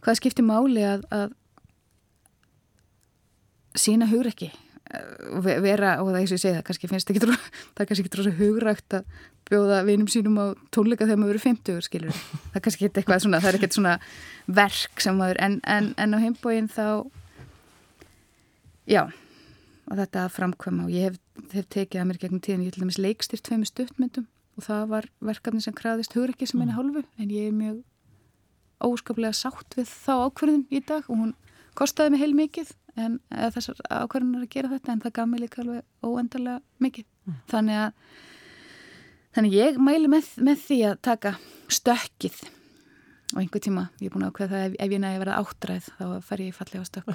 hvað 0.06 0.20
skiptir 0.22 0.46
máli 0.46 0.86
að, 0.86 1.08
að 1.14 1.34
sína 3.76 4.08
hugur 4.12 4.30
ekki 4.30 4.52
vera, 5.42 5.96
og 6.02 6.12
það 6.12 6.16
er 6.16 6.20
eins 6.22 6.32
og 6.32 6.38
ég 6.38 6.44
segi 6.44 6.56
það 6.56 6.66
kannski 6.68 6.90
finnst 6.92 7.12
ekki 7.12 7.22
trú, 7.24 7.36
það 7.76 7.88
kannski 7.90 8.04
ekki 8.06 8.14
trú 8.14 8.34
hugrægt 8.38 8.96
að 9.00 9.08
bjóða 9.50 9.82
vinum 9.88 10.10
sínum 10.10 10.38
á 10.38 10.46
tónleika 10.74 11.08
þegar 11.08 11.22
maður 11.22 11.36
eru 11.36 11.44
50, 11.44 11.82
skilur 11.88 12.20
það 12.54 12.62
kannski 12.68 12.88
ekki 12.88 13.02
eitthvað 13.02 13.24
svona, 13.26 13.42
það 13.42 13.50
er 13.50 13.58
ekkert 13.60 13.78
svona 13.78 13.96
verk 14.62 15.04
sem 15.04 15.18
maður, 15.20 15.42
en, 15.48 15.58
en, 15.66 15.92
en 16.02 16.16
á 16.16 16.18
heimbóin 16.22 16.70
þá 16.72 16.86
já 18.90 19.02
og 19.06 20.00
þetta 20.00 20.24
að 20.24 20.34
framkvæma 20.38 20.88
og 20.88 20.94
ég 20.94 21.10
hef, 21.10 21.20
hef 21.54 21.68
tekið 21.74 22.02
að 22.02 22.08
mér 22.12 22.22
gegnum 22.22 22.46
tíðan, 22.46 22.64
ég 22.66 22.74
held 22.74 22.86
að 22.86 22.90
mis 22.92 23.02
leikstýrt 23.02 23.46
tveimu 23.50 23.70
stuttmyndum 23.70 24.30
og 24.56 24.70
það 24.70 24.88
var 24.94 25.10
verkefni 25.34 25.66
sem 25.66 25.76
kraðist 25.76 26.16
hugrækki 26.16 26.48
sem 26.50 26.62
mm. 26.62 26.78
hálfu, 26.78 27.06
en 27.20 27.34
ég 27.34 27.50
er 27.50 27.58
mjög 27.58 27.82
óskaplega 28.84 29.36
sátt 29.36 29.78
við 29.78 29.90
þá 29.92 30.14
ákverðum 30.28 30.66
í 30.70 30.82
dag 30.84 31.08
og 31.10 31.22
hún 31.22 31.36
kostiði 31.78 32.14
mig 32.14 32.24
heil 32.24 32.36
mikið 32.38 32.72
en 32.96 33.18
þessar 33.30 33.80
ákvarðunar 33.90 34.46
að 34.46 34.54
gera 34.56 34.72
þetta 34.72 34.94
en 34.94 35.02
það 35.04 35.16
gaf 35.18 35.30
mig 35.32 35.44
líka 35.44 35.62
alveg 35.64 35.84
óendarlega 36.06 36.62
mikið. 36.84 37.08
Mm. 37.26 37.38
þannig 37.50 37.80
að 37.82 38.20
þannig 39.36 39.58
ég 39.58 39.80
mælu 39.82 40.12
með, 40.12 40.30
með 40.46 40.62
því 40.68 40.78
að 40.92 41.00
taka 41.08 41.34
stökkið. 41.74 42.38
Og 43.34 43.42
einhver 43.42 43.64
tíma, 43.66 43.88
ég 44.00 44.08
er 44.08 44.14
búin 44.14 44.28
að 44.28 44.32
ákveða 44.32 44.52
það 44.54 44.68
ef, 44.68 44.78
ef 44.86 44.94
ég 44.94 45.02
næði 45.02 45.18
að 45.18 45.24
vera 45.24 45.38
áttræð 45.42 45.88
þá 45.98 46.04
fer 46.28 46.44
ég 46.46 46.56
fallega 46.56 46.88
stökk 46.88 47.10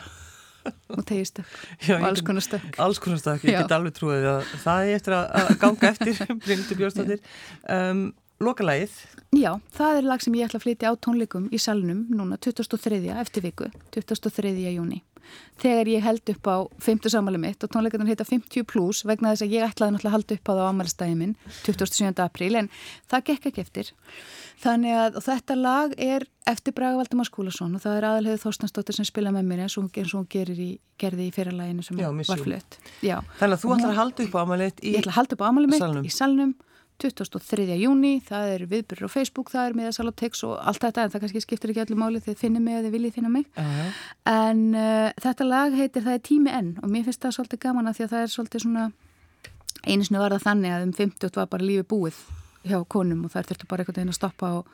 og 0.96 1.04
tegir 1.08 1.28
stökk 1.30 1.52
og 1.94 2.06
alls 2.10 2.24
konar 2.26 2.44
stökk. 2.44 2.80
alls 2.82 3.00
konar 3.00 3.20
stökk, 3.22 3.46
ég 3.48 3.56
get 3.56 3.76
alveg 3.76 3.94
trúið 3.96 4.26
að 4.28 4.50
það 4.64 4.82
er 4.82 4.98
eftir 4.98 5.16
að 5.16 5.52
ganga 5.62 5.92
eftir 5.94 6.18
Bryndur 6.42 6.80
Björnstóttir 6.82 7.22
um, 7.78 8.02
Lokalægið? 8.40 8.92
Já, 9.36 9.50
það 9.76 9.98
er 9.98 10.06
lag 10.08 10.22
sem 10.24 10.36
ég 10.38 10.48
ætla 10.48 10.56
að 10.56 10.62
flytja 10.64 10.90
á 10.90 10.94
tónleikum 10.96 11.50
í 11.52 11.58
salnum 11.60 12.06
núna 12.08 12.38
2003. 12.40 12.96
eftir 13.20 13.44
viku, 13.44 13.66
2003. 13.92 14.52
júni. 14.72 15.02
Þegar 15.60 15.90
ég 15.92 16.00
held 16.02 16.30
upp 16.32 16.48
á 16.48 16.56
50 16.80 17.12
samáli 17.12 17.36
mitt 17.38 17.60
og 17.62 17.70
tónleikarnar 17.70 18.08
heita 18.08 18.24
50 18.24 18.64
plus 18.64 19.02
vegna 19.04 19.34
þess 19.34 19.44
að 19.44 19.52
ég 19.58 19.66
ætlaði 19.66 19.92
náttúrulega 19.92 20.08
að 20.08 20.16
halda 20.16 20.38
upp 20.38 20.48
á 20.48 20.52
það 20.52 20.62
á 20.64 20.70
ámælstæði 20.72 21.18
minn 21.20 21.34
27. 21.66 22.22
apríl 22.24 22.56
en 22.62 22.70
það 23.12 23.26
gekk 23.28 23.50
ekki 23.50 23.62
eftir. 23.66 23.92
Þannig 24.64 24.96
að 25.02 25.20
þetta 25.28 25.58
lag 25.60 25.94
er 26.00 26.26
eftir 26.48 26.76
Braga 26.80 26.96
Valdemar 27.02 27.28
Skúlason 27.28 27.76
og 27.76 27.84
það 27.84 27.98
er 28.00 28.08
aðalhegðu 28.08 28.42
Þorstensdóttir 28.46 28.96
sem 28.96 29.08
spila 29.08 29.34
með 29.36 29.52
mér 29.52 29.66
eins 29.66 29.76
og 29.76 29.84
hún 29.84 30.26
gerir 30.32 30.56
í, 30.56 30.70
gerði 30.96 31.28
í 31.28 31.36
fyrirlæginu 31.36 31.84
sem 31.84 32.00
Já, 32.00 32.08
var 32.08 32.40
flutt. 32.40 32.80
Þannig 33.04 33.60
að 33.60 33.62
þú 33.62 33.76
ætlar 33.76 33.92
að 33.92 34.00
halda 34.00 34.26
upp 34.26 34.34
á 34.34 34.40
ámælið 34.48 34.82
í, 34.82 34.96
í 36.08 36.16
salnum 36.16 36.56
23. 37.00 37.66
júni, 37.80 38.12
það 38.26 38.54
er 38.54 38.64
viðbyrður 38.70 39.08
á 39.08 39.14
Facebook, 39.14 39.52
það 39.52 39.68
er 39.68 39.76
miðasal 39.78 40.08
og 40.10 40.16
text 40.20 40.44
og 40.48 40.56
allt 40.58 40.84
þetta 40.84 41.04
en 41.04 41.12
það 41.14 41.24
kannski 41.24 41.44
skiptir 41.44 41.72
ekki 41.72 41.84
allir 41.84 42.00
máli 42.00 42.22
þegar 42.24 42.40
finnir 42.40 42.64
mig 42.64 42.80
eða 42.80 42.94
viljið 42.94 43.16
finna 43.16 43.30
mig. 43.32 43.46
Uh 43.56 43.64
-huh. 43.64 44.00
en 44.32 44.64
uh, 44.74 45.10
þetta 45.20 45.44
lag 45.44 45.76
heitir 45.76 46.00
Það 46.00 46.16
er 46.16 46.26
tími 46.28 46.50
enn 46.50 46.70
og 46.82 46.88
mér 46.90 47.04
finnst 47.04 47.22
það 47.22 47.36
svolítið 47.36 47.60
gaman 47.60 47.88
að 47.88 47.96
því 47.96 48.04
að 48.04 48.12
það 48.12 48.22
er 48.22 48.30
svolítið 48.34 48.62
svona 48.62 48.84
einu 49.86 50.04
snu 50.04 50.18
var 50.18 50.34
það 50.34 50.46
þannig 50.46 50.72
að 50.74 50.86
um 50.86 50.92
50 50.92 51.36
var 51.36 51.50
bara 51.50 51.66
lífi 51.66 51.84
búið 51.88 52.16
hjá 52.66 52.80
konum 52.88 53.24
og 53.24 53.32
það 53.32 53.50
þurftu 53.50 53.68
bara 53.70 53.84
einhvern 53.84 54.00
veginn 54.00 54.12
að 54.12 54.18
stoppa 54.18 54.50
og, 54.58 54.66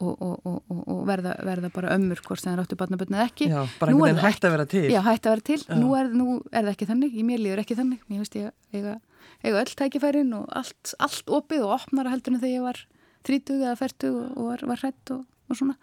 og, 0.00 0.46
og, 0.46 0.62
og 0.92 1.02
verða, 1.08 1.34
verða 1.44 1.70
bara 1.72 1.96
ömmur 1.96 2.20
hvort 2.24 2.40
sem 2.40 2.52
það 2.52 2.58
ráttu 2.60 2.78
barnabötnið 2.80 3.24
ekki. 3.26 3.50
Já, 3.52 3.60
bara 3.80 3.92
einhvern 3.92 4.14
veginn 4.14 4.24
hægt 4.24 4.46
að 4.46 4.54
vera 4.56 4.66
til. 4.72 4.84
Já, 4.92 5.00
hægt 5.04 5.26
að 5.26 5.34
vera 5.34 5.46
til, 5.50 5.60
nú 5.82 5.92
er, 5.98 6.08
nú 6.12 6.38
er 6.50 6.62
það 6.62 6.72
ekki 6.72 6.88
þannig, 6.92 7.16
í 7.16 7.26
mér 7.26 7.42
líður 7.44 7.62
ekki 7.64 7.78
þannig, 7.78 8.02
mér 8.06 8.22
finnst 8.22 8.38
ég 8.40 8.50
eiga 8.76 8.96
eiga 9.42 9.62
öll 9.62 9.74
tækifærin 9.78 10.34
og 10.36 10.46
allt, 10.56 10.94
allt 11.02 11.32
opið 11.32 11.64
og 11.66 11.74
opnara 11.78 12.12
heldur 12.12 12.34
en 12.34 12.42
þegar 12.42 12.56
ég 12.56 12.66
var 12.66 12.82
30 13.26 13.62
eða 13.62 13.78
40 13.80 14.12
og 14.36 14.50
var, 14.50 14.66
var 14.70 14.82
hrætt 14.82 15.14
og, 15.14 15.24
og 15.50 15.60
svona. 15.60 15.76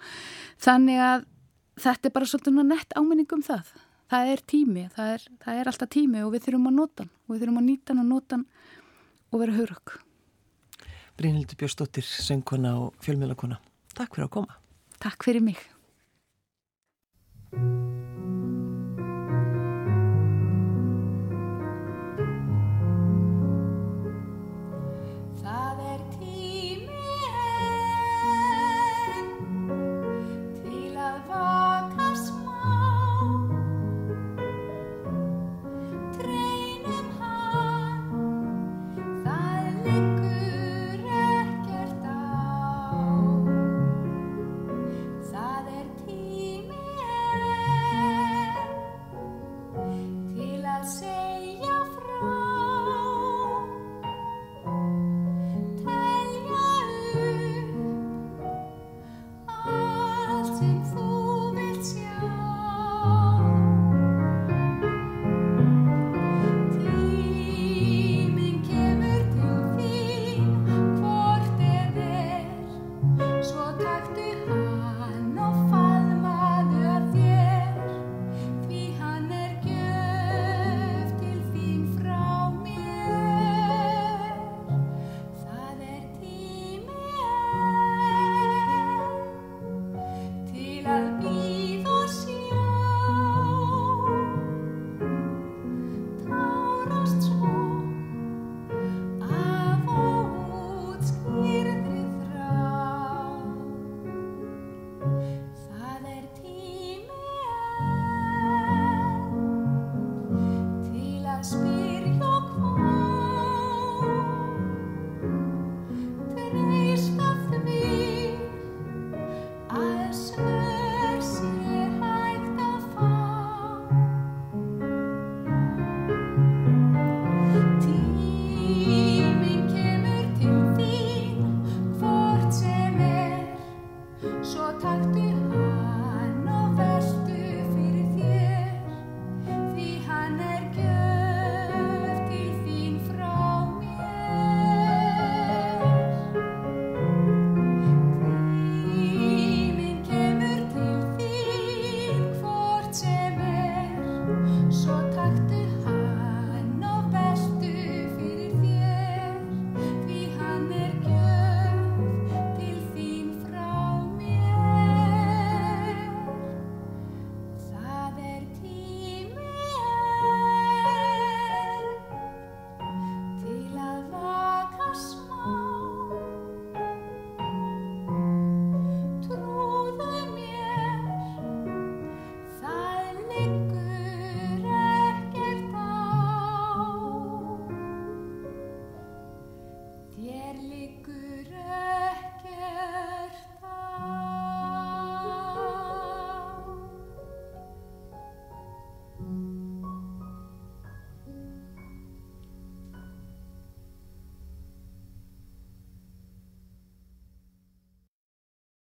Þannig 0.63 1.01
að 1.07 1.25
þetta 1.83 2.09
er 2.09 2.15
bara 2.15 2.29
svolítið 2.29 2.63
nett 2.69 2.95
áminning 2.99 3.35
um 3.35 3.43
það. 3.45 3.73
Það 4.13 4.31
er 4.33 4.41
tími, 4.51 4.87
það 4.93 5.11
er, 5.15 5.27
það 5.41 5.59
er 5.59 5.69
alltaf 5.71 5.91
tími 5.95 6.23
og 6.23 6.33
við 6.35 6.47
þurfum 6.47 6.69
að 6.69 6.79
nota 6.79 7.05
hann 7.05 7.13
og 7.13 7.33
við 7.33 7.43
þurfum 7.43 7.61
að 7.61 7.69
nýta 7.69 7.93
hann 7.93 8.03
og 8.03 8.09
nota 8.11 8.37
hann 8.37 8.47
og 9.33 9.41
vera 9.41 9.57
hurök. 9.57 9.95
Brynhildur 11.17 11.57
Björnsdóttir, 11.57 12.05
söngkona 12.05 12.73
og 12.81 12.93
fjölmjölakona. 13.05 13.59
Takk 13.93 14.17
fyrir 14.17 14.29
að 14.29 14.33
koma. 14.37 14.57
Takk 15.03 15.25
fyrir 15.25 15.45
mig. 15.45 15.61